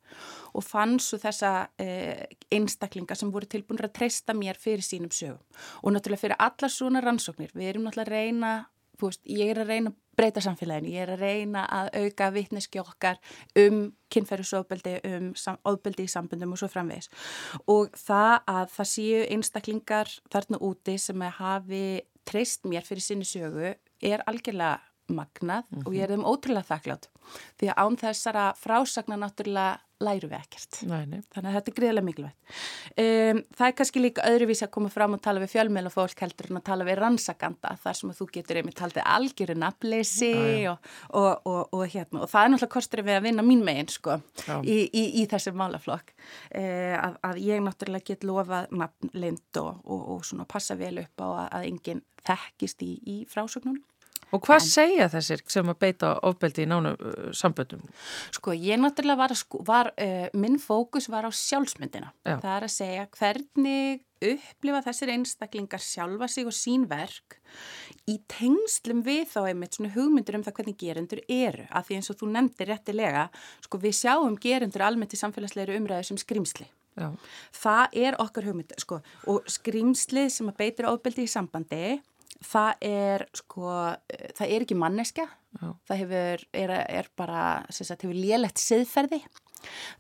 og 0.55 0.65
fann 0.65 0.97
svo 1.03 1.19
þessa 1.21 1.53
eh, 1.81 2.25
einstaklinga 2.53 3.17
sem 3.19 3.31
voru 3.33 3.49
tilbúin 3.49 3.81
að 3.83 3.95
treysta 3.99 4.35
mér 4.37 4.59
fyrir 4.59 4.85
sínum 4.85 5.11
sögum. 5.13 5.41
Og 5.83 5.93
náttúrulega 5.93 6.23
fyrir 6.23 6.39
alla 6.39 6.71
svona 6.71 7.03
rannsóknir, 7.03 7.51
við 7.53 7.73
erum 7.73 7.87
náttúrulega 7.87 8.07
að 8.07 8.15
reyna, 8.15 8.53
veist, 9.01 9.21
ég 9.27 9.51
er 9.51 9.63
að 9.63 9.73
reyna 9.73 9.93
að 9.93 9.99
breyta 10.19 10.43
samfélaginu, 10.43 10.91
ég 10.91 11.05
er 11.05 11.13
að 11.13 11.23
reyna 11.23 11.63
að 11.71 11.89
auka 12.03 12.29
vittneski 12.35 12.81
okkar 12.81 13.19
um 13.59 13.81
kynferðisofbeldi, 14.11 14.95
um 15.15 15.29
ofbeldi 15.69 16.07
í 16.07 16.11
sambundum 16.11 16.55
og 16.55 16.59
svo 16.59 16.67
framvegis. 16.71 17.11
Og 17.71 17.93
það 17.95 18.35
að 18.51 18.73
það 18.75 18.89
séu 18.93 19.21
einstaklingar 19.29 20.11
þarna 20.33 20.59
úti 20.65 20.97
sem 20.99 21.27
hafi 21.39 21.83
treyst 22.29 22.65
mér 22.69 22.85
fyrir 22.85 23.05
sinni 23.05 23.27
sögu 23.27 23.73
er 24.01 24.23
algjörlega 24.29 24.79
magnað 25.09 25.65
mm 25.65 25.77
-hmm. 25.77 25.85
og 25.87 25.93
ég 25.93 26.03
er 26.05 26.13
þeim 26.13 26.25
ótrúlega 26.25 26.69
þakklátt 26.69 27.09
því 27.57 27.69
að 27.71 27.79
án 27.83 27.97
þessara 27.97 28.45
frásagna 28.55 29.17
náttúrulega 29.17 29.79
læru 30.03 30.29
við 30.31 30.37
ekkert. 30.39 30.79
Nei, 30.87 31.01
nei. 31.09 31.19
þannig 31.33 31.49
að 31.49 31.55
þetta 31.57 31.71
er 31.71 31.75
greiðilega 31.79 32.07
mikilvægt. 32.07 32.53
Um, 33.03 33.41
það 33.59 33.65
er 33.65 33.75
kannski 33.79 34.03
líka 34.03 34.25
öðruvísi 34.29 34.65
að 34.65 34.71
koma 34.75 34.91
fram 34.93 35.15
og 35.17 35.21
tala 35.25 35.43
við 35.43 35.53
fjölmeila 35.53 35.91
fólk 35.93 36.23
heldur 36.23 36.49
en 36.49 36.59
að 36.61 36.65
tala 36.69 36.87
við 36.87 36.99
rannsakanda 37.01 37.73
þar 37.83 37.99
sem 37.99 38.13
þú 38.19 38.29
getur 38.37 38.61
einmitt 38.61 38.79
taldið 38.79 39.07
algjöru 39.15 39.57
nafleysi 39.59 40.31
og, 40.71 40.89
og, 41.09 41.29
og, 41.51 41.61
og 41.75 41.85
hérna. 41.85 42.23
Og 42.23 42.31
það 42.31 42.45
er 42.45 42.53
náttúrulega 42.53 42.75
kostur 42.77 43.03
við 43.09 43.19
að 43.19 43.27
vinna 43.27 43.45
mín 43.45 43.65
megin 43.67 43.91
sko 43.91 44.19
í, 44.63 44.77
í, 44.87 45.05
í 45.21 45.27
þessi 45.29 45.55
málaflokk. 45.59 46.15
Uh, 46.53 46.95
að, 46.99 47.19
að 47.31 47.43
ég 47.45 47.63
náttúrulega 47.65 48.13
get 48.13 48.27
lofa 48.27 48.65
nafnlind 48.71 49.63
og 49.63 50.23
svona 50.27 50.47
passa 50.49 50.79
vel 50.79 50.95
upp 51.03 51.23
á 51.23 51.27
að, 51.27 51.45
að 51.59 51.69
enginn 51.73 52.03
þekkist 52.23 52.83
í, 52.87 52.93
í 53.03 53.21
frásögnunum 53.29 53.83
Og 54.35 54.43
hvað 54.45 54.59
en, 54.61 54.67
segja 54.67 55.07
þessir 55.09 55.41
sem 55.49 55.71
að 55.71 55.79
beita 55.81 56.11
ofbeldi 56.27 56.65
í 56.65 56.69
nánu 56.69 56.91
uh, 56.95 57.29
samböndum? 57.35 57.81
Sko, 58.35 58.53
ég 58.53 58.81
náttúrulega 58.81 59.23
var, 59.23 59.33
sko, 59.37 59.63
var 59.65 59.91
uh, 59.95 60.27
minn 60.37 60.59
fókus 60.61 61.09
var 61.09 61.25
á 61.25 61.31
sjálfsmyndina. 61.33 62.11
Já. 62.27 62.37
Það 62.37 62.53
er 62.55 62.67
að 62.67 62.75
segja 62.75 63.07
hvernig 63.17 64.05
upplifa 64.19 64.81
þessir 64.83 65.13
einstaklingar 65.13 65.81
sjálfa 65.83 66.27
sig 66.27 66.47
og 66.49 66.55
sín 66.55 66.83
verk 66.91 67.37
í 68.09 68.17
tengslum 68.29 68.99
við 69.05 69.29
þá 69.31 69.39
einmitt 69.45 69.77
svona 69.77 69.93
hugmyndur 69.93 70.37
um 70.37 70.43
það 70.45 70.57
hvernig 70.59 70.79
gerendur 70.81 71.21
eru. 71.23 71.65
Af 71.71 71.87
því 71.87 71.99
eins 71.99 72.11
og 72.11 72.19
þú 72.19 72.33
nefndir 72.33 72.71
réttilega, 72.73 73.29
sko 73.65 73.79
við 73.81 73.95
sjáum 74.01 74.35
gerendur 74.41 74.85
almennt 74.85 75.15
í 75.15 75.21
samfélagslegri 75.21 75.79
umræðu 75.79 76.11
sem 76.11 76.19
skrimsli. 76.19 76.67
Já. 76.99 77.13
Það 77.55 77.99
er 78.03 78.19
okkar 78.19 78.49
hugmynd, 78.49 78.75
sko, 78.81 78.99
og 79.31 79.47
skrimslið 79.47 80.31
sem 80.35 80.51
að 80.51 80.59
beitir 80.59 80.89
ofbeldi 80.89 81.23
í 81.23 81.31
sambandi 81.31 81.83
það 82.45 82.85
er 82.85 83.25
sko, 83.37 83.75
það 84.37 84.47
er 84.47 84.65
ekki 84.65 84.79
manneskja. 84.79 85.27
Já. 85.49 85.69
það 85.89 85.97
hefur, 86.03 86.41
er, 86.53 86.71
er 86.93 87.07
bara 87.17 87.43
sagt, 87.73 88.03
hefur 88.03 88.13
lélegt 88.13 88.61
siðferði. 88.61 89.23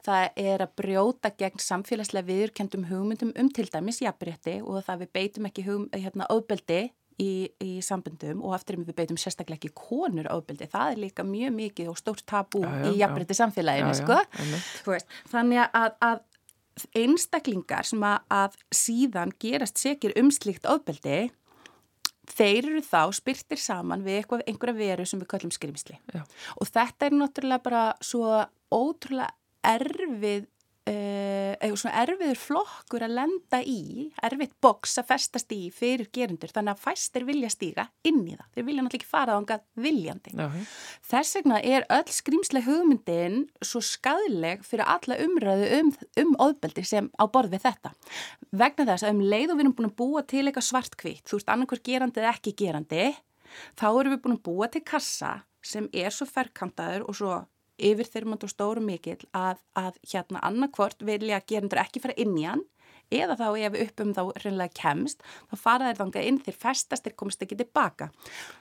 Það 0.05 0.27
er 0.39 0.63
að 0.63 0.75
brjóta 0.77 1.31
gegn 1.35 1.59
samfélagslega 1.59 2.29
viðurkendum 2.29 2.85
hugmyndum 2.87 3.33
um 3.33 3.49
til 3.51 3.65
dæmis 3.73 3.99
jafnrétti 4.03 4.59
og 4.61 4.83
það 4.85 5.01
við 5.03 5.11
beitum 5.17 5.49
ekki 5.49 5.65
hugm, 5.65 5.87
hérna, 5.97 6.29
ofbeldi 6.31 6.83
í, 7.19 7.31
í 7.59 7.71
sambundum 7.83 8.43
og 8.45 8.55
aftur 8.55 8.79
við 8.79 8.95
beitum 9.01 9.19
sérstaklega 9.19 9.59
ekki 9.59 9.73
konur 9.75 10.29
ofbeldi, 10.31 10.69
það 10.71 10.93
er 10.93 11.03
líka 11.03 11.25
mjög 11.27 11.55
mikið 11.57 11.91
og 11.91 11.99
stórt 11.99 12.25
tabú 12.29 12.63
já, 12.63 12.71
já, 12.71 12.87
í 12.87 13.01
jafnrétti 13.01 13.39
samfélaginu 13.41 13.97
sko. 13.99 14.19
þannig 15.33 15.65
að, 15.65 15.97
að 16.07 16.23
einstaklingar 16.95 17.87
sem 17.87 18.03
að, 18.07 18.21
að 18.31 18.55
síðan 18.71 19.35
gerast 19.41 19.81
sekir 19.81 20.15
um 20.19 20.31
slíkt 20.31 20.69
ofbeldi 20.69 21.25
þeir 22.33 22.69
eru 22.71 22.83
þá 22.85 23.01
spyrtir 23.15 23.61
saman 23.61 24.05
við 24.05 24.19
eitthvað, 24.19 24.45
einhverja 24.47 24.79
veru 24.79 25.07
sem 25.09 25.21
við 25.21 25.31
kallum 25.33 25.53
skrimsli 25.55 25.97
Já. 26.13 26.23
og 26.55 26.69
þetta 26.69 27.09
er 27.09 27.17
náttúrulega 27.17 27.65
bara 27.65 27.83
svo 28.05 28.29
ótrúlega 28.73 29.33
erfið 29.65 30.47
svona 31.79 32.01
erfiður 32.03 32.39
flokkur 32.39 33.03
að 33.05 33.15
lenda 33.17 33.59
í, 33.63 34.09
erfitt 34.25 34.55
boks 34.63 34.97
að 35.01 35.09
festast 35.11 35.51
í 35.55 35.69
fyrir 35.73 36.09
gerundur, 36.15 36.51
þannig 36.53 36.75
að 36.75 36.83
fæstir 36.83 37.25
vilja 37.27 37.51
stíga 37.53 37.85
inn 38.07 38.21
í 38.25 38.35
það, 38.35 38.47
þeir 38.55 38.67
vilja 38.67 38.85
náttúrulega 38.85 39.01
ekki 39.01 39.09
fara 39.09 39.37
ánga 39.39 39.59
viljandi. 39.79 40.33
Já. 40.35 40.47
Þess 41.11 41.39
vegna 41.39 41.59
er 41.61 41.87
öll 41.95 42.15
skrýmsleg 42.15 42.67
hugmyndin 42.67 43.39
svo 43.65 43.83
skadleg 43.85 44.65
fyrir 44.67 44.87
alla 44.87 45.19
umræðu 45.25 45.69
um, 45.79 45.91
um 46.23 46.33
ofbeldi 46.47 46.85
sem 46.87 47.11
á 47.19 47.23
borð 47.31 47.55
við 47.55 47.65
þetta. 47.67 47.93
Vegna 48.63 48.87
þess 48.91 49.07
að 49.07 49.15
um 49.15 49.23
leið 49.33 49.53
og 49.53 49.59
við 49.59 49.65
erum 49.65 49.77
búin 49.77 49.91
að 49.91 49.97
búa 50.01 50.25
til 50.27 50.45
eitthvað 50.45 50.69
svartkvitt, 50.71 51.25
þú 51.27 51.39
veist 51.39 51.53
annarkur 51.53 51.83
gerandi 51.85 52.23
eða 52.23 52.33
ekki 52.35 52.55
gerandi, 52.59 53.05
þá 53.79 53.87
erum 53.91 54.15
við 54.15 54.25
búin 54.25 54.39
að 54.39 54.43
búa 54.49 54.71
til 54.71 54.83
kassa 54.85 55.39
sem 55.65 55.89
er 55.91 56.13
svo 56.15 56.27
ferkantaður 56.29 57.07
og 57.09 57.17
svo 57.17 57.39
yfirþyrmand 57.79 58.43
og 58.45 58.51
stóru 58.51 58.83
mikill 58.83 59.21
að, 59.35 59.61
að 59.77 59.99
hérna 60.11 60.43
annarkvort 60.45 61.05
vilja 61.05 61.41
gerendur 61.47 61.81
ekki 61.83 62.03
fara 62.03 62.17
inn 62.19 62.37
í 62.39 62.45
hann 62.47 62.65
eða 63.09 63.37
þá 63.39 63.47
ef 63.65 63.77
uppum 63.85 64.11
þá 64.13 64.21
reynilega 64.43 64.75
kemst 64.77 65.23
þá 65.49 65.55
fara 65.57 65.89
þeir 65.89 65.99
þanga 66.03 66.25
inn 66.29 66.41
þegar 66.43 66.59
festast 66.65 67.07
þeir 67.07 67.15
komast 67.21 67.45
ekki 67.45 67.57
tilbaka. 67.59 68.09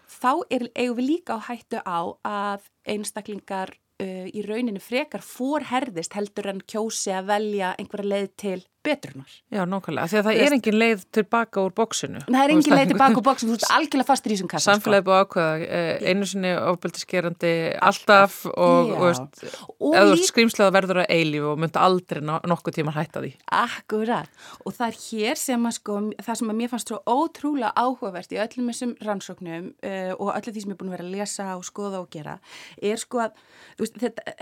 Þá 0.08 0.32
er, 0.48 0.68
eigum 0.74 0.98
við 1.00 1.10
líka 1.10 1.36
á 1.36 1.46
hættu 1.50 1.82
á 1.84 2.00
að 2.24 2.70
einstaklingar 2.88 3.74
uh, 3.74 4.26
í 4.32 4.44
rauninu 4.46 4.80
frekar 4.82 5.24
fórherðist 5.24 6.16
heldur 6.16 6.52
en 6.54 6.64
kjósi 6.64 7.12
að 7.14 7.32
velja 7.34 7.74
einhverja 7.76 8.12
leið 8.14 8.30
til 8.40 8.60
betrunar. 8.84 9.30
Já, 9.52 9.62
nákvæmlega, 9.68 10.08
því 10.10 10.18
að 10.18 10.26
það 10.28 10.40
er 10.44 10.54
engin 10.56 10.76
leið 10.78 11.02
tilbaka 11.16 11.62
úr 11.64 11.72
bóksinu. 11.76 12.20
Það 12.26 12.42
er 12.42 12.52
engin 12.54 12.74
leið 12.76 12.92
tilbaka 12.92 13.18
úr 13.18 13.24
bóksinu, 13.26 13.50
þú 13.52 13.56
ert 13.58 13.74
algjörlega 13.76 14.08
fastur 14.08 14.32
í 14.32 14.36
þessum 14.36 14.50
kassa. 14.52 14.74
Samfélagi 14.74 15.06
búið 15.08 15.22
ákveða, 15.24 15.54
eh, 15.78 16.06
einu 16.12 16.28
sinni 16.28 16.52
ofbeldiskerandi 16.56 17.52
alltaf 17.90 18.38
og, 18.52 18.92
og, 18.94 19.02
veist, 19.02 19.42
og 19.78 19.96
eða 19.98 20.14
lík... 20.14 20.28
skrýmslega 20.30 20.74
verður 20.78 21.02
að 21.02 21.10
eilíf 21.16 21.48
og 21.50 21.58
myndi 21.64 21.82
aldrei 21.82 22.22
nokkuð 22.22 22.78
tíma 22.78 22.94
hætta 22.96 23.24
því. 23.24 23.32
Akkurat, 23.58 24.30
og 24.64 24.76
það 24.78 24.86
er 24.88 25.00
hér 25.08 25.42
sem 25.42 25.68
að 25.68 25.76
sko, 25.80 25.98
það 26.22 26.40
sem 26.42 26.54
að 26.54 26.58
mér 26.62 26.72
fannst 26.72 26.92
svo 26.92 27.02
ótrúlega 27.08 27.72
áhugavert 27.74 28.32
í 28.36 28.40
öllum 28.44 28.70
þessum 28.72 28.94
rannsóknum 29.04 29.72
uh, 29.74 30.12
og 30.16 30.32
öllu 30.36 30.54
því 30.54 30.64
sem 30.64 30.72
ég 30.72 30.78
er 30.78 30.80
búin 30.80 30.92
að 30.92 30.96
vera 30.98 31.08
að 31.08 31.14
lesa 31.16 31.50
og 31.58 31.66
skoða 31.66 32.02
og 32.04 32.08
gera, 32.14 32.38
er 32.78 33.00
sko 33.00 33.26
að, 33.26 33.44
þú 33.76 33.86
veist, 33.86 34.00
þetta 34.02 34.38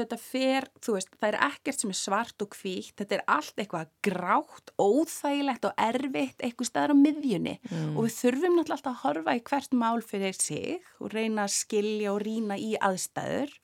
Þetta 0.00 0.18
fer, 0.22 0.66
þú 0.80 0.96
veist, 0.96 1.12
það 1.20 1.28
er 1.28 1.38
ekkert 1.50 1.82
sem 1.82 1.92
er 1.92 1.98
svart 1.98 2.44
og 2.44 2.56
hvítt, 2.56 2.94
þetta 3.00 3.16
er 3.18 3.24
allt 3.36 3.60
eitthvað 3.60 3.92
grátt, 4.06 4.72
óþægilegt 4.80 5.68
og 5.68 5.84
erfitt 5.90 6.44
eitthvað 6.46 6.70
staðar 6.70 6.94
á 6.96 7.02
miðjunni 7.02 7.56
mm. 7.60 7.94
og 7.94 8.06
við 8.06 8.16
þurfum 8.16 8.56
náttúrulega 8.56 8.78
alltaf 8.78 8.90
að 8.94 9.02
horfa 9.04 9.36
í 9.36 9.44
hvert 9.50 9.78
mál 9.82 10.00
fyrir 10.06 10.36
sig 10.38 10.90
og 10.98 11.14
reyna 11.14 11.46
að 11.46 11.56
skilja 11.58 12.14
og 12.14 12.20
rína 12.24 12.56
í 12.56 12.72
aðstæður. 12.80 13.54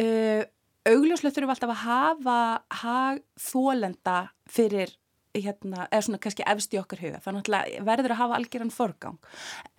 Uh, 0.00 0.42
augljóslega 0.88 1.34
þurfum 1.34 1.50
við 1.50 1.54
alltaf 1.56 1.74
að 1.74 1.82
hafa 1.82 2.38
hag 2.82 3.22
þólenda 3.50 4.18
fyrir 4.50 4.94
hérna, 5.34 5.86
eða 5.88 6.02
svona 6.06 6.20
kannski 6.22 6.44
efst 6.48 6.74
í 6.74 6.80
okkar 6.80 7.00
huga, 7.00 7.20
þannig 7.24 7.48
að 7.56 7.86
verður 7.86 8.14
að 8.14 8.20
hafa 8.20 8.38
algjöran 8.38 8.72
forgang, 8.74 9.18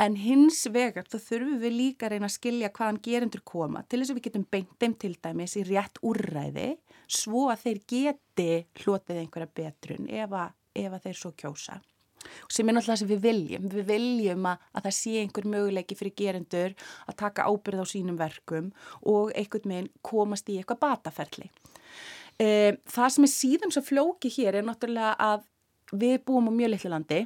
en 0.01 0.18
hins 0.18 0.64
vegar 0.74 1.06
þá 1.10 1.18
þurfum 1.28 1.62
við 1.62 1.78
líka 1.78 2.08
að 2.08 2.16
reyna 2.16 2.30
að 2.30 2.36
skilja 2.38 2.72
hvaðan 2.74 3.01
gerendur 3.06 3.43
koma, 3.45 3.84
til 3.86 4.01
þess 4.01 4.14
að 4.14 4.20
við 4.20 4.28
getum 4.30 4.47
beint 4.56 4.76
þeim 4.82 4.97
til 5.04 5.14
dæmis 5.22 5.58
í 5.60 5.66
rétt 5.70 6.01
úrræði 6.01 6.70
svo 7.08 7.47
að 7.54 7.66
þeir 7.68 7.82
geti 7.93 8.51
hlotið 8.84 9.24
einhverja 9.24 9.56
betrun 9.62 10.10
ef 10.10 10.38
að, 10.38 10.54
ef 10.84 10.93
að 10.93 11.08
þeir 11.08 11.20
svo 11.22 11.34
kjósa. 11.38 11.80
Sem 12.47 12.70
er 12.70 12.78
náttúrulega 12.78 13.01
sem 13.01 13.10
við 13.10 13.24
viljum. 13.26 13.66
Við 13.68 13.88
viljum 13.89 14.45
að, 14.47 14.62
að 14.72 14.86
það 14.86 14.95
sé 14.95 15.16
einhver 15.20 15.47
möguleiki 15.51 15.97
fyrir 15.99 16.14
gerendur 16.22 16.76
að 17.04 17.18
taka 17.20 17.49
ábyrð 17.51 17.84
á 17.84 17.86
sínum 17.91 18.20
verkum 18.20 18.70
og 19.01 19.34
einhvern 19.36 19.74
veginn 19.76 19.91
komast 20.08 20.47
í 20.47 20.56
eitthvað 20.62 20.86
bataferli 20.86 21.51
E, 22.41 22.77
það 22.89 23.15
sem 23.15 23.27
er 23.27 23.34
síðan 23.34 23.73
svo 23.73 23.84
flóki 23.86 24.31
hér 24.34 24.59
er 24.59 24.67
náttúrulega 24.67 25.15
að 25.21 25.47
við 25.93 26.19
búum 26.25 26.49
á 26.49 26.51
mjög 26.53 26.73
litlu 26.73 26.93
landi 26.93 27.23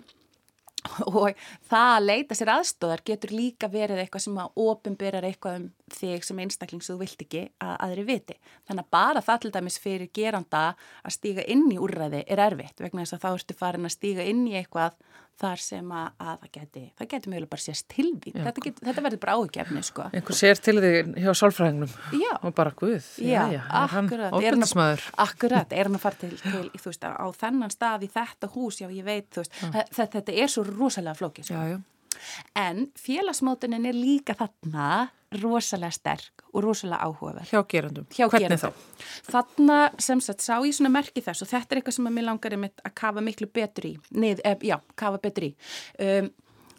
og 1.09 1.33
það 1.67 1.91
að 1.93 2.05
leita 2.05 2.37
sér 2.37 2.51
aðstóðar 2.53 3.03
getur 3.07 3.33
líka 3.35 3.69
verið 3.71 4.01
eitthvað 4.03 4.23
sem 4.25 4.39
að 4.41 4.61
ofinberar 4.63 5.27
eitthvað 5.27 5.59
um 5.59 5.67
þig 5.93 6.25
sem 6.27 6.41
einstakling 6.43 6.83
sem 6.83 6.95
þú 6.95 6.99
vilt 7.01 7.23
ekki 7.25 7.43
að 7.63 7.73
aðri 7.87 8.05
viti. 8.07 8.37
Þannig 8.67 8.85
að 8.85 8.91
bara 8.97 9.23
það 9.25 9.41
til 9.43 9.53
dæmis 9.55 9.79
fyrir 9.83 10.11
geranda 10.13 10.63
að 11.01 11.15
stíga 11.17 11.47
inn 11.47 11.65
í 11.71 11.79
úrræði 11.81 12.23
er 12.27 12.43
erfitt 12.47 12.83
vegna 12.83 13.05
þess 13.05 13.17
að 13.17 13.23
þá 13.25 13.29
ertu 13.33 13.57
farin 13.57 13.89
að 13.89 13.95
stíga 13.97 14.27
inn 14.27 14.45
í 14.47 14.57
eitthvað 14.59 14.99
þar 15.37 15.61
sem 15.61 15.91
að, 15.93 16.07
að 16.21 16.43
það 16.43 16.51
geti, 16.57 16.83
það 16.97 17.09
geti 17.13 17.31
mjög 17.33 17.47
bara 17.51 17.63
sést 17.63 17.87
til 17.93 18.07
því. 18.17 18.33
Þetta, 18.37 18.63
get, 18.65 18.79
þetta 18.87 19.03
verður 19.05 19.21
bara 19.23 19.35
áhugjefni, 19.37 19.83
sko. 19.85 20.07
Einhver 20.17 20.39
sér 20.39 20.61
til 20.67 20.75
því 20.77 20.93
hjá 21.23 21.29
sálfræðingnum 21.41 21.93
já. 22.17 22.31
og 22.41 22.55
bara 22.57 22.73
guð. 22.77 23.11
Já, 23.21 23.43
já, 23.53 23.57
já 23.57 23.61
akkurat. 23.83 24.39
Er 24.41 24.57
hann, 24.57 25.03
akkurat, 25.27 25.75
er 25.77 25.89
hann 25.89 25.99
að 25.99 26.05
fara 26.07 26.21
til, 26.23 26.33
til 26.41 26.63
veist, 26.87 27.05
á 27.05 27.27
þennan 27.43 27.73
stað 27.73 28.07
í 28.07 28.11
þetta 28.15 28.51
hús, 28.55 28.81
já, 28.81 28.89
ég 28.89 29.05
veit, 29.07 29.29
veist, 29.37 29.53
þetta, 29.61 30.09
þetta 30.19 30.39
er 30.41 30.53
svo 30.53 30.65
rosalega 30.67 31.17
flókið, 31.21 31.51
sko. 31.51 31.61
Já, 31.61 31.77
já. 31.77 32.17
En 32.57 32.87
félagsmótunin 32.97 33.85
er 33.85 33.97
líka 33.97 34.33
þarna 34.37 35.07
rosalega 35.41 35.91
sterk 35.91 36.43
og 36.53 36.63
rosalega 36.63 37.03
áhugaverð. 37.03 37.51
Hjá 37.51 37.63
gerandum. 37.67 38.07
Hjá 38.13 38.27
Hvernig 38.29 38.47
gerandum. 38.47 38.73
þá? 38.73 39.29
Þarna 39.31 39.77
sem 39.99 40.21
sagt 40.23 40.41
sá 40.45 40.55
ég 40.63 40.75
svona 40.77 40.93
merki 40.93 41.21
þess 41.21 41.43
og 41.43 41.51
þetta 41.51 41.73
er 41.73 41.81
eitthvað 41.81 41.97
sem 41.99 42.09
að 42.09 42.17
mér 42.17 42.27
langar 42.29 42.57
að 42.57 42.93
kafa 42.95 43.21
miklu 43.21 43.47
betur 43.47 43.89
í. 43.91 43.93
Nei, 44.11 44.35
e, 44.39 44.57
já, 44.63 44.79
kafa 44.95 45.19
betur 45.21 45.49
í. 45.49 45.55
Um, 45.99 46.29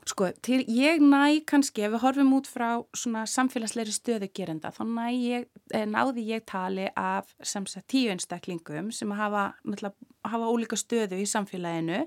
sko, 0.09 0.31
til 0.43 0.63
ég 0.73 1.03
næ 1.05 1.45
kannski, 1.49 1.85
ef 1.85 1.93
við 1.93 2.03
horfum 2.03 2.33
út 2.39 2.49
frá 2.49 2.69
svona 2.97 3.27
samfélagsleiri 3.29 3.93
stöðu 3.93 4.31
gerenda, 4.35 4.73
þá 4.73 4.83
næ 4.89 5.07
ég, 5.13 5.47
eh, 5.75 5.85
náði 5.85 6.25
ég 6.33 6.47
tali 6.47 6.89
af 6.97 7.35
sem 7.43 7.67
sagt 7.67 7.89
tíu 7.93 8.11
einstaklingum 8.11 8.91
sem 8.93 9.11
hafa, 9.11 9.53
hafa 10.25 10.49
ólíka 10.49 10.79
stöðu 10.81 11.21
í 11.21 11.29
samfélaginu 11.29 12.07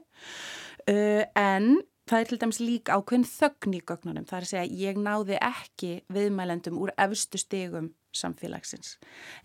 uh, 0.90 1.24
en 1.36 1.82
það 2.10 2.20
er 2.20 2.30
til 2.30 2.40
dæmis 2.42 2.62
líka 2.62 2.98
ákveðin 2.98 3.28
þögn 3.30 3.76
í 3.78 3.82
gögnunum. 3.92 4.28
Það 4.30 4.38
er 4.38 4.48
að 4.48 4.52
segja 4.52 4.80
ég 4.82 5.02
náði 5.02 5.40
ekki 5.42 5.92
viðmælendum 6.14 6.80
úr 6.82 6.94
efstu 6.98 7.42
stegum 7.42 7.92
samfélagsins. 8.16 8.98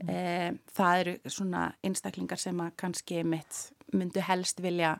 Mm. 0.02 0.10
E, 0.10 0.20
það 0.74 1.02
eru 1.02 1.16
svona 1.30 1.66
einstaklingar 1.86 2.40
sem 2.42 2.62
að 2.62 2.72
kannski 2.80 3.22
mitt 3.26 3.60
myndu 3.94 4.24
helst 4.26 4.62
vilja 4.64 4.96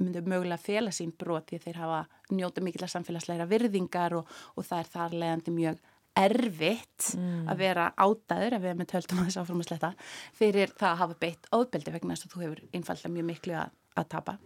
myndu 0.00 0.22
mögulega 0.24 0.60
fela 0.62 0.92
sín 0.94 1.12
brot 1.18 1.50
því 1.50 1.62
þeir 1.64 1.80
hafa 1.82 2.02
njóta 2.32 2.62
mikilvægt 2.64 2.94
samfélagsleira 2.94 3.48
virðingar 3.50 4.14
og, 4.20 4.28
og 4.56 4.66
það 4.66 4.84
er 4.84 4.92
þar 4.94 5.16
leiðandi 5.22 5.56
mjög 5.56 5.80
erfitt 6.20 7.10
mm. 7.16 7.50
að 7.50 7.60
vera 7.60 7.90
ádaður 7.98 8.56
ef 8.56 8.64
við 8.64 8.78
með 8.78 8.88
töldum 8.92 9.20
að 9.20 9.28
þess 9.28 9.42
áframasleita 9.42 9.90
fyrir 10.36 10.72
það 10.78 10.90
að 10.90 11.00
hafa 11.02 11.18
beitt 11.22 11.50
áðbeldi 11.54 11.94
vegna 11.94 12.16
þess 12.16 12.26
að 12.26 12.34
þú 12.34 12.42
hefur 12.44 12.62
einfallega 12.74 13.14
mjög 13.14 13.28
miklu 13.30 13.58
að 13.60 13.76
að 14.02 14.12
tapa 14.16 14.36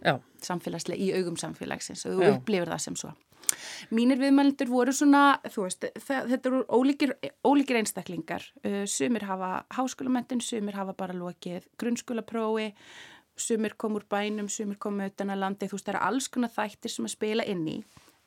samfélagslega 0.45 1.01
í 1.01 1.13
augum 1.19 1.37
samfélagsins 1.39 2.05
og 2.09 2.19
þú 2.19 2.33
upplifir 2.33 2.71
það 2.73 2.83
sem 2.87 2.99
svo. 2.99 3.13
Mínir 3.93 4.19
viðmælendur 4.19 4.69
voru 4.71 4.93
svona, 4.95 5.37
þú 5.51 5.65
veist, 5.67 5.85
þetta 6.07 6.49
eru 6.49 6.61
ólíkir, 6.73 7.13
ólíkir 7.45 7.79
einstaklingar. 7.81 8.45
Uh, 8.65 8.83
sumir 8.89 9.27
hafa 9.29 9.65
háskólamöndin, 9.75 10.41
sumir 10.41 10.77
hafa 10.79 10.95
bara 10.97 11.15
lokið 11.17 11.67
grunnskólaprófi, 11.81 12.71
sumir 13.37 13.75
kom 13.77 13.99
úr 13.99 14.07
bænum, 14.09 14.49
sumir 14.49 14.79
kom 14.81 15.01
utan 15.05 15.33
að 15.33 15.43
landi. 15.43 15.69
Þú 15.69 15.77
veist, 15.77 15.89
það 15.89 15.95
eru 15.95 16.03
alls 16.09 16.31
konar 16.33 16.53
þættir 16.55 16.95
sem 16.95 17.07
að 17.07 17.15
spila 17.17 17.45
inn 17.51 17.67
í. 17.69 17.77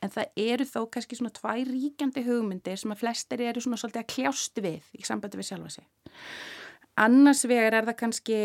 En 0.05 0.15
það 0.15 0.45
eru 0.45 0.69
þó 0.69 0.81
kannski 0.95 1.19
svona 1.19 1.35
tvær 1.35 1.65
ríkjandi 1.67 2.23
hugmyndir 2.29 2.79
sem 2.79 2.95
að 2.95 3.01
flestir 3.01 3.43
eru 3.43 3.63
svona 3.65 3.81
svolítið 3.81 4.05
að 4.05 4.13
kljást 4.13 4.61
við 4.63 4.93
í 4.95 5.07
sambandi 5.07 5.41
við 5.41 5.49
sjálfa 5.49 5.73
sig. 5.75 5.89
Annars 6.99 7.45
vegar 7.47 7.77
er 7.79 7.87
það 7.87 7.99
kannski 7.99 8.39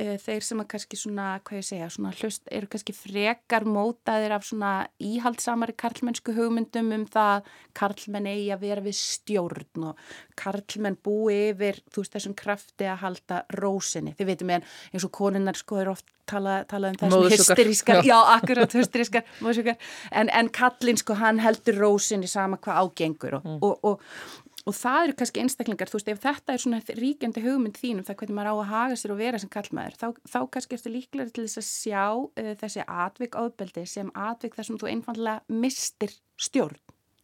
uh, 0.00 0.14
þeir 0.20 0.46
sem 0.46 0.62
að 0.62 0.68
kannski 0.74 0.98
svona, 0.98 1.26
hvað 1.46 1.60
ég 1.60 1.66
segja, 1.68 1.88
svona 1.92 2.12
hlust 2.18 2.50
eru 2.50 2.70
kannski 2.72 2.94
frekar 2.96 3.66
mótaðir 3.68 4.34
af 4.36 4.46
svona 4.48 4.72
íhaldsamari 5.02 5.76
karlmennsku 5.80 6.34
hugmyndum 6.36 6.92
um 6.96 7.06
það 7.10 7.50
karlmenn 7.76 8.30
eigi 8.30 8.48
að 8.54 8.64
vera 8.66 8.84
við 8.84 8.98
stjórn 9.00 9.90
og 9.90 10.06
karlmenn 10.40 10.98
búi 11.04 11.50
yfir, 11.50 11.82
þú 11.92 12.04
veist, 12.04 12.16
þessum 12.16 12.38
krafti 12.38 12.88
að 12.88 13.02
halda 13.04 13.42
rósinni. 13.60 14.16
Þið 14.18 14.32
veitum 14.32 14.54
ég 14.54 14.72
eins 14.94 15.06
og 15.06 15.14
konunnar 15.14 15.58
sko 15.58 15.80
eru 15.82 15.94
oft 15.94 16.08
talað 16.30 16.66
tala 16.70 16.90
um 16.92 16.98
þessum 17.00 17.26
hysterískar, 17.32 18.02
já, 18.06 18.16
akkurat 18.36 18.76
hysterískar, 18.76 19.26
en, 19.42 20.30
en 20.30 20.50
kallin 20.54 21.00
sko 21.00 21.16
hann 21.18 21.40
heldur 21.42 21.80
rósinni 21.80 22.30
sama 22.30 22.60
hvað 22.62 22.84
ágengur 22.84 23.40
og, 23.40 23.48
mm. 23.48 23.58
og, 23.66 23.90
og 23.90 24.49
og 24.68 24.76
það 24.76 25.04
eru 25.04 25.16
kannski 25.20 25.42
einstaklingar, 25.42 25.90
þú 25.90 25.98
veist, 25.98 26.10
ef 26.12 26.20
þetta 26.20 26.54
er 26.54 26.62
svona 26.62 26.80
ríkjandi 26.98 27.42
hugmynd 27.44 27.78
þínum, 27.80 28.06
það 28.06 28.18
hvernig 28.20 28.36
maður 28.36 28.50
á 28.52 28.56
að 28.56 28.70
haga 28.70 28.98
sér 29.00 29.14
og 29.14 29.20
vera 29.20 29.40
sem 29.40 29.52
kallmaður, 29.52 29.96
þá, 30.00 30.06
þá 30.32 30.38
kannski 30.54 30.76
ertu 30.76 30.92
líklega 30.92 31.34
til 31.36 31.46
þess 31.46 31.60
að 31.62 31.68
sjá 31.68 32.04
uh, 32.18 32.52
þessi 32.60 32.84
atvik 32.84 33.38
áðbeldi 33.40 33.86
sem 33.88 34.12
atvik 34.26 34.58
þar 34.58 34.68
sem 34.68 34.80
þú 34.82 34.90
einfallega 34.92 35.60
mistir 35.62 36.14
stjórn 36.40 36.78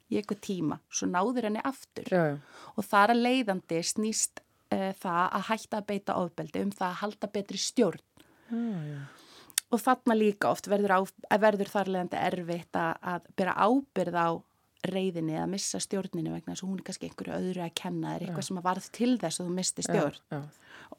í 0.07 0.21
eitthvað 0.21 0.43
tíma, 0.47 0.81
svo 0.89 1.11
náður 1.11 1.51
henni 1.51 1.63
aftur. 1.67 2.09
Já, 2.09 2.25
já. 2.33 2.67
og 2.79 2.87
þar 2.87 3.13
að 3.13 3.23
leiðandi 3.27 3.83
snýst 3.85 4.43
uh, 4.73 4.93
það 5.03 5.23
að 5.27 5.47
hætta 5.51 5.81
að 5.83 5.89
beita 5.93 6.17
áðbeldi 6.17 6.65
um 6.65 6.75
það 6.75 6.89
að 6.89 7.01
halda 7.03 7.33
betri 7.37 7.61
stjórn. 7.61 8.05
Já, 8.47 8.99
og 9.75 9.83
þarna 9.83 10.15
líka 10.15 10.53
oft 10.55 10.69
verður, 10.71 10.93
á, 10.95 11.01
verður 11.43 11.73
þar 11.73 11.89
leiðandi 11.91 12.21
erfitt 12.23 12.79
að, 12.79 12.93
að 13.03 13.25
bera 13.37 13.57
ábyrð 13.67 14.21
á 14.23 14.29
reyðinni 14.93 15.37
að 15.41 15.51
missa 15.53 15.81
stjórninu 15.83 16.33
vegna 16.35 16.55
þess 16.55 16.65
að 16.65 16.71
hún 16.71 16.79
er 16.81 16.87
kannski 16.87 17.09
einhverju 17.09 17.35
öðru 17.37 17.65
að 17.65 17.75
kenna 17.81 18.15
er 18.15 18.25
eitthvað 18.25 18.45
já. 18.45 18.49
sem 18.49 18.61
að 18.61 18.67
varð 18.67 18.89
til 18.97 19.13
þess 19.23 19.41
að 19.41 19.49
þú 19.49 19.57
misti 19.57 19.85
stjórn 19.87 20.21
já, 20.21 20.37
já. 20.37 20.41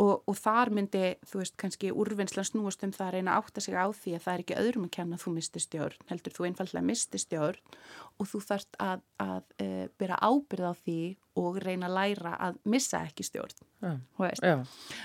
Og, 0.03 0.23
og 0.27 0.35
þar 0.38 0.71
myndi 0.75 1.03
þú 1.29 1.41
veist 1.41 1.55
kannski 1.61 1.91
úrvinnslan 1.95 2.47
snúast 2.47 2.83
um 2.83 2.91
það 2.95 3.07
að 3.07 3.13
reyna 3.15 3.35
að 3.35 3.45
átta 3.45 3.63
sig 3.63 3.77
á 3.77 3.88
því 3.88 4.15
að 4.17 4.25
það 4.25 4.33
er 4.33 4.43
ekki 4.43 4.57
öðrum 4.63 4.88
að 4.88 4.93
kenna 4.97 5.17
að 5.17 5.23
þú 5.23 5.33
misti 5.38 5.63
stjórn 5.63 6.09
heldur 6.09 6.35
þú 6.35 6.47
einfallega 6.49 6.88
misti 6.89 7.21
stjórn 7.21 7.77
og 8.17 8.29
þú 8.31 8.41
þarft 8.49 8.79
að, 8.83 9.05
að 9.23 9.63
e, 9.63 9.69
byrja 10.01 10.19
ábyrð 10.27 10.67
á 10.67 10.73
því 10.81 10.99
og 11.38 11.59
reyna 11.63 11.88
að 11.88 11.97
læra 11.97 12.35
að 12.49 12.59
missa 12.67 13.01
ekki 13.07 13.25
stjórn 13.27 13.65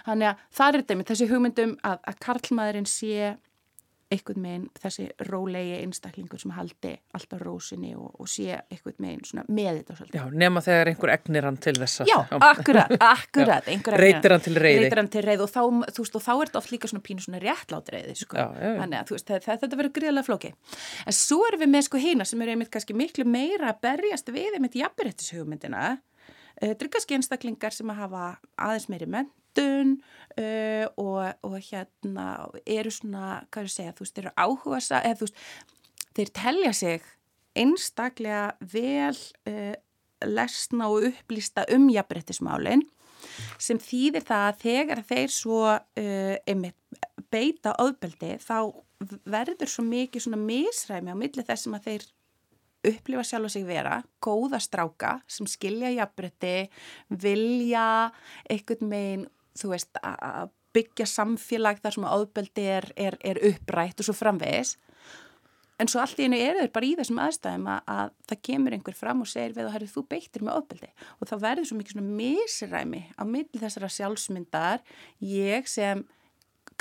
þannig 0.08 0.32
að 0.32 0.44
það 0.58 0.80
er 0.82 0.96
með 0.96 1.08
þessi 1.12 1.30
hugmyndum 1.30 1.74
að, 1.84 1.98
að 2.08 2.20
karlmaðurinn 2.26 2.88
sé 2.90 3.34
einhvern 4.12 4.42
meginn 4.42 4.66
þessi 4.82 5.06
rólegi 5.28 5.74
einstaklingur 5.80 6.40
sem 6.42 6.52
haldi 6.56 6.92
alltaf 7.16 7.40
rósinni 7.42 7.92
og, 7.96 8.10
og 8.20 8.30
sé 8.30 8.58
einhvern 8.60 8.98
meginn 9.02 9.42
með 9.48 9.80
þetta 9.80 9.96
svolítið. 9.98 10.18
Já, 10.20 10.36
nema 10.44 10.62
þegar 10.64 10.90
einhver 10.92 11.12
egnir 11.14 11.48
hann 11.48 11.58
til 11.62 11.74
þess 11.78 12.04
að... 12.04 12.12
Já, 12.12 12.18
akkurat, 12.50 12.94
akkurat. 13.14 13.70
Reytir 14.02 14.36
hann 14.36 14.44
til 14.44 14.54
reyði. 14.56 14.84
Reytir 14.84 15.02
hann 15.02 15.10
til 15.12 15.24
reyði 15.26 15.46
og 15.46 15.52
þá, 15.52 15.60
þú 15.96 16.06
veist, 16.06 16.18
og 16.18 16.24
þá 16.26 16.32
er 16.34 16.52
þetta 16.52 16.62
oft 16.62 16.72
líka 16.74 16.92
svona 16.92 17.06
pínu 17.08 17.26
svona 17.26 17.42
réttlátt 17.42 17.92
reyði, 17.94 18.16
sko. 18.22 18.38
Já, 18.38 18.46
já, 18.46 18.68
já. 18.68 18.78
Þannig 18.82 19.00
að, 19.00 19.10
þú 19.10 19.18
veist, 19.18 19.34
þetta, 19.48 19.72
verður 19.82 19.94
gríðilega 19.98 20.28
flóki. 20.28 20.54
En 21.06 21.18
svo 21.18 21.42
erum 21.48 21.64
við 21.64 21.74
með 21.74 21.86
sko 21.88 22.02
hýna 22.02 22.28
sem 22.28 22.44
eru 22.44 22.56
einmitt 22.56 22.72
kannski 22.72 22.96
miklu 22.98 23.28
meira 23.28 23.72
að 23.72 23.84
berjast 23.88 24.32
við 24.34 24.58
einmitt 24.58 24.78
jafnbyrjastishugmyndina. 24.80 25.84
Eh, 26.60 26.72
þetta 26.72 26.86
er 26.86 26.92
kannski 26.96 27.18
einstaklingar 27.18 27.74
sem 27.74 27.92
að 27.92 28.02
hafa 28.04 28.26
aðeins 28.60 28.90
meiri 28.92 29.08
ment 29.10 29.32
mentun 29.52 30.02
uh, 30.38 30.86
og, 30.96 31.34
og 31.42 31.58
hérna 31.60 32.48
eru 32.66 32.90
svona, 32.90 33.42
hvað 33.50 33.62
er 33.62 33.68
að 33.68 33.74
segja, 33.76 33.92
þú 33.92 34.04
veist, 34.04 34.18
eru 34.18 34.32
áhuga 34.36 34.80
eða 35.02 35.16
þú 35.18 35.28
veist, 35.28 35.42
þeir 36.16 36.32
telja 36.34 36.72
sig 36.72 37.02
einstaklega 37.54 38.56
vel 38.60 39.16
uh, 39.48 39.74
lesna 40.24 40.88
og 40.88 41.08
upplýsta 41.10 41.66
um 41.74 41.90
jafnbrettismálinn 41.90 42.84
sem 43.58 43.78
þýðir 43.78 44.24
það 44.26 44.46
að 44.48 44.62
þegar 44.62 45.02
þeir 45.06 45.30
svo 45.30 45.60
uh, 45.68 46.36
einmitt, 46.46 46.76
beita 47.30 47.76
ofbeldi 47.80 48.36
þá 48.42 48.72
verður 49.26 49.68
svo 49.70 49.84
mikið 49.84 50.24
svona 50.24 50.40
misræmi 50.40 51.12
á 51.12 51.16
milli 51.16 51.44
þessum 51.46 51.76
að 51.78 51.86
þeir 51.88 52.10
upplifa 52.86 53.22
sjálf 53.26 53.46
og 53.46 53.52
sig 53.54 53.66
vera, 53.66 54.00
góða 54.22 54.58
stráka 54.62 55.16
sem 55.30 55.46
skilja 55.50 55.92
jafnbretti, 55.94 56.66
vilja 57.22 58.10
einhvern 58.50 58.90
megin, 58.90 59.26
þú 59.58 59.72
veist, 59.74 60.00
að 60.02 60.50
byggja 60.72 61.06
samfélag 61.08 61.82
þar 61.82 61.96
sem 61.96 62.08
áðbeldi 62.08 62.64
er, 62.78 62.88
er, 62.96 63.18
er 63.20 63.40
upprætt 63.52 64.00
og 64.00 64.08
svo 64.08 64.16
framvegis. 64.16 64.76
En 65.80 65.88
svo 65.90 66.02
allt 66.02 66.20
í 66.20 66.28
einu 66.28 66.38
er 66.38 66.60
þau 66.60 66.72
bara 66.76 66.86
í 66.86 66.94
þessum 66.98 67.20
aðstæðum 67.24 67.68
að, 67.72 67.78
að 67.90 68.10
það 68.30 68.40
kemur 68.48 68.74
einhver 68.76 68.96
fram 68.96 69.22
og 69.24 69.28
segir 69.28 69.54
við 69.56 69.66
og 69.66 69.74
herrið 69.74 69.94
þú 69.96 70.02
beittir 70.12 70.44
með 70.44 70.58
áðbeldi 70.58 70.90
og 71.16 71.30
þá 71.30 71.34
verður 71.42 71.68
svo 71.68 71.78
mikið 71.78 71.96
svona 71.96 72.18
misræmi 72.20 73.00
á 73.18 73.22
milli 73.26 73.62
þessara 73.62 73.90
sjálfsmyndar, 73.96 74.84
ég 75.26 75.70
sem 75.70 76.04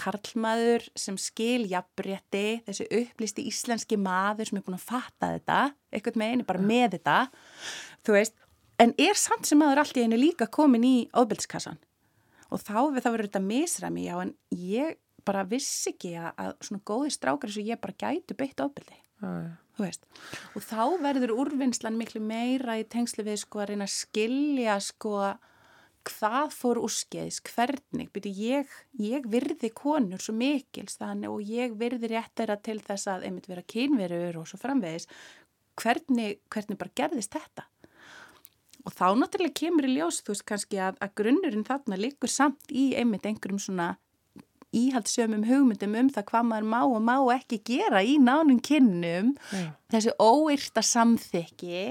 karlmaður 0.01 0.85
sem 0.97 1.17
skil 1.19 1.65
jafnbretti, 1.71 2.61
þessi 2.67 2.87
upplýsti 2.99 3.45
íslenski 3.49 3.97
maður 3.99 4.51
sem 4.51 4.59
er 4.59 4.65
búin 4.67 4.77
að 4.77 4.85
fatta 4.85 5.31
þetta, 5.33 5.61
eitthvað 5.91 6.21
með 6.21 6.35
einu 6.35 6.47
bara 6.47 6.67
með 6.71 6.97
þetta, 6.97 7.17
þú 8.05 8.17
veist, 8.19 8.37
en 8.81 8.93
er 9.01 9.19
samt 9.19 9.49
sem 9.49 9.59
maður 9.61 9.83
allt 9.83 9.97
í 9.97 10.05
einu 10.05 10.19
líka 10.19 10.47
komin 10.51 10.85
í 10.87 10.95
óbildskassan 11.17 11.81
og 12.51 12.61
þá 12.61 12.77
við 12.91 13.05
þá 13.05 13.09
verður 13.09 13.29
þetta 13.29 13.43
misræmi, 13.45 14.05
já 14.07 14.15
en 14.21 14.35
ég 14.55 14.99
bara 15.27 15.45
vissi 15.47 15.93
ekki 15.93 16.15
að, 16.17 16.31
að 16.41 16.53
svona 16.67 16.85
góði 16.91 17.13
strákar 17.13 17.53
og 17.53 17.71
ég 17.71 17.81
bara 17.81 17.99
gætu 18.03 18.37
beitt 18.37 18.63
veist, 19.77 20.05
og 20.57 20.65
þá 20.65 20.97
verður 21.01 21.35
úrvinnslan 21.43 21.97
miklu 21.97 22.21
meira 22.23 22.79
í 22.81 22.85
tengslu 22.89 23.25
við 23.25 23.39
sko 23.43 23.61
að 23.61 23.71
reyna 23.71 23.87
að 23.87 23.95
skilja 23.95 24.77
sko 24.83 25.15
að 25.29 25.47
hvað 26.07 26.53
fór 26.55 26.79
úrskeiðis, 26.81 27.41
hvernig, 27.45 28.09
byrju 28.13 28.31
ég, 28.33 28.71
ég 28.97 29.27
virði 29.29 29.69
konur 29.77 30.21
svo 30.23 30.33
mikils 30.33 30.97
þannig 30.97 31.29
og 31.29 31.43
ég 31.45 31.75
virði 31.77 32.09
rétt 32.15 32.33
þeirra 32.39 32.57
til 32.65 32.79
þess 32.81 33.09
að 33.11 33.27
einmitt 33.27 33.49
vera 33.51 33.65
kynverur 33.69 34.39
og 34.41 34.47
svo 34.49 34.57
framvegis, 34.61 35.05
hvernig, 35.77 36.39
hvernig 36.49 36.79
bara 36.81 36.95
gerðist 36.97 37.37
þetta? 37.37 37.67
Og 38.81 38.93
þá 38.95 39.07
náttúrulega 39.17 39.59
kemur 39.61 39.85
í 39.85 39.95
ljós, 39.95 40.21
þú 40.25 40.33
veist 40.33 40.47
kannski 40.49 40.79
að, 40.81 40.95
að 41.03 41.17
grunnurinn 41.21 41.67
þarna 41.67 41.99
likur 41.99 42.31
samt 42.31 42.71
í 42.73 42.91
einmitt 42.97 43.27
einhverjum 43.29 43.61
svona 43.61 43.91
íhaldsömum 44.71 45.43
hugmyndum 45.49 45.97
um 45.99 46.09
það 46.13 46.27
hvað 46.29 46.47
maður 46.47 46.69
má 46.71 46.79
og 46.85 47.01
má 47.03 47.15
ekki 47.35 47.59
gera 47.67 48.01
í 48.07 48.15
nánum 48.23 48.61
kynnum, 48.63 49.33
yeah. 49.51 49.73
þessi 49.91 50.13
óyrta 50.15 50.83
samþykki 50.85 51.81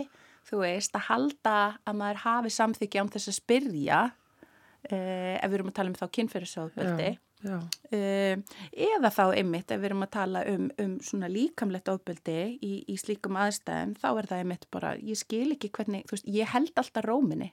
þú 0.48 0.62
veist, 0.64 0.96
að 0.96 1.06
halda 1.10 1.56
að 1.84 1.98
maður 2.00 2.22
hafi 2.24 2.54
samþykja 2.54 3.04
án 3.04 3.12
þess 3.12 3.30
að 3.30 3.36
spyrja 3.36 4.00
uh, 4.08 5.34
ef 5.36 5.46
við 5.46 5.58
erum 5.58 5.70
að 5.70 5.76
tala 5.76 5.92
um 5.92 5.98
þá 5.98 6.06
kynferðisofbeldi 6.16 7.10
uh, 7.48 8.34
eða 8.72 9.12
þá 9.14 9.22
einmitt 9.28 9.72
ef 9.72 9.80
við 9.80 9.90
erum 9.90 10.04
að 10.06 10.12
tala 10.16 10.44
um, 10.50 10.68
um 10.82 10.98
svona 11.04 11.30
líkamlegt 11.32 11.88
ofbeldi 11.92 12.38
í, 12.60 12.72
í 12.90 12.98
slíkum 13.00 13.38
aðstæðum 13.40 13.96
þá 14.00 14.08
er 14.10 14.30
það 14.32 14.44
einmitt 14.44 14.68
bara, 14.74 14.94
ég 14.98 15.20
skil 15.20 15.48
ekki 15.54 15.72
hvernig, 15.78 16.06
veist, 16.10 16.28
ég 16.28 16.52
held 16.52 16.72
alltaf 16.76 17.06
róminni 17.06 17.52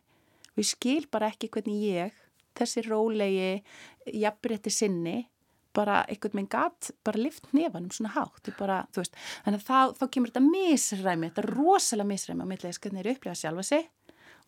og 0.53 0.61
ég 0.63 0.69
skil 0.71 1.03
bara 1.11 1.31
ekki 1.31 1.51
hvernig 1.53 1.83
ég 1.87 2.21
þessi 2.57 2.83
rólegi 2.87 3.51
jafnrétti 4.17 4.73
sinni 4.73 5.17
bara 5.77 6.01
einhvern 6.09 6.39
veginn 6.39 6.49
gatt 6.49 6.91
bara 7.05 7.21
lift 7.21 7.51
nefanum 7.53 7.91
svona 7.93 8.15
hátt. 8.15 8.49
Bara, 8.57 8.79
veist, 8.95 9.17
þannig 9.45 9.61
að 9.61 9.67
þá, 9.67 9.99
þá 9.99 10.05
kemur 10.13 10.31
þetta 10.31 10.45
misræmi, 10.47 11.29
þetta 11.29 11.45
rosalega 11.51 12.11
misræmi 12.11 12.47
á 12.47 12.51
milliðis 12.51 12.81
hvernig 12.81 13.03
þeir 13.03 13.13
upplifa 13.13 13.37
sjálfa 13.41 13.67
sig 13.67 13.89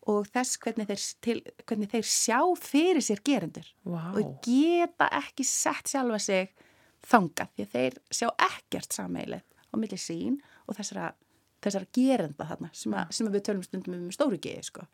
og 0.08 0.28
þess 0.32 0.58
hvernig 0.62 0.88
þeir, 0.88 1.04
til, 1.24 1.36
hvernig 1.68 1.90
þeir 1.92 2.06
sjá 2.08 2.38
fyrir 2.60 3.04
sér 3.04 3.20
gerendur 3.26 3.68
wow. 3.84 4.14
og 4.16 4.38
geta 4.46 5.10
ekki 5.20 5.44
sett 5.46 5.90
sjálfa 5.92 6.20
sig 6.24 6.52
þanga 7.10 7.48
því 7.52 7.66
að 7.66 7.74
þeir 7.74 7.98
sjá 8.12 8.28
ekkert 8.46 8.96
sameilið 8.96 9.44
á 9.44 9.74
millið 9.76 10.02
sín 10.02 10.38
og 10.66 10.78
þessara 10.78 11.12
þessar 11.64 11.84
gerenda 11.96 12.46
þarna 12.48 12.70
sem, 12.76 12.94
að, 12.96 13.12
sem 13.16 13.28
að 13.28 13.36
við 13.36 13.44
tölum 13.48 13.66
stundum 13.66 13.98
um 13.98 14.14
stóru 14.14 14.38
geði 14.40 14.64
sko. 14.66 14.86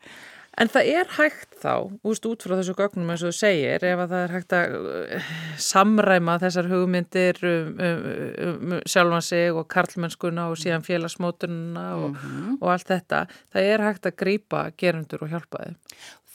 En 0.57 0.71
það 0.73 0.89
er 0.89 1.09
hægt 1.13 1.57
þá, 1.61 1.73
úst 2.07 2.25
út 2.25 2.41
frá 2.41 2.55
þessu 2.57 2.73
gögnum 2.77 3.11
eins 3.13 3.21
og 3.21 3.29
þú 3.29 3.37
segir, 3.37 3.83
ef 3.85 3.99
að 4.01 4.13
það 4.13 4.23
er 4.23 4.33
hægt 4.33 4.55
að 4.57 4.77
uh, 4.77 5.31
samræma 5.61 6.37
þessar 6.41 6.69
hugmyndir 6.71 7.41
um, 7.45 7.73
um, 7.87 8.07
um, 8.07 8.55
um 8.71 8.77
sjálfan 8.89 9.25
sig 9.27 9.51
og 9.53 9.67
karlmennskuna 9.73 10.47
og 10.51 10.57
síðan 10.57 10.85
félagsmótununa 10.87 11.87
og, 11.95 12.07
mm 12.09 12.21
-hmm. 12.23 12.55
og 12.61 12.71
allt 12.73 12.93
þetta, 12.93 13.25
það 13.53 13.73
er 13.73 13.85
hægt 13.85 14.09
að 14.09 14.17
grýpa 14.23 14.63
gerendur 14.77 15.23
og 15.23 15.29
hjálpa 15.35 15.65
þeim. 15.65 15.77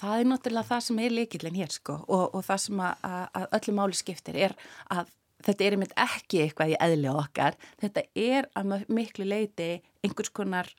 Það 0.02 0.20
er 0.20 0.26
náttúrulega 0.30 0.70
það 0.70 0.80
sem 0.86 0.98
er 0.98 1.12
leikillin 1.18 1.58
hér 1.58 1.70
sko 1.70 1.98
og, 2.08 2.34
og 2.34 2.44
það 2.44 2.62
sem 2.62 2.80
að, 2.80 2.94
að 3.34 3.44
öllu 3.58 3.74
máli 3.74 3.98
skiptir 3.98 4.36
er 4.36 4.54
að 4.90 5.10
þetta 5.46 5.64
er 5.64 5.76
einmitt 5.76 5.94
ekki 5.98 6.42
eitthvað 6.44 6.74
í 6.74 6.76
eðli 6.86 7.10
okkar, 7.12 7.56
þetta 7.82 8.04
er 8.18 8.48
að 8.58 8.86
miklu 8.92 9.26
leiti 9.28 9.70
einhvers 10.02 10.32
konar 10.34 10.70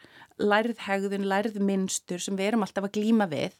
lærðhegðun, 0.41 1.27
lærðmynstur 1.29 2.23
sem 2.23 2.37
við 2.39 2.51
erum 2.51 2.65
alltaf 2.65 2.87
að 2.87 2.95
glýma 2.97 3.27
við, 3.31 3.55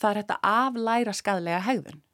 það 0.00 0.10
er 0.10 0.20
þetta 0.22 0.38
aflæra 0.52 1.16
skadlega 1.16 1.64
hegðun. 1.68 2.04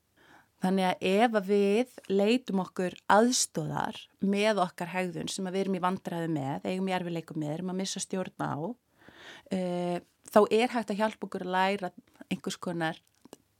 Þannig 0.65 0.87
að 0.89 1.03
ef 1.11 1.35
við 1.45 1.91
leitum 2.09 2.63
okkur 2.63 2.95
aðstóðar 3.13 3.99
með 4.25 4.63
okkar 4.63 4.95
hegðun 4.95 5.29
sem 5.29 5.45
við 5.51 5.67
erum 5.67 5.77
í 5.77 5.83
vandræðu 5.85 6.31
með, 6.33 6.65
eigum 6.71 6.89
í 6.89 6.95
erfileikum 6.97 7.43
með, 7.43 7.57
erum 7.59 7.73
að 7.75 7.81
missa 7.83 8.01
stjórn 8.01 8.41
á, 8.41 8.57
uh, 8.57 9.99
þá 10.33 10.41
er 10.49 10.73
hægt 10.73 10.95
að 10.95 11.03
hjálpa 11.03 11.29
okkur 11.29 11.45
að 11.45 11.53
læra 11.53 11.91
einhvers 12.31 12.57
konar 12.57 13.03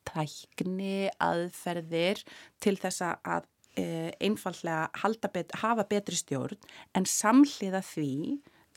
tækni, 0.09 1.11
aðferðir 1.23 2.23
til 2.63 2.77
þess 2.81 3.05
að 3.05 3.51
einfallega 3.75 5.29
bet, 5.35 5.55
hafa 5.63 5.87
betri 5.91 6.19
stjórn 6.19 6.61
en 6.95 7.07
samhliða 7.09 7.81
því 7.83 8.13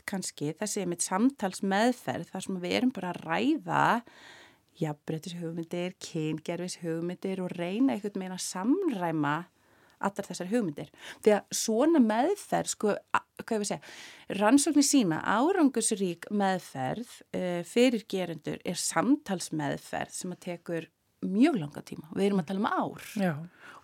kannski 0.07 0.53
þessi 0.57 0.83
er 0.83 0.89
mitt 0.89 1.05
samtals 1.05 1.61
meðferð 1.65 2.31
þar 2.31 2.45
sem 2.45 2.59
við 2.63 2.75
erum 2.79 2.93
bara 2.95 3.11
að 3.13 3.21
ræða 3.27 3.83
jafnbrettis 4.77 5.37
hugmyndir, 5.39 5.95
kyngerfis 6.03 6.79
hugmyndir 6.83 7.41
og 7.43 7.53
reyna 7.57 7.95
einhvern 7.95 8.21
meina 8.21 8.37
að 8.37 8.45
samræma 8.45 9.37
allar 9.97 10.27
þessar 10.27 10.51
hugmyndir. 10.51 10.91
Því 11.25 11.33
að 11.33 11.55
svona 11.57 12.01
meðferð, 12.03 12.73
sko, 12.73 12.93
hvað 13.41 13.55
ég 13.55 13.63
vil 13.63 13.69
segja, 13.71 13.95
rannsóknir 14.37 14.85
sína 14.85 15.21
árangusrík 15.25 16.29
meðferð 16.29 17.15
uh, 17.33 17.63
fyrir 17.65 18.05
gerendur 18.11 18.61
er 18.61 18.77
samtalsmeðferð 18.77 20.13
sem 20.19 20.35
að 20.35 20.43
tekur 20.45 20.89
mjög 21.25 21.61
langa 21.61 21.81
tíma. 21.85 22.09
Við 22.13 22.29
erum 22.29 22.43
að 22.43 22.49
tala 22.51 22.63
um 22.63 22.69
ár. 22.69 23.07
Já 23.17 23.33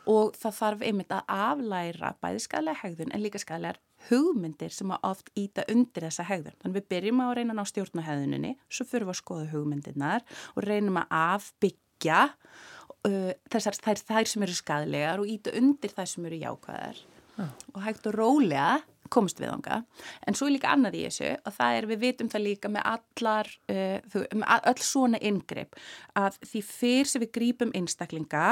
og 0.09 0.35
það 0.35 0.55
þarf 0.57 0.83
einmitt 0.83 1.13
að 1.15 1.31
aflæra 1.31 2.11
bæði 2.23 2.43
skæðlega 2.43 2.81
hegðun 2.81 3.13
en 3.15 3.23
líka 3.23 3.41
skæðlegar 3.41 3.79
hugmyndir 4.09 4.73
sem 4.75 4.91
að 4.91 5.07
oft 5.07 5.31
íta 5.39 5.63
undir 5.71 6.07
þessa 6.09 6.25
hegðun. 6.27 6.57
Þannig 6.59 6.77
við 6.79 6.87
byrjum 6.91 7.21
að 7.23 7.33
reyna 7.37 7.55
að 7.55 7.59
ná 7.59 7.69
stjórnahegðuninni, 7.71 8.53
svo 8.67 8.87
fyrir 8.89 9.07
við 9.07 9.13
að 9.13 9.19
skoða 9.21 9.49
hugmyndirnar 9.53 10.25
og 10.53 10.67
reynum 10.67 10.99
að 10.99 11.15
afbyggja 11.19 12.21
uh, 12.33 13.31
þessar 13.53 13.79
þær, 13.79 14.03
þær 14.11 14.31
sem 14.33 14.47
eru 14.47 14.57
skæðlegar 14.59 15.23
og 15.23 15.31
íta 15.31 15.55
undir 15.59 15.95
þær 15.95 16.11
sem 16.11 16.27
eru 16.27 16.41
jákvæðar 16.41 17.03
ah. 17.39 17.53
og 17.71 17.79
hægt 17.85 18.11
og 18.11 18.17
rólega 18.19 18.67
komst 19.11 19.41
við 19.41 19.51
ánga. 19.53 19.81
En 20.27 20.37
svo 20.37 20.47
er 20.47 20.55
líka 20.55 20.71
annað 20.73 20.99
í 20.99 21.05
þessu 21.07 21.31
og 21.43 21.55
það 21.57 21.77
er 21.77 21.87
við 21.91 22.03
vitum 22.03 22.29
það 22.31 22.45
líka 22.47 22.71
með 22.71 22.87
allar, 22.93 23.49
uh, 23.73 24.21
með 24.33 24.69
öll 24.71 24.85
svona 24.85 25.21
ingreip 25.21 25.75
að 26.19 26.39
því 26.45 26.63
fyrr 26.69 27.11
sem 27.11 27.25
við 27.25 27.33
grípum 27.39 27.73
einstaklinga 27.75 28.45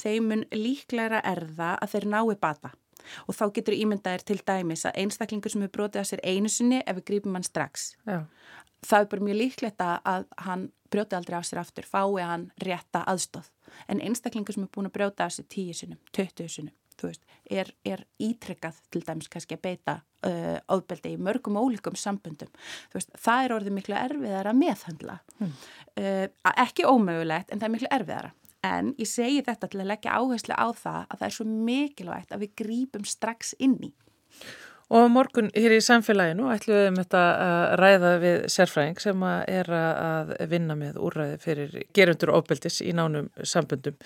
þeim 0.00 0.28
mun 0.30 0.44
líklæra 0.54 1.22
erða 1.26 1.74
að 1.80 1.94
þeir 1.94 2.08
nái 2.12 2.36
bata. 2.40 2.72
Og 3.30 3.36
þá 3.38 3.44
getur 3.54 3.76
ímyndaðir 3.76 4.24
til 4.26 4.38
dæmis 4.42 4.86
að 4.88 5.02
einstaklingur 5.02 5.52
sem 5.52 5.62
hefur 5.62 5.76
brotið 5.76 6.02
að 6.02 6.08
sér 6.10 6.22
einu 6.26 6.50
sinni 6.50 6.80
ef 6.82 6.98
við 6.98 7.06
grípum 7.10 7.36
hann 7.38 7.46
strax. 7.46 7.92
Já. 8.06 8.24
Það 8.86 9.04
er 9.04 9.10
bara 9.12 9.26
mjög 9.28 9.38
líklegt 9.40 9.84
að 9.84 10.26
hann 10.46 10.64
brjóti 10.92 11.16
aldrei 11.18 11.36
af 11.38 11.46
sér 11.46 11.60
aftur, 11.62 11.86
fái 11.86 12.22
hann 12.22 12.48
rétta 12.62 13.04
aðstóð. 13.10 13.48
En 13.90 14.02
einstaklingur 14.02 14.54
sem 14.54 14.66
er 14.66 14.72
búin 14.74 14.90
að 14.90 14.96
brjóta 14.98 15.26
af 15.26 15.36
sér 15.36 15.46
tíu 15.52 15.74
sinum, 15.74 16.00
töttuðu 16.14 16.52
sinum, 16.52 16.74
þú 17.00 17.10
veist, 17.10 17.22
er, 17.50 17.70
er 17.86 18.04
ítrykkað 18.22 18.80
til 18.92 19.02
dæmis 19.06 19.30
kannski 19.32 19.56
að 19.58 19.64
beita 19.66 19.96
uh, 20.26 20.58
áðbeldi 20.72 21.14
í 21.14 21.20
mörgum 21.20 21.58
ólíkum 21.60 21.98
sambundum. 21.98 22.50
Þú 22.92 23.00
veist, 23.00 23.14
það 23.22 23.44
er 23.44 23.56
orðið 23.58 23.76
miklu 23.78 23.98
erfiðar 24.00 24.50
að 24.50 24.60
meðhandla. 24.62 25.18
Hmm. 25.38 25.56
Uh, 25.96 26.26
ekki 26.56 26.88
ómögulegt, 26.88 27.52
en 27.52 27.62
það 27.62 27.68
er 27.68 27.74
miklu 27.76 27.92
erfiðara. 27.98 28.32
En 28.66 28.94
ég 28.98 29.08
segi 29.08 29.42
þetta 29.46 29.68
til 29.70 29.82
að 29.82 29.90
leggja 29.92 30.16
áherslu 30.16 30.56
á 30.56 30.68
það 30.74 31.02
að 31.02 31.18
það 31.18 31.26
er 31.28 31.34
svo 31.36 31.44
mikilvægt 31.50 32.32
að 32.32 32.46
við 32.46 32.56
grípum 32.62 33.04
strax 33.06 33.52
inn 33.62 33.76
í. 33.84 33.92
Og 34.96 35.08
morgun 35.10 35.48
hér 35.50 35.72
í 35.74 35.82
samfélaginu 35.82 36.46
ætlum 36.54 36.76
við 36.78 36.88
um 36.92 36.98
þetta 37.00 37.20
að 37.42 37.64
ræða 37.80 38.10
við 38.22 38.36
sérfræðing 38.54 39.00
sem 39.02 39.24
er 39.26 39.70
að 39.74 40.30
vinna 40.52 40.76
með 40.78 41.00
úrræði 41.02 41.40
fyrir 41.42 41.74
gerundur 41.96 42.30
og 42.30 42.44
óbeldis 42.44 42.78
í 42.86 42.92
nánum 42.94 43.32
sambundum. 43.42 43.98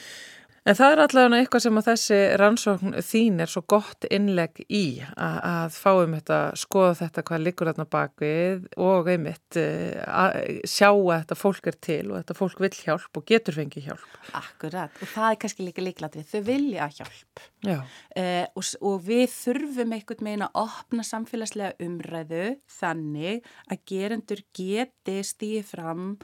En 0.68 0.76
það 0.76 0.92
er 0.92 1.00
allavega 1.04 1.40
eitthvað 1.40 1.62
sem 1.64 1.80
að 1.80 1.86
þessi 1.86 2.16
rannsókn 2.40 2.96
þín 3.06 3.40
er 3.40 3.50
svo 3.50 3.62
gott 3.70 4.04
innleg 4.12 4.60
í 4.68 5.00
að, 5.14 5.38
að 5.48 5.78
fáum 5.80 6.16
þetta, 6.18 6.40
skoða 6.60 6.98
þetta 6.98 7.24
hvað 7.30 7.44
liggur 7.46 7.70
þarna 7.70 7.86
bakvið 7.94 8.66
og 8.84 9.08
einmitt 9.08 9.58
eh, 9.60 9.96
að 10.04 10.60
sjá 10.68 10.90
að 10.90 11.14
þetta 11.14 11.38
fólk 11.40 11.70
er 11.72 11.78
til 11.88 12.02
og 12.10 12.18
þetta 12.18 12.36
fólk 12.42 12.60
vil 12.66 12.72
hjálp 12.76 13.20
og 13.22 13.26
getur 13.32 13.56
fengið 13.56 13.88
hjálp. 13.88 14.20
Akkurat 14.36 15.00
og 15.00 15.12
það 15.14 15.30
er 15.30 15.40
kannski 15.44 15.66
líka 15.66 15.86
líkladrið, 15.86 16.28
þau 16.28 16.44
vilja 16.50 16.90
hjálp. 16.98 17.44
Uh, 17.60 18.44
og, 18.56 18.68
og 18.88 19.02
við 19.04 19.26
þurfum 19.32 19.96
einhvern 19.96 20.24
megin 20.24 20.46
að 20.46 20.60
opna 20.62 21.04
samfélagslega 21.04 21.76
umræðu 21.84 22.46
þannig 22.76 23.48
að 23.68 23.82
gerendur 23.88 24.44
geti 24.56 25.18
stíði 25.24 25.64
fram 25.68 26.14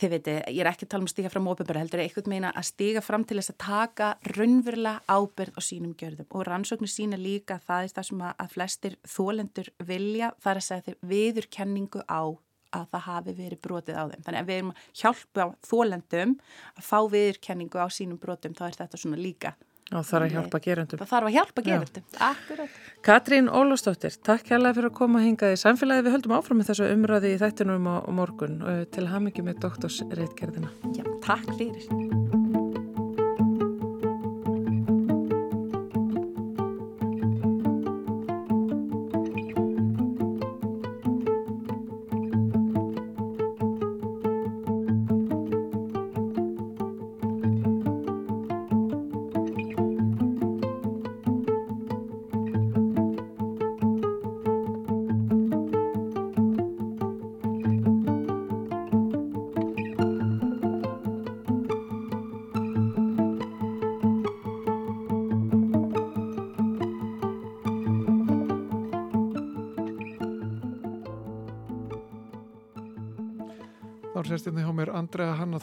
þið 0.00 0.12
veitu, 0.14 0.34
ég 0.50 0.60
er 0.62 0.70
ekki 0.70 0.86
að 0.86 0.90
tala 0.92 1.04
um 1.04 1.08
að 1.08 1.12
stíga 1.12 1.32
fram 1.32 1.48
óbyrgur 1.50 1.78
heldur, 1.78 2.02
eitthvað 2.02 2.30
meina 2.32 2.52
að 2.54 2.68
stíga 2.70 3.02
fram 3.04 3.24
til 3.26 3.38
þess 3.38 3.52
að 3.52 3.58
taka 3.64 4.08
raunverulega 4.34 5.02
ábyrð 5.10 5.58
á 5.58 5.60
sínum 5.64 5.92
gjörðum 6.00 6.30
og 6.30 6.46
rannsóknir 6.48 6.92
sína 6.92 7.18
líka 7.20 7.58
það 7.66 7.88
er 7.88 7.94
það 7.98 8.08
sem 8.08 8.24
að 8.30 8.54
flestir 8.54 8.96
þólendur 9.08 9.70
vilja, 9.90 10.32
það 10.40 10.52
er 10.52 10.62
að 10.62 10.66
segja 10.68 10.86
þeir 10.88 10.98
viður 11.12 11.50
kenningu 11.58 12.04
á 12.08 12.22
að 12.74 12.88
það 12.90 13.06
hafi 13.06 13.36
verið 13.38 13.60
brotið 13.62 14.00
á 14.00 14.04
þeim. 14.10 14.24
Þannig 14.26 14.40
að 14.40 14.48
við 14.48 14.56
erum 14.58 14.72
að 14.72 14.86
hjálpa 15.00 15.46
þólendum 15.68 16.34
að 16.74 16.88
fá 16.88 16.98
viður 17.12 17.38
kenningu 17.46 17.78
á 17.78 17.86
sínum 17.86 18.18
brotum, 18.18 18.56
þá 18.56 18.64
er 18.66 18.78
þetta 18.80 19.00
svona 19.04 19.20
líka 19.20 19.54
Og 19.92 20.00
þarf 20.08 20.24
að 20.24 20.32
hjálpa 20.32 20.60
gerundum. 20.64 21.00
Það 21.02 21.10
þarf 21.10 21.28
að 21.28 21.34
hjálpa 21.34 21.64
gerundum. 21.66 22.06
Katrín 23.04 23.50
Ólafsdóttir, 23.52 24.16
takk 24.24 24.48
hérlega 24.54 24.78
fyrir 24.78 24.90
að 24.90 24.96
koma 24.96 25.20
að 25.20 25.28
hinga 25.28 25.52
í 25.52 25.60
samfélagi. 25.60 26.06
Við 26.06 26.16
höldum 26.16 26.36
áfram 26.38 26.62
með 26.62 26.72
þessu 26.72 26.90
umræði 26.94 27.34
í 27.34 27.38
þættinum 27.44 27.92
á 27.92 27.96
morgun 28.08 28.58
til 28.96 29.06
hamingi 29.12 29.44
með 29.44 29.60
doktorsreitgerðina. 29.68 30.72
Já, 30.96 31.04
takk 31.28 31.56
fyrir. 31.60 32.13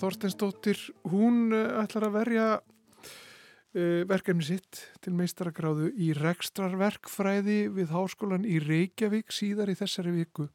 Þorsteinsdóttir. 0.01 0.79
Hún 1.11 1.51
eh, 1.53 1.67
ætlar 1.81 2.07
að 2.07 2.15
verja 2.15 2.45
uh, 2.57 4.01
verkefni 4.09 4.47
sitt 4.47 4.79
til 5.03 5.13
meistaragráðu 5.17 5.91
í 5.93 6.11
rekstrarverkfræði 6.17 7.59
við 7.75 7.93
háskólan 7.93 8.47
í 8.47 8.57
Reykjavík 8.63 9.33
síðar 9.35 9.71
í 9.71 9.77
þessari 9.77 10.15
viku. 10.15 10.47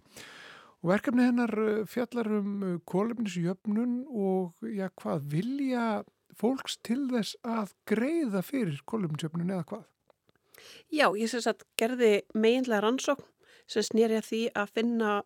Og 0.82 0.90
verkefni 0.90 1.28
hennar 1.28 1.54
eh, 1.62 1.84
fjallar 1.88 2.32
um 2.40 2.80
kólefnisjöfnun 2.90 4.02
og 4.10 4.66
já, 4.66 4.88
hvað 4.98 5.30
vilja 5.36 5.86
fólks 6.36 6.80
til 6.84 7.06
þess 7.14 7.38
að 7.46 7.72
greiða 7.88 8.42
fyrir 8.44 8.82
kólefnisjöfnun 8.84 9.54
eða 9.54 9.70
hvað? 9.70 9.88
Já, 10.90 11.06
ég 11.14 11.30
syns 11.30 11.46
að 11.46 11.64
gerði 11.78 12.12
meginlega 12.34 12.82
rannsókn 12.82 13.30
sem 13.70 13.84
snýri 13.86 14.18
að 14.18 14.28
því 14.28 14.44
að 14.58 14.72
finna 14.74 15.16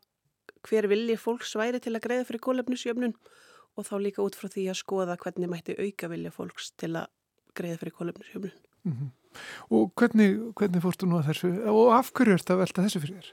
hver 0.68 0.88
vilji 0.92 1.16
fólks 1.20 1.54
væri 1.56 1.80
til 1.80 1.96
að 1.96 2.04
greiða 2.04 2.26
fyrir 2.28 2.44
kólefnisjöfnun 2.44 3.14
og 3.16 3.38
þá 3.86 3.94
líka 4.02 4.24
út 4.24 4.36
frá 4.38 4.48
því 4.50 4.66
að 4.72 4.80
skoða 4.80 5.18
hvernig 5.20 5.50
mætti 5.50 5.76
auka 5.78 6.10
vilja 6.12 6.32
fólks 6.34 6.72
til 6.80 6.92
að 6.94 7.08
greiða 7.56 7.80
fyrir 7.82 7.96
kólefnisjöfnun. 7.98 8.56
Mm 8.84 8.92
-hmm. 8.92 9.10
Og 9.70 9.92
hvernig, 9.94 10.38
hvernig 10.58 10.82
fórstu 10.82 11.06
nú 11.06 11.18
að 11.18 11.28
þessu 11.30 11.50
og 11.70 11.92
af 11.94 12.12
hverju 12.12 12.34
ert 12.34 12.50
að 12.50 12.60
velta 12.62 12.82
þessu 12.82 13.00
fyrir 13.00 13.16
þér? 13.20 13.32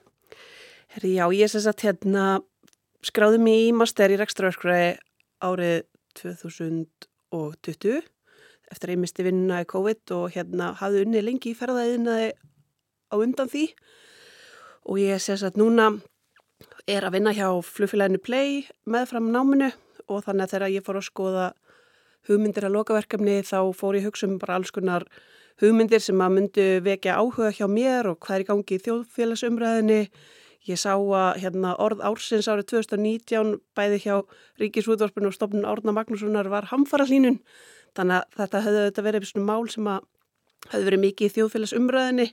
Herri, 0.87 1.13
já, 1.15 1.25
ég 1.33 1.49
syns 1.49 1.67
að 1.67 1.81
hérna 1.83 2.41
skráði 3.03 3.39
mér 3.41 3.67
í 3.67 3.71
master 3.73 4.11
í 4.11 4.17
rekstraverkvæði 4.17 4.97
árið 5.41 5.83
2020 6.17 8.03
eftir 8.71 8.89
að 8.89 8.95
ég 8.95 9.01
misti 9.01 9.23
vinnuna 9.23 9.61
í 9.63 9.69
COVID 9.69 10.13
og 10.17 10.31
hérna 10.35 10.73
hafði 10.79 11.05
unni 11.05 11.23
lengi 11.23 11.53
í 11.53 11.57
ferðaðinaði 11.57 12.31
á 13.11 13.15
undan 13.15 13.51
því 13.51 13.65
og 14.87 14.99
ég 14.99 15.21
syns 15.23 15.43
að 15.43 15.59
núna 15.61 15.89
er 16.87 17.05
að 17.05 17.17
vinna 17.17 17.35
hjá 17.35 17.47
flugfélaginu 17.63 18.21
Play 18.23 18.65
meðfram 18.89 19.29
náminu 19.31 19.71
og 20.07 20.23
þannig 20.25 20.47
að 20.47 20.53
þegar 20.53 20.73
ég 20.75 20.85
fór 20.85 20.99
að 20.99 21.07
skoða 21.09 21.47
hugmyndir 22.27 22.67
að 22.67 22.75
lokaverkefni 22.75 23.37
þá 23.47 23.59
fór 23.77 23.97
ég 23.99 24.07
hugsa 24.07 24.27
um 24.27 24.37
bara 24.41 24.57
alls 24.59 24.73
konar 24.75 25.05
hugmyndir 25.61 26.03
sem 26.03 26.19
að 26.21 26.35
myndu 26.35 26.65
vekja 26.85 27.17
áhuga 27.21 27.53
hjá 27.55 27.67
mér 27.71 28.11
og 28.11 28.19
hvað 28.23 28.35
er 28.35 28.43
í 28.43 28.49
gangi 28.49 28.77
í 28.77 28.83
þjóðfélagsumræðinni. 28.85 30.01
Ég 30.67 30.79
sá 30.81 30.91
að 30.97 31.39
hérna, 31.39 31.77
orð 31.79 32.03
ársins 32.03 32.49
árið 32.51 32.67
2019 32.73 33.53
bæði 33.77 34.01
hjá 34.03 34.15
Ríkisúðvarpinu 34.59 35.31
og 35.31 35.35
stofnun 35.37 35.67
Árna 35.69 35.93
Magnússonar 35.95 36.49
var 36.51 36.67
hamfara 36.73 37.07
hlínun 37.07 37.39
þannig 37.95 38.19
að 38.19 38.39
þetta 38.41 38.63
hefði 38.65 39.05
verið 39.07 39.29
svona 39.29 39.47
mál 39.47 39.69
sem 39.71 39.87
að 39.87 40.03
hefði 40.67 40.89
verið 40.89 41.03
mikið 41.05 41.29
í 41.29 41.35
þjóðfélagsumræðinni 41.37 42.27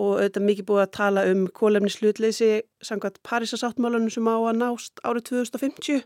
og 0.00 0.12
auðvitað 0.20 0.46
mikið 0.46 0.68
búið 0.68 0.84
að 0.84 0.94
tala 0.96 1.26
um 1.28 1.42
kólefni 1.56 1.90
slutleysi 1.92 2.50
samkvæmt 2.86 3.18
Parísasáttmálunum 3.26 4.12
sem 4.14 4.30
á 4.30 4.36
að 4.38 4.60
nást 4.60 5.02
árið 5.02 5.26
2050 5.32 6.04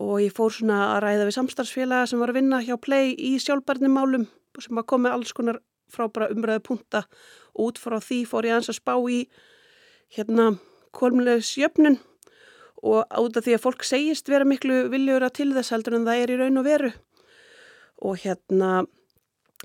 og 0.00 0.20
ég 0.24 0.32
fór 0.32 0.52
svona 0.54 0.78
að 0.94 1.02
ræða 1.04 1.26
við 1.28 1.36
samstarfsfélaga 1.36 2.08
sem 2.08 2.20
var 2.22 2.32
að 2.32 2.40
vinna 2.40 2.62
hjá 2.64 2.76
Play 2.80 3.12
í 3.14 3.34
sjálfbarnimálum 3.42 4.26
sem 4.60 4.76
var 4.76 4.88
komið 4.88 5.16
alls 5.16 5.34
konar 5.36 5.60
frábara 5.92 6.30
umræðu 6.32 6.62
punta 6.70 7.04
og 7.52 7.70
út 7.70 7.80
frá 7.82 7.98
því 8.00 8.22
fór 8.30 8.48
ég 8.48 8.56
aðeins 8.56 8.72
að 8.72 8.78
spá 8.80 8.94
í 9.10 9.20
hérna 10.16 10.54
kólumlegisjöfnun 10.96 11.98
og 12.80 13.04
át 13.04 13.36
af 13.36 13.44
því 13.44 13.56
að 13.56 13.64
fólk 13.64 13.84
segist 13.84 14.30
vera 14.32 14.48
miklu 14.48 14.86
viljur 14.92 15.24
að 15.26 15.36
til 15.40 15.50
þess 15.54 15.74
heldur 15.74 15.98
en 15.98 16.06
það 16.08 16.22
er 16.22 16.32
í 16.32 16.38
raun 16.40 16.60
og 16.60 16.66
veru. 16.66 16.90
Og 18.00 18.22
hérna 18.22 18.70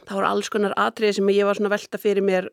það 0.03 0.15
voru 0.17 0.29
alls 0.29 0.51
konar 0.51 0.75
atriði 0.79 1.19
sem 1.19 1.31
ég 1.31 1.47
var 1.47 1.57
svona 1.57 1.71
velta 1.71 2.01
fyrir 2.01 2.25
mér 2.25 2.49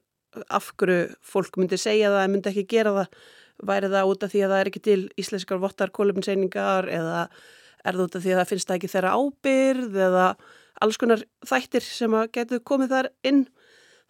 af 0.48 0.70
hverju 0.78 1.16
fólk 1.26 1.58
myndi 1.58 1.80
segja 1.80 2.12
það 2.12 2.26
en 2.26 2.36
myndi 2.36 2.52
ekki 2.52 2.68
gera 2.76 2.94
það. 3.00 3.18
Væri 3.62 3.90
það 3.92 4.12
út 4.12 4.22
af 4.24 4.32
því 4.32 4.44
að 4.44 4.52
það 4.52 4.60
er 4.60 4.70
ekki 4.70 4.84
til 4.86 5.00
íslenskar 5.20 5.60
vottar 5.62 5.92
kóluminseiningar 5.94 6.88
eða 6.90 7.18
er 7.82 7.96
það 7.96 8.04
út 8.06 8.18
af 8.18 8.24
því 8.24 8.34
að 8.34 8.40
það 8.40 8.50
finnst 8.52 8.68
það 8.68 8.78
ekki 8.78 8.92
þeirra 8.92 9.14
ábyrð 9.18 9.98
eða 10.08 10.26
alls 10.82 10.98
konar 11.00 11.24
þættir 11.46 11.86
sem 11.86 12.16
að 12.16 12.28
getur 12.36 12.62
komið 12.66 12.94
þar 12.96 13.10
inn 13.28 13.42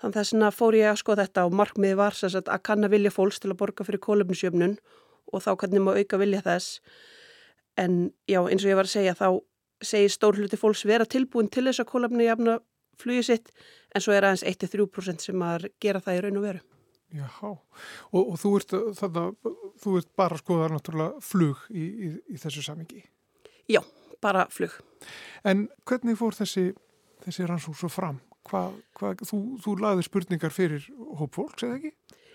þannig 0.03 0.19
þess 0.19 0.37
að 0.39 0.59
fór 0.59 0.77
ég 0.79 0.91
að 0.91 1.01
skoða 1.03 1.27
þetta 1.27 1.47
og 1.47 1.57
markmiði 1.61 1.99
var 2.01 2.19
sagt, 2.19 2.49
að 2.49 2.65
kanna 2.67 2.91
vilja 2.93 3.15
fólks 3.15 3.41
til 3.43 3.53
að 3.53 3.61
borga 3.63 3.87
fyrir 3.87 4.03
kóluminsjöfnun 4.03 4.77
og 5.33 5.45
þá 5.45 5.53
hvernig 5.55 5.85
maður 5.85 6.03
auka 6.03 6.21
vilja 6.23 6.43
þess 6.45 6.81
en 7.81 8.11
já 8.29 8.41
eins 8.43 8.65
og 8.65 8.73
ég 8.73 8.79
var 8.79 8.89
að 8.89 8.97
segja 8.97 9.17
þá 9.19 9.29
segir 9.83 10.13
stór 10.13 10.39
hluti 10.39 10.59
fólks 10.59 10.85
vera 10.87 11.07
tilbúin 11.09 11.51
til 11.51 11.67
þess 11.69 11.83
að 11.83 11.91
kólumni 11.93 12.27
jafna 12.27 12.59
flugið 13.01 13.29
sitt 13.29 13.51
en 13.95 14.05
svo 14.05 14.15
er 14.15 14.27
aðeins 14.27 14.45
1-3% 14.47 15.25
sem 15.25 15.47
að 15.47 15.69
gera 15.83 16.03
það 16.03 16.19
í 16.19 16.23
raun 16.25 16.41
og 16.41 16.47
veru. 16.47 16.63
Jáhá, 17.13 17.49
og, 17.53 18.23
og 18.23 18.37
þú, 18.41 18.53
ert, 18.57 18.75
þarna, 18.97 19.25
þú 19.83 19.97
ert 20.01 20.09
bara 20.17 20.39
að 20.39 20.45
skoða 20.47 20.69
náttúrulega 20.73 21.25
flug 21.27 21.67
í, 21.69 21.83
í, 21.85 22.13
í 22.33 22.41
þessu 22.41 22.65
samingi? 22.65 23.03
Já, 23.73 23.81
bara 24.25 24.47
flug. 24.53 24.75
En 25.49 25.67
hvernig 25.89 26.19
fór 26.21 26.37
þessi, 26.37 26.71
þessi 27.25 27.49
rannsók 27.49 27.79
svo 27.79 27.91
fram? 27.93 28.21
Hva, 28.49 28.69
hva, 28.99 29.15
þú, 29.23 29.39
þú 29.63 29.77
laði 29.81 30.05
spurningar 30.07 30.55
fyrir 30.55 30.89
hóp 31.19 31.39
fólks, 31.39 31.65
eða 31.67 31.79
ekki? 31.79 31.93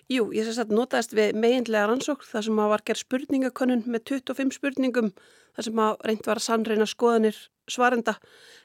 Jú, 0.08 0.30
ég 0.32 0.48
að 0.48 0.72
notaðist 0.72 1.12
við 1.18 1.36
meginlega 1.36 1.90
rannsók 1.90 2.24
þar 2.24 2.46
sem 2.46 2.60
að 2.64 2.70
var 2.72 2.84
gerð 2.88 3.02
spurningakönnun 3.02 3.84
með 3.92 4.06
25 4.14 4.56
spurningum 4.56 5.10
þar 5.58 5.68
sem 5.68 5.82
að 5.84 6.06
reynd 6.08 6.30
var 6.30 6.40
að 6.40 6.46
sannreina 6.46 6.88
skoðanir 6.88 7.40
svarenda 7.68 8.14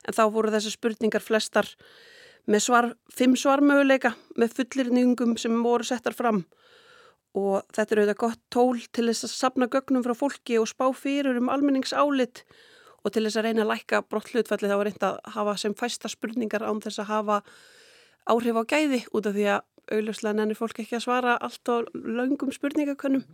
en 0.06 0.14
þá 0.14 0.22
voru 0.30 0.52
þessi 0.54 0.70
spurningar 0.76 1.24
flestar 1.24 1.66
með 2.46 2.62
svar, 2.62 2.88
fimm 3.10 3.34
svarmöguleika 3.38 4.14
með 4.38 4.54
fullirningum 4.60 5.34
sem 5.40 5.58
voru 5.66 5.86
settar 5.86 6.14
fram 6.14 6.44
og 7.38 7.64
þetta 7.72 7.94
er 7.94 8.02
auðvitað 8.02 8.20
gott 8.20 8.42
tól 8.52 8.82
til 8.92 9.06
þess 9.08 9.26
að 9.28 9.34
sapna 9.34 9.68
gögnum 9.72 10.04
frá 10.04 10.14
fólki 10.16 10.58
og 10.60 10.68
spá 10.68 10.86
fyrir 10.96 11.38
um 11.40 11.50
almenningsálit 11.52 12.44
og 13.02 13.14
til 13.14 13.24
þess 13.24 13.40
að 13.40 13.48
reyna 13.48 13.64
að 13.64 13.72
lækka 13.72 14.02
brott 14.08 14.32
hlutfalli 14.32 14.70
þá 14.70 14.76
var 14.76 14.88
reynd 14.90 15.06
að 15.08 15.18
hafa 15.36 15.56
sem 15.60 15.74
fæsta 15.74 16.12
spurningar 16.12 16.66
án 16.66 16.82
þess 16.84 17.02
að 17.02 17.10
hafa 17.12 17.40
áhrif 18.28 18.60
á 18.60 18.62
gæði 18.68 19.02
út 19.10 19.26
af 19.26 19.36
því 19.38 19.48
að 19.56 19.66
auðvitað 19.92 20.38
nennir 20.38 20.58
fólk 20.60 20.78
ekki 20.84 20.98
að 20.98 21.06
svara 21.06 21.38
allt 21.40 21.72
á 21.72 21.76
laungum 21.92 22.52
spurningakönnum 22.54 23.24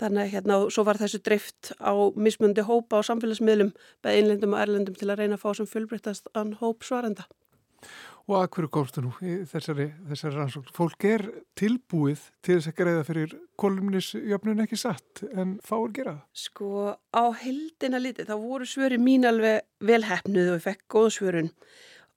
Þannig 0.00 0.22
að 0.22 0.30
hérna, 0.32 0.56
svo 0.72 0.84
var 0.88 0.98
þessu 1.00 1.20
drift 1.20 1.72
á 1.76 1.92
mismundi 2.16 2.64
hópa 2.64 3.02
á 3.04 3.08
samfélagsmiðlum 3.10 3.74
beð 4.04 4.18
einlendum 4.18 4.54
og 4.56 4.62
erlendum 4.64 4.96
til 4.96 5.10
að 5.10 5.20
reyna 5.20 5.36
að 5.36 5.42
fá 5.44 5.50
sem 5.58 5.68
fullbreytast 5.68 6.30
ann 6.38 6.54
hóp 6.62 6.86
svarenda. 6.86 7.26
Og 8.30 8.36
að 8.38 8.48
hverju 8.54 8.70
komstu 8.70 9.02
nú 9.02 9.10
í 9.18 9.40
þessari, 9.50 9.88
þessari 10.12 10.36
rannsókn? 10.38 10.74
Fólk 10.76 11.06
er 11.08 11.24
tilbúið 11.58 12.20
til 12.44 12.58
þess 12.58 12.70
að 12.70 12.76
greiða 12.78 13.06
fyrir 13.08 13.32
kolumnisjöfnun 13.58 14.62
ekki 14.62 14.78
satt 14.78 15.24
en 15.32 15.56
fáur 15.66 15.90
gera 15.94 16.14
það? 16.14 16.26
Sko 16.44 16.68
á 16.94 17.24
heldina 17.42 18.02
liti 18.02 18.26
þá 18.28 18.36
voru 18.38 18.68
svöri 18.68 19.00
mín 19.02 19.26
alveg 19.26 19.66
velhæfnuð 19.82 20.52
og 20.52 20.60
ég 20.60 20.66
fekk 20.68 20.86
góð 20.94 21.08
svörun 21.18 21.50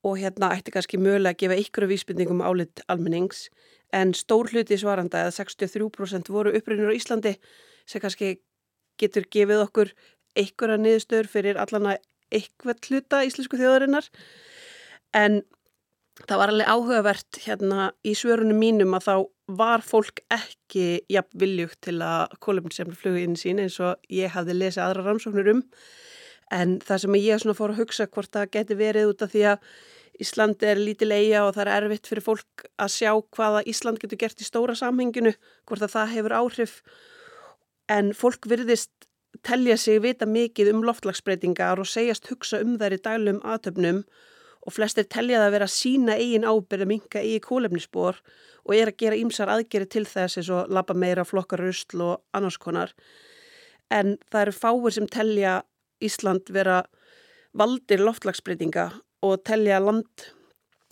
og 0.05 0.19
hérna 0.21 0.51
ætti 0.53 0.73
kannski 0.75 1.01
mögulega 1.01 1.33
að 1.33 1.41
gefa 1.41 1.61
ykkur 1.63 1.89
vísbyndingum 1.89 2.43
álit 2.45 2.85
almennings 2.85 3.47
en 3.95 4.13
stór 4.13 4.51
hluti 4.53 4.77
svaranda 4.77 5.25
eða 5.25 5.33
63% 5.39 6.29
voru 6.33 6.53
upprinnur 6.53 6.93
á 6.93 6.97
Íslandi 6.97 7.33
sem 7.89 8.03
kannski 8.03 8.35
getur 9.01 9.25
gefið 9.33 9.63
okkur 9.65 9.93
ykkur 10.37 10.75
að 10.75 10.83
niðurstöður 10.85 11.31
fyrir 11.31 11.59
allana 11.61 11.97
ykkur 12.33 12.77
hluta 12.89 13.23
íslensku 13.25 13.57
þjóðarinnar 13.59 14.09
en 15.15 15.41
það 16.23 16.41
var 16.41 16.51
alveg 16.51 16.71
áhugavert 16.71 17.39
hérna 17.43 17.89
í 18.07 18.13
svörunum 18.17 18.59
mínum 18.59 18.95
að 18.97 19.07
þá 19.07 19.15
var 19.59 19.83
fólk 19.85 20.21
ekki 20.33 20.85
jafn 21.11 21.39
viljugt 21.41 21.81
til 21.85 21.99
að 22.01 22.33
kólumnisefni 22.41 22.95
flugu 22.97 23.25
inn 23.25 23.35
sín 23.39 23.61
eins 23.61 23.77
og 23.83 23.99
ég 24.09 24.33
hafði 24.33 24.55
lesið 24.57 24.85
aðra 24.85 25.05
rannsóknir 25.05 25.51
um. 25.51 25.61
En 26.53 26.79
það 26.81 27.03
sem 27.03 27.17
ég 27.19 27.41
svona 27.41 27.57
fór 27.57 27.73
að 27.73 27.83
hugsa 27.83 28.07
hvort 28.07 28.31
það 28.33 28.51
geti 28.53 28.77
verið 28.79 29.11
út 29.11 29.25
af 29.25 29.33
því 29.33 29.45
að 29.53 29.69
Íslandi 30.23 30.69
er 30.71 30.79
lítið 30.79 31.09
leia 31.11 31.41
og 31.43 31.57
það 31.57 31.65
er 31.65 31.85
erfitt 31.85 32.07
fyrir 32.07 32.23
fólk 32.23 32.63
að 32.79 32.93
sjá 32.93 33.09
hvaða 33.35 33.65
Ísland 33.67 33.99
getur 33.99 34.21
gert 34.21 34.39
í 34.39 34.45
stóra 34.47 34.75
samhenginu, 34.79 35.33
hvort 35.67 35.83
að 35.83 35.91
það 35.91 36.13
hefur 36.13 36.35
áhrif. 36.37 36.77
En 37.91 38.13
fólk 38.15 38.47
virðist 38.47 39.09
telja 39.43 39.75
sig 39.75 39.99
vita 40.05 40.23
mikið 40.29 40.71
um 40.71 40.85
loftlagsbreytingar 40.87 41.81
og 41.83 41.89
segjast 41.91 42.31
hugsa 42.31 42.61
um 42.63 42.77
þær 42.79 42.95
í 42.95 43.01
dælum 43.03 43.41
aðtöfnum 43.43 44.05
og 44.65 44.73
flestir 44.73 45.05
telja 45.05 45.39
það 45.39 45.47
að 45.47 45.55
vera 45.55 45.69
sína 45.69 46.17
eigin 46.17 46.47
ábyrð 46.47 46.85
að 46.85 46.89
minka 46.89 47.21
í 47.21 47.37
kólefnisspor 47.43 48.19
og 48.65 48.73
er 48.73 48.89
að 48.89 48.99
gera 49.03 49.19
ímsar 49.19 49.51
aðgeri 49.53 49.87
til 49.89 50.05
þess 50.09 50.39
eins 50.41 50.51
og 50.53 50.71
lappa 50.73 50.95
meira, 50.97 51.25
flokkar 51.25 51.61
rusl 51.61 52.01
og 52.01 52.15
annars 52.33 52.57
konar. 52.61 52.95
En 53.93 54.15
það 54.31 54.47
eru 54.47 54.55
fáir 54.57 54.95
sem 54.95 55.09
telja 55.11 55.59
Ísland 56.03 56.49
vera 56.51 56.81
valdir 57.55 58.01
loftlagsbreytinga 58.01 58.89
og 59.25 59.43
telja 59.47 59.77
land, 59.79 60.25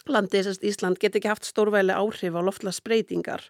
landið 0.08 0.48
sérst 0.48 0.68
Ísland 0.68 1.02
get 1.02 1.18
ekki 1.18 1.32
haft 1.32 1.50
stórvæli 1.50 1.96
áhrif 1.96 2.38
á 2.38 2.42
loftlagsbreytingar 2.46 3.50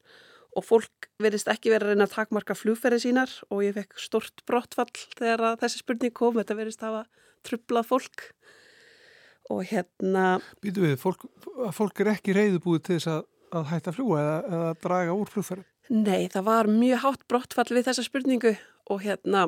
og 0.54 0.66
fólk 0.66 1.10
verðist 1.22 1.50
ekki 1.50 1.72
verið 1.74 1.90
að 1.90 1.94
reyna 1.94 2.08
að 2.08 2.16
takmarka 2.16 2.56
flugferði 2.58 3.02
sínar 3.04 3.32
og 3.50 3.64
ég 3.66 3.76
fekk 3.76 4.00
stort 4.02 4.44
brottfall 4.50 4.92
þegar 5.18 5.58
þessi 5.62 5.82
spurning 5.82 6.14
kom, 6.16 6.38
þetta 6.38 6.58
verðist 6.58 6.84
að 6.84 6.90
hafa 6.92 7.24
trublað 7.44 7.90
fólk 7.90 8.28
og 9.54 9.64
hérna... 9.70 10.26
Býtu 10.64 10.84
við, 10.86 10.97
fólk, 11.01 11.26
fólk 11.76 12.04
er 12.04 12.14
ekki 12.16 12.36
reyðubúið 12.38 12.86
til 12.88 12.97
þess 12.97 13.12
að, 13.14 13.24
að 13.54 13.70
hætta 13.72 13.93
að 13.93 13.99
fljúa 13.99 14.22
eða, 14.22 14.36
eða 14.58 14.76
draga 14.86 15.18
úr 15.18 15.34
flugferð? 15.34 15.66
Nei, 15.93 16.30
það 16.32 16.47
var 16.47 16.70
mjög 16.72 17.04
hátt 17.04 17.26
brottfall 17.32 17.70
við 17.72 17.89
þessa 17.89 18.08
spurningu 18.08 18.56
og 18.91 19.04
hérna... 19.04 19.47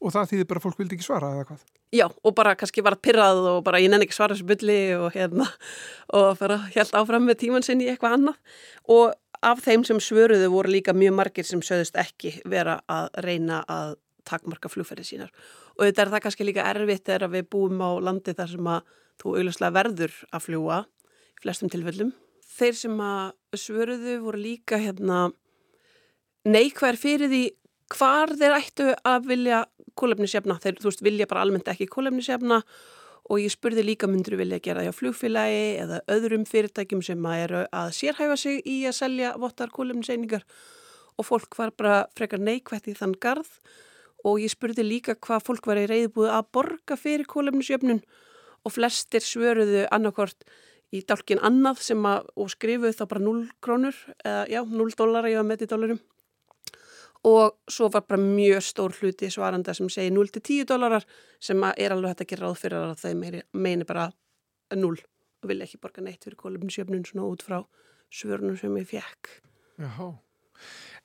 Og 0.00 0.14
það 0.14 0.30
þýðir 0.32 0.48
bara 0.48 0.62
að 0.62 0.66
fólk 0.66 0.80
vildi 0.80 0.96
ekki 0.96 1.06
svara 1.06 1.34
eða 1.34 1.48
hvað? 1.50 1.64
Já, 1.90 2.06
og 2.06 2.34
bara 2.38 2.54
kannski 2.54 2.84
var 2.86 2.94
pyrrað 3.02 3.40
og 3.50 3.64
bara 3.66 3.80
ég 3.82 3.90
nenni 3.90 4.06
ekki 4.06 4.14
svara 4.14 4.36
þessu 4.36 4.46
bylli 4.46 4.78
og 4.94 5.08
hérna 5.16 5.48
og 6.14 6.38
að 6.46 6.68
held 6.76 6.94
áfram 6.94 7.26
með 7.26 7.40
tíman 7.42 7.66
sinni 7.66 7.88
í 7.88 7.90
eitthvað 7.90 8.14
annað 8.14 8.38
og 8.94 9.16
af 9.42 9.62
þeim 9.64 9.82
sem 9.88 9.98
svöruðu 9.98 10.52
voru 10.52 10.70
líka 10.70 10.94
mjög 10.94 11.16
margir 11.18 11.48
sem 11.48 11.62
sögðust 11.64 11.98
ekki 11.98 12.36
vera 12.48 12.78
að 12.86 13.08
reyna 13.26 13.64
að 13.66 13.96
takmarka 14.28 14.70
flugferði 14.70 15.08
sínar 15.08 15.34
og 15.74 15.82
þetta 15.88 16.04
er 16.04 16.12
það 16.14 16.24
kannski 16.26 16.46
líka 16.46 16.68
erfitt 16.70 17.08
þegar 17.08 17.32
við 17.34 17.50
búum 17.50 17.82
á 17.82 17.90
landi 18.06 18.36
þar 18.38 18.54
sem 18.54 18.70
að 18.70 18.96
þú 19.20 19.36
auðvitað 19.36 19.76
verður 19.76 20.16
að 20.30 20.44
fljúa 20.46 20.80
í 20.84 21.44
flestum 21.44 21.72
tilfellum. 21.72 22.12
Þeir 22.50 22.76
sem 22.76 23.02
að 23.04 23.60
svöruðu 23.60 24.16
voru 24.24 24.40
líka 24.40 24.80
hérna 24.80 25.30
neikvæðir 26.48 27.00
fyrir 27.00 27.32
því 27.32 27.42
hvar 27.90 28.32
þeir 28.38 28.56
ættu 28.56 28.88
að 29.06 29.28
vilja 29.30 29.60
kólefnisjafna. 29.98 30.56
Þeir, 30.62 30.80
veist, 30.84 31.04
vilja 31.04 31.28
bara 31.30 31.44
almennt 31.44 31.68
ekki 31.70 31.88
kólefnisjafna 31.90 32.60
og 33.30 33.38
ég 33.38 33.52
spurði 33.52 33.84
líka 33.86 34.08
myndur 34.10 34.38
vilja 34.40 34.58
gera 34.62 34.82
það 34.82 34.94
á 34.96 34.98
flugfélagi 34.98 35.62
eða 35.84 36.00
öðrum 36.10 36.46
fyrirtækjum 36.48 37.02
sem 37.06 37.28
að 37.30 37.42
eru 37.44 37.60
að 37.82 37.92
sérhæfa 37.98 38.38
sig 38.40 38.62
í 38.66 38.80
að 38.88 38.96
selja 38.98 39.34
vottar 39.38 39.70
kólefniseiningar 39.74 40.46
og 41.20 41.28
fólk 41.28 41.54
var 41.58 41.74
bara 41.76 42.00
frekar 42.16 42.42
neikvætt 42.42 42.88
í 42.90 42.96
þann 42.98 43.14
garð 43.22 43.52
og 44.26 44.40
ég 44.42 44.52
spurði 44.52 44.84
líka 44.86 45.14
hvað 45.14 45.46
fólk 45.46 45.70
var 45.70 45.80
í 45.80 45.86
reyðbúið 45.90 46.34
að 46.34 46.50
borga 46.56 46.98
fyrir 46.98 47.28
kólefnisjöfnun 47.30 48.02
og 48.64 48.74
flestir 48.74 49.24
svöruðu 49.24 49.86
annarkort 49.90 50.44
í 50.90 51.04
dálkin 51.06 51.40
annað 51.46 51.84
sem 51.86 52.06
að, 52.06 52.26
og 52.36 52.50
skrifuðu 52.50 52.96
þá 52.98 53.04
bara 53.10 53.22
0 53.22 53.44
krónur, 53.62 53.98
eða 54.24 54.46
já, 54.50 54.60
0 54.66 54.96
dólar, 54.98 55.28
var 55.30 55.46
með 55.46 55.66
í 55.66 55.70
dólarum 55.70 56.00
og 57.28 57.58
svo 57.68 57.90
var 57.92 58.06
bara 58.08 58.20
mjög 58.20 58.62
stór 58.64 58.94
hluti 58.96 59.28
svaranda 59.30 59.74
sem 59.76 59.88
segi 59.92 60.12
0-10 60.14 60.64
dólarar 60.68 61.04
sem 61.40 61.62
er 61.76 61.92
alveg 61.92 62.14
hægt 62.14 62.24
að 62.24 62.30
gera 62.32 62.46
ráð 62.46 62.60
fyrir 62.62 62.78
að 62.80 63.02
þau 63.02 63.44
meini 63.52 63.84
bara 63.84 64.08
0 64.72 64.96
og 65.40 65.48
vilja 65.48 65.66
ekki 65.66 65.80
borga 65.82 66.04
neitt 66.04 66.24
fyrir 66.24 66.40
kólumnsjöfnun 66.40 67.04
svona 67.08 67.28
út 67.28 67.44
frá 67.44 67.60
svörunum 68.10 68.56
sem 68.58 68.76
ég 68.80 68.88
fekk. 68.88 69.30
Jáhá, 69.80 70.08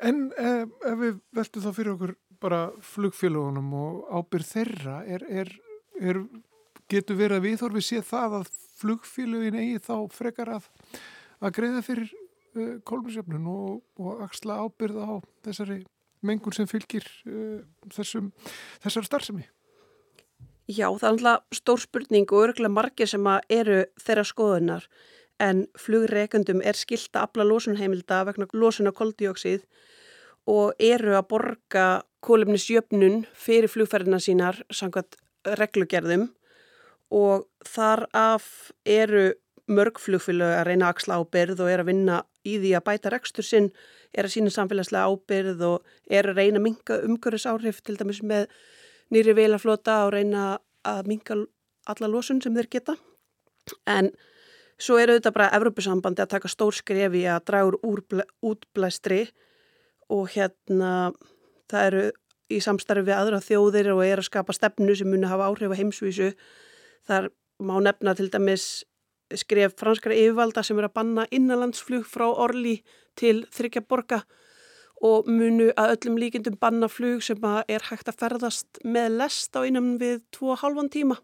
en 0.07 0.29
ef, 0.39 0.71
ef 0.87 0.97
við 1.01 1.19
veltum 1.35 1.65
þá 1.65 1.71
fyrir 1.75 1.93
okkur 1.95 2.15
bara 2.43 2.61
flugfélagunum 2.83 3.73
og 3.79 4.01
ábyrð 4.11 4.51
þeirra, 4.51 4.97
er, 5.07 5.23
er, 5.29 5.51
er 5.99 6.21
getur 6.91 7.19
verið 7.19 7.39
að 7.39 7.47
viðhorfi 7.49 7.83
sé 7.83 8.03
það 8.05 8.39
að 8.41 8.53
flugfélugin 8.81 9.57
eigi 9.59 9.81
þá 9.85 9.95
frekar 10.13 10.53
að, 10.57 10.69
að 11.41 11.55
greiða 11.57 11.81
fyrir 11.85 12.13
uh, 12.13 12.77
kolminsjöfnun 12.87 13.49
og, 13.51 13.81
og 14.01 14.23
axla 14.25 14.59
ábyrð 14.65 15.01
á 15.01 15.13
þessari 15.47 15.81
mengun 16.25 16.55
sem 16.55 16.69
fylgir 16.69 17.05
uh, 17.29 17.61
þessum, 17.93 18.31
þessar 18.83 19.09
starfsemi? 19.09 19.47
Já, 20.65 20.87
það 20.89 21.05
er 21.05 21.11
alltaf 21.11 21.59
stór 21.59 21.81
spurning 21.83 22.31
og 22.33 22.47
örgulega 22.47 22.73
margir 22.73 23.09
sem 23.09 23.27
eru 23.53 23.83
þeirra 24.01 24.23
skoðunar 24.25 24.87
en 25.41 25.65
flugreikundum 25.77 26.63
er 26.63 26.77
skilt 26.79 27.13
að 27.13 27.27
afla 27.27 27.45
losunheimilda 27.45 28.23
vegna 28.29 28.47
losuna 28.55 28.93
koldioksið 28.95 29.65
og 30.49 30.73
eru 30.81 31.15
að 31.17 31.27
borga 31.29 31.85
kólumnisjöfnun 32.25 33.25
fyrir 33.33 33.69
flugferðina 33.69 34.21
sínar 34.21 34.61
samkvæmt 34.73 35.19
reglugerðum 35.59 36.29
og 37.13 37.45
þar 37.65 38.05
af 38.13 38.71
eru 38.85 39.33
mörgflugfélög 39.65 40.51
að 40.59 40.67
reyna 40.69 40.87
að 40.87 40.93
axla 40.93 41.17
ábyrð 41.21 41.63
og 41.65 41.71
er 41.71 41.81
að 41.81 41.89
vinna 41.89 42.19
í 42.45 42.57
því 42.61 42.73
að 42.77 42.85
bæta 42.85 43.11
rekstur 43.13 43.45
sinn, 43.45 43.71
er 44.13 44.27
að 44.27 44.35
sína 44.35 44.53
samfélagslega 44.53 45.09
ábyrð 45.09 45.63
og 45.65 46.11
er 46.11 46.29
að 46.29 46.41
reyna 46.41 46.61
að 46.61 46.65
minga 46.67 46.99
umhverfis 47.07 47.47
áhrif 47.49 47.81
til 47.81 47.97
dæmis 47.97 48.21
með 48.21 48.45
nýri 49.13 49.33
velaflota 49.37 50.03
og 50.05 50.13
reyna 50.15 50.45
að 50.85 51.09
minga 51.09 51.39
alla 51.89 52.09
losun 52.09 52.41
sem 52.41 52.53
þeir 52.53 52.69
geta. 52.77 52.95
En 53.89 54.11
svo 54.77 54.99
eru 55.01 55.17
þetta 55.17 55.33
bara 55.33 55.53
Evrópusambandi 55.57 56.21
að 56.21 56.35
taka 56.35 56.51
stór 56.51 56.77
skrefi 56.77 57.25
að 57.29 57.47
draga 57.49 57.79
úr 57.81 58.05
útblæstri 58.45 59.23
og 60.13 60.29
hérna 60.35 61.13
það 61.71 61.87
eru 61.89 62.03
í 62.53 62.61
samstarfi 62.61 63.07
við 63.07 63.17
aðra 63.17 63.41
þjóðir 63.41 63.89
og 63.95 64.03
er 64.05 64.21
að 64.21 64.29
skapa 64.29 64.53
stefnu 64.53 64.93
sem 64.97 65.09
muni 65.09 65.29
hafa 65.29 65.49
áhrif 65.49 65.73
á 65.73 65.79
heimsvísu 65.79 66.33
Þar 67.05 67.29
má 67.63 67.77
nefna 67.83 68.15
til 68.17 68.29
dæmis 68.33 68.83
skref 69.33 69.75
franskara 69.79 70.17
yfirvalda 70.17 70.63
sem 70.65 70.77
er 70.79 70.87
að 70.89 70.95
banna 70.99 71.25
innanlandsflug 71.33 72.05
frá 72.07 72.25
Orli 72.29 72.79
til 73.17 73.45
þryggja 73.53 73.85
borga 73.89 74.21
og 75.05 75.27
munu 75.27 75.71
að 75.75 75.95
öllum 75.95 76.19
líkindum 76.21 76.57
banna 76.59 76.87
flug 76.91 77.23
sem 77.25 77.41
er 77.67 77.87
hægt 77.89 78.09
að 78.09 78.19
ferðast 78.21 78.79
með 78.83 79.19
lest 79.21 79.57
á 79.57 79.61
innan 79.67 79.95
við 80.01 80.21
2,5 80.37 80.91
tíma. 80.93 81.17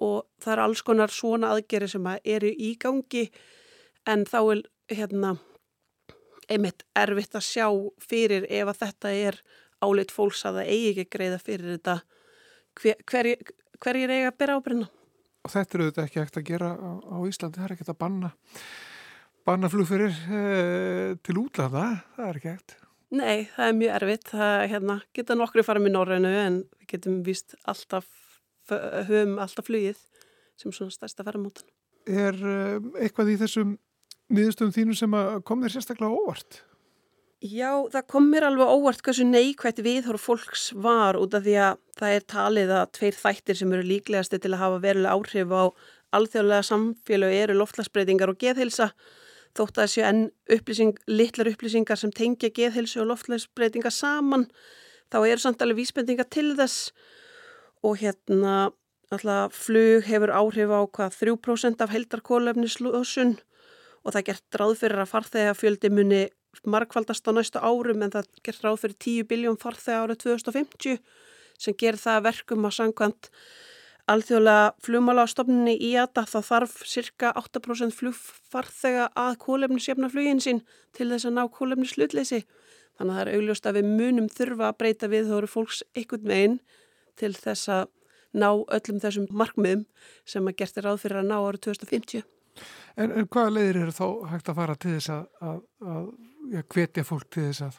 Og 0.00 0.26
það 0.42 0.52
er 0.52 0.62
alls 0.62 0.82
konar 0.84 1.12
svona 1.12 1.50
aðgeri 1.54 1.88
sem 1.88 2.06
eru 2.22 2.52
í 2.52 2.74
gangi 2.80 3.26
en 4.06 4.24
þá 4.28 4.40
er 4.54 4.62
hérna 4.92 5.36
einmitt 6.52 6.84
erfitt 6.94 7.34
að 7.34 7.46
sjá 7.48 7.66
fyrir 7.98 8.46
ef 8.46 8.70
að 8.70 8.82
þetta 8.84 9.12
er 9.12 9.40
áleitt 9.82 10.12
fólks 10.14 10.44
að 10.46 10.60
það 10.60 10.70
eigi 10.74 10.90
ekki 10.92 11.16
greiða 11.16 11.40
fyrir 11.42 11.72
þetta. 11.74 11.96
Hver, 12.76 13.00
hver, 13.08 13.30
hverjir 13.82 14.12
eiga 14.12 14.32
að 14.32 14.38
byrja 14.40 14.58
ábyrna. 14.60 14.88
Og 15.46 15.52
þetta 15.52 15.78
eru 15.78 15.86
þetta 15.88 16.04
ekki 16.06 16.20
ekkert 16.22 16.40
að 16.40 16.48
gera 16.48 16.72
á, 16.74 16.90
á 17.06 17.16
Íslandi, 17.28 17.60
það 17.60 17.66
er 17.66 17.74
ekkert 17.76 17.92
að 17.92 17.98
banna, 18.00 18.30
banna 19.46 19.70
flugferir 19.70 20.18
eh, 20.26 21.14
til 21.22 21.38
útlanda, 21.44 21.86
það 22.16 22.28
er 22.28 22.40
ekki 22.40 22.52
ekkert. 22.52 22.76
Nei, 23.16 23.46
það 23.54 23.68
er 23.68 23.76
mjög 23.78 23.96
erfitt, 24.00 24.30
það 24.32 24.56
hérna, 24.72 24.98
geta 25.14 25.38
nokkru 25.38 25.64
fara 25.66 25.82
með 25.82 25.94
norrænu 25.94 26.32
en 26.40 26.60
við 26.80 26.90
getum 26.90 27.20
vist 27.26 27.54
alltaf, 27.70 28.08
höfum 28.66 29.36
alltaf 29.42 29.68
flugið 29.68 30.00
sem 30.58 30.74
svona 30.74 30.94
stærsta 30.94 31.26
ferramótan. 31.26 31.68
Er 32.06 32.34
eh, 32.34 32.78
eitthvað 33.04 33.34
í 33.36 33.40
þessum 33.44 33.76
niðurstöðum 34.34 34.74
þínu 34.74 34.98
sem 34.98 35.20
kom 35.46 35.62
þér 35.62 35.76
sérstaklega 35.76 36.10
óvart? 36.10 36.64
Já, 37.44 37.84
það 37.92 38.06
kom 38.08 38.30
mér 38.32 38.46
alveg 38.48 38.70
óvart 38.72 39.02
hversu 39.04 39.26
neikvægt 39.28 39.82
viðhóru 39.84 40.18
fólks 40.18 40.70
var 40.72 41.18
út 41.20 41.34
af 41.36 41.44
því 41.44 41.56
að 41.60 41.82
það 41.98 42.14
er 42.16 42.24
talið 42.32 42.72
að 42.72 42.86
tveir 42.96 43.18
þættir 43.20 43.58
sem 43.58 43.74
eru 43.76 43.84
líklegasti 43.84 44.40
til 44.40 44.54
að 44.54 44.62
hafa 44.62 44.80
verulega 44.80 45.12
áhrif 45.12 45.52
á 45.52 45.64
alþjóðlega 46.16 46.66
samfélag 46.70 47.36
eru 47.36 47.58
loftlagsbreytingar 47.58 48.32
og 48.32 48.40
geðhilsa 48.40 48.88
þótt 49.56 49.76
að 49.76 49.84
þessu 49.84 50.04
enn 50.06 50.22
upplýsing, 50.56 50.96
litlar 51.08 51.50
upplýsingar 51.52 52.00
sem 52.00 52.12
tengja 52.14 52.52
geðhilsu 52.56 53.02
og 53.02 53.10
loftlagsbreytingar 53.12 53.94
saman 53.94 54.48
þá 55.12 55.20
eru 55.26 55.42
samt 55.42 55.62
alveg 55.62 55.82
vísbendingar 55.82 56.28
til 56.32 56.54
þess. 56.58 56.90
Og 57.84 58.00
hérna 58.00 58.72
alltaf 59.12 59.54
flug 59.54 60.06
hefur 60.08 60.32
áhrif 60.34 60.72
á 60.72 60.80
hvað 60.88 61.20
3% 61.20 61.84
af 61.84 61.92
heldarkólefnislósun 61.94 63.36
og 64.06 64.14
það 64.14 64.26
gert 64.30 64.58
ráð 64.60 64.74
fyrir 64.80 65.02
að 65.02 65.12
farþega 65.12 65.54
fjöldi 65.58 65.92
muni 65.92 66.24
markvaldast 66.64 67.28
á 67.28 67.32
næstu 67.36 67.60
árum 67.60 68.02
en 68.02 68.14
það 68.14 68.28
gert 68.46 68.64
ráð 68.64 68.82
fyrir 68.82 68.98
10 69.04 69.30
biljón 69.30 69.60
farþega 69.60 70.04
árið 70.06 70.22
2050 70.24 71.00
sem 71.60 71.76
ger 71.78 71.96
það 72.00 72.26
verkum 72.28 72.68
að 72.68 72.76
sangkvæmt 72.78 73.30
alþjóðlega 74.10 74.66
flugmálastofnunni 74.86 75.74
í 75.82 75.90
ATA 75.98 76.22
þá 76.30 76.38
þarf 76.46 76.76
cirka 76.86 77.32
8% 77.40 77.96
flugfarþega 77.96 79.08
að 79.18 79.38
kólefnisjafna 79.42 80.10
flugin 80.12 80.42
sín 80.42 80.62
til 80.94 81.08
þess 81.10 81.26
að 81.26 81.36
ná 81.40 81.42
kólefnislutleysi. 81.56 82.44
Þannig 82.96 83.12
að 83.12 83.18
það 83.18 83.24
er 83.24 83.32
augljóst 83.34 83.66
að 83.66 83.78
við 83.80 83.90
munum 83.98 84.28
þurfa 84.32 84.70
að 84.70 84.78
breyta 84.80 85.10
við 85.12 85.26
þó 85.30 85.34
eru 85.40 85.50
fólks 85.50 85.82
einhvern 85.96 86.30
veginn 86.30 86.56
til 87.18 87.32
þess 87.34 87.72
að 87.72 87.90
ná 88.36 88.48
öllum 88.52 89.02
þessum 89.02 89.26
markmiðum 89.32 89.84
sem 90.28 90.48
að 90.48 90.58
gert 90.62 90.78
er 90.78 90.86
ráð 90.86 91.02
fyrir 91.02 91.22
að 91.22 91.28
ná 91.32 91.36
árið 91.40 91.66
2050. 91.66 92.24
En, 92.96 93.10
en 93.10 93.26
hvaða 93.28 93.52
leiðir 93.52 93.82
eru 93.82 93.92
þá 93.92 94.06
hægt 94.30 94.48
að 94.48 94.58
fara 94.60 94.76
til 94.80 94.94
þess 94.94 95.12
að, 95.12 95.26
að, 95.44 95.58
að 95.92 96.06
hvetja 96.72 97.04
fólk 97.06 97.28
til 97.32 97.48
þess 97.48 97.66
að 97.66 97.78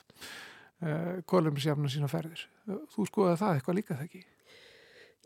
uh, 0.83 1.11
kólefnisjafna 1.29 1.91
sína 1.91 2.09
ferðir? 2.11 2.45
Þú 2.93 3.07
skoðaði 3.09 3.41
það 3.41 3.53
eitthvað 3.55 3.79
líka 3.79 3.95
þegar 3.95 4.07
ekki? 4.09 4.23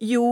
Jú, 0.01 0.25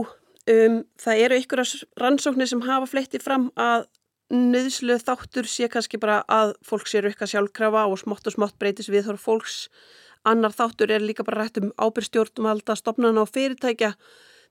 um, 0.54 0.76
það 1.00 1.24
eru 1.24 1.40
ykkur 1.42 1.64
rannsóknir 2.00 2.50
sem 2.50 2.62
hafa 2.66 2.90
fleitti 2.90 3.22
fram 3.22 3.50
að 3.60 3.88
nöðslu 4.30 4.96
þáttur 5.02 5.48
sé 5.50 5.66
kannski 5.70 5.98
bara 5.98 6.20
að 6.30 6.54
fólk 6.66 6.86
sér 6.86 7.08
eitthvað 7.08 7.32
sjálfkrafa 7.32 7.86
og 7.90 7.98
smátt 7.98 8.28
og 8.30 8.36
smátt 8.36 8.58
breytis 8.62 8.90
við 8.90 9.08
þóra 9.08 9.22
fólks. 9.24 9.56
Annar 10.28 10.54
þáttur 10.54 10.92
er 10.94 11.02
líka 11.02 11.24
bara 11.26 11.42
rætt 11.42 11.58
um 11.58 11.72
ábyrgstjórnum 11.80 12.50
alltaf 12.50 12.78
stopnana 12.78 13.24
og 13.24 13.32
fyrirtækja. 13.32 13.94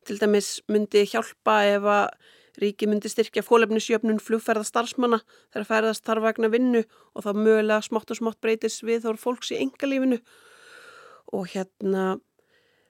Til 0.08 0.18
dæmis 0.20 0.58
myndi 0.72 1.06
hjálpa 1.08 1.62
ef 1.70 1.88
að 1.88 2.10
ríki 2.62 2.88
myndi 2.90 3.12
styrkja 3.12 3.44
fólefnisjöfnun 3.46 4.22
flugferða 4.24 4.66
starfsmanna 4.68 5.22
þegar 5.52 5.70
ferðast 5.70 6.06
þarf 6.08 6.26
vegna 6.30 6.50
vinnu 6.54 6.86
og 7.14 7.26
þá 7.26 7.32
mögulega 7.38 7.82
smátt 7.86 8.10
og 8.10 8.22
smátt 8.22 8.42
breytis 8.42 8.82
við 8.84 9.06
þóra 9.06 9.22
fólks 9.22 9.54
í 9.54 9.62
engalífinu. 9.62 10.22
Og 11.36 11.52
hérna 11.54 12.18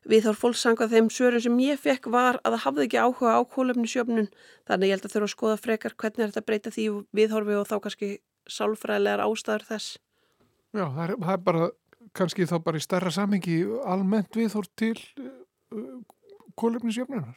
Við 0.08 0.30
þór 0.30 0.38
fólksangað 0.40 0.94
þeim 0.96 1.08
svörum 1.12 1.42
sem 1.44 1.58
ég 1.60 1.80
fekk 1.80 2.08
var 2.10 2.40
að 2.48 2.56
það 2.56 2.64
hafði 2.64 2.84
ekki 2.86 3.00
áhuga 3.04 3.34
á 3.36 3.42
kólefnisjöfnun 3.52 4.30
þannig 4.70 4.88
ég 4.88 4.96
held 4.96 5.06
að 5.06 5.14
þurfa 5.14 5.28
að 5.28 5.34
skoða 5.34 5.58
frekar 5.60 5.96
hvernig 6.00 6.24
er 6.24 6.32
þetta 6.32 6.46
breyta 6.48 6.72
því 6.72 6.86
viðhorfi 7.20 7.58
og 7.60 7.68
þá 7.68 7.76
kannski 7.84 8.10
sálfræðilegar 8.50 9.26
ástæður 9.26 9.66
þess. 9.68 10.00
Já, 10.72 10.86
það 10.86 11.04
er, 11.04 11.14
það 11.26 11.34
er 11.34 11.44
bara 11.50 11.68
kannski 12.16 12.48
þá 12.48 12.56
bara 12.64 12.80
í 12.80 12.86
starra 12.86 13.12
samhengi 13.14 13.58
almennt 13.84 14.40
viðhorf 14.40 14.72
til 14.80 14.96
uh, 15.20 16.00
kólefnisjöfnunar. 16.58 17.36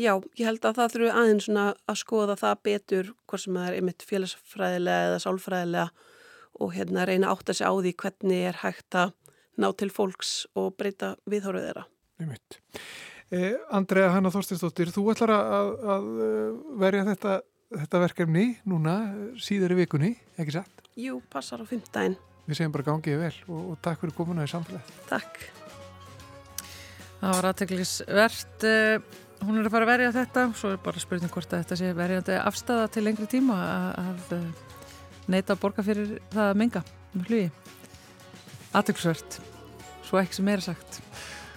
Já, 0.00 0.14
ég 0.40 0.46
held 0.48 0.64
að 0.64 0.78
það 0.78 0.92
þurfu 0.94 1.08
aðeins 1.12 1.48
að 1.52 1.98
skoða 2.00 2.36
það 2.40 2.60
betur 2.64 3.08
hvort 3.28 3.42
sem 3.42 3.56
það 3.58 3.66
er 3.68 3.74
einmitt 3.76 4.04
félagsfræðilega 4.08 5.08
eða 5.08 5.18
sálfræðilega 5.26 5.88
og 6.62 6.72
hérna 6.76 7.04
reyna 7.08 7.32
átt 7.32 7.52
að 7.52 7.58
segja 7.58 7.72
á 7.72 7.76
því 7.76 7.92
hvernig 8.00 8.44
er 8.48 8.60
hægt 8.62 8.96
að 8.96 9.12
ná 9.60 9.68
til 9.76 9.90
fólks 9.92 10.32
og 10.56 10.70
breyta 10.80 11.14
viðhóruð 11.28 11.66
þeirra. 11.68 11.84
Eh, 13.32 13.56
Andrea 13.72 14.10
Hanna 14.12 14.32
Þorstinsdóttir, 14.32 14.92
þú 14.92 15.06
ætlar 15.12 15.32
að, 15.36 15.72
að 15.94 16.08
verja 16.80 17.06
þetta, 17.08 17.36
þetta 17.76 18.02
verkefni 18.06 18.46
núna 18.68 18.96
síður 19.40 19.76
í 19.76 19.82
vikunni, 19.82 20.12
ekki 20.40 20.56
satt? 20.56 20.86
Jú, 21.00 21.18
passar 21.32 21.60
á 21.60 21.68
fymtdægin. 21.68 22.16
Við 22.48 22.58
segjum 22.58 22.72
bara 22.74 22.88
gangið 22.88 23.20
vel 23.26 23.34
og, 23.46 23.60
og 23.74 23.82
takk 23.84 24.00
fyrir 24.00 24.16
komuna 24.16 24.48
í 24.48 24.50
samfélag. 24.52 24.96
Takk. 25.08 25.44
Það 27.22 27.36
var 27.36 27.48
aðteglisvert. 27.52 28.64
Eh, 29.42 29.46
hún 29.46 29.58
er 29.58 29.66
að 29.66 29.74
fara 29.74 29.86
að 29.86 29.92
verja 29.92 30.12
þetta, 30.14 30.46
svo 30.54 30.72
er 30.72 30.80
bara 30.82 31.02
spurning 31.02 31.32
hvort 31.32 31.52
að 31.52 31.64
þetta 31.64 31.78
sé 31.78 31.92
verjandi 31.96 32.38
afstæða 32.38 32.88
til 32.92 33.04
lengri 33.04 33.28
tíma 33.30 33.58
að, 33.58 33.86
að 34.02 34.34
eh, 34.36 34.50
neyta 35.32 35.54
að 35.54 35.62
borga 35.62 35.84
fyrir 35.86 36.18
það 36.32 36.50
að 36.50 36.58
minga 36.60 36.82
um 37.12 37.24
hlugi. 37.26 37.50
Aðtöksvört, 38.72 39.38
svo 40.06 40.20
ekki 40.20 40.38
sem 40.38 40.50
er 40.52 40.64
sagt. 40.64 41.00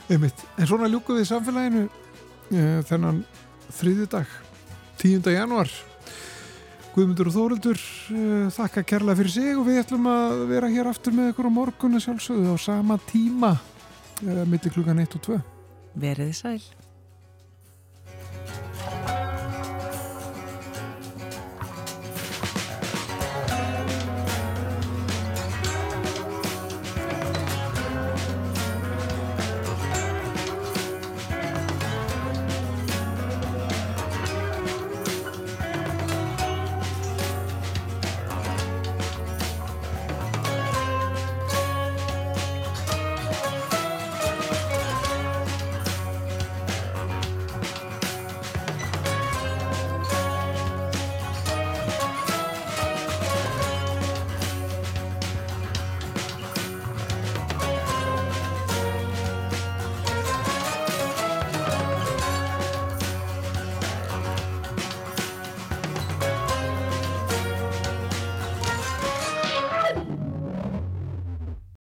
Einmitt. 0.09 0.45
En 0.59 0.69
svona 0.69 0.89
ljúkuð 0.91 1.21
við 1.21 1.29
samfélaginu 1.29 1.85
uh, 1.87 2.81
þennan 2.85 3.21
þriði 3.73 4.07
dag, 4.11 4.33
10. 5.01 5.29
januar. 5.33 5.71
Guðmundur 6.95 7.31
og 7.31 7.35
Þórildur 7.35 7.79
uh, 7.79 8.51
þakka 8.53 8.85
kærlega 8.91 9.19
fyrir 9.21 9.33
sig 9.33 9.51
og 9.55 9.65
við 9.69 9.81
ætlum 9.81 10.09
að 10.11 10.45
vera 10.51 10.71
hér 10.75 10.91
aftur 10.91 11.15
með 11.15 11.31
ykkur 11.33 11.49
á 11.49 11.57
morgunna 11.57 12.03
sjálfsögðu 12.03 12.53
á 12.53 12.57
sama 12.61 12.99
tíma, 13.09 13.55
millir 14.21 14.73
klukkan 14.75 15.01
1 15.07 15.17
og 15.17 15.29
2. 15.31 15.43
Veriði 16.03 16.35
sæl. 16.35 16.59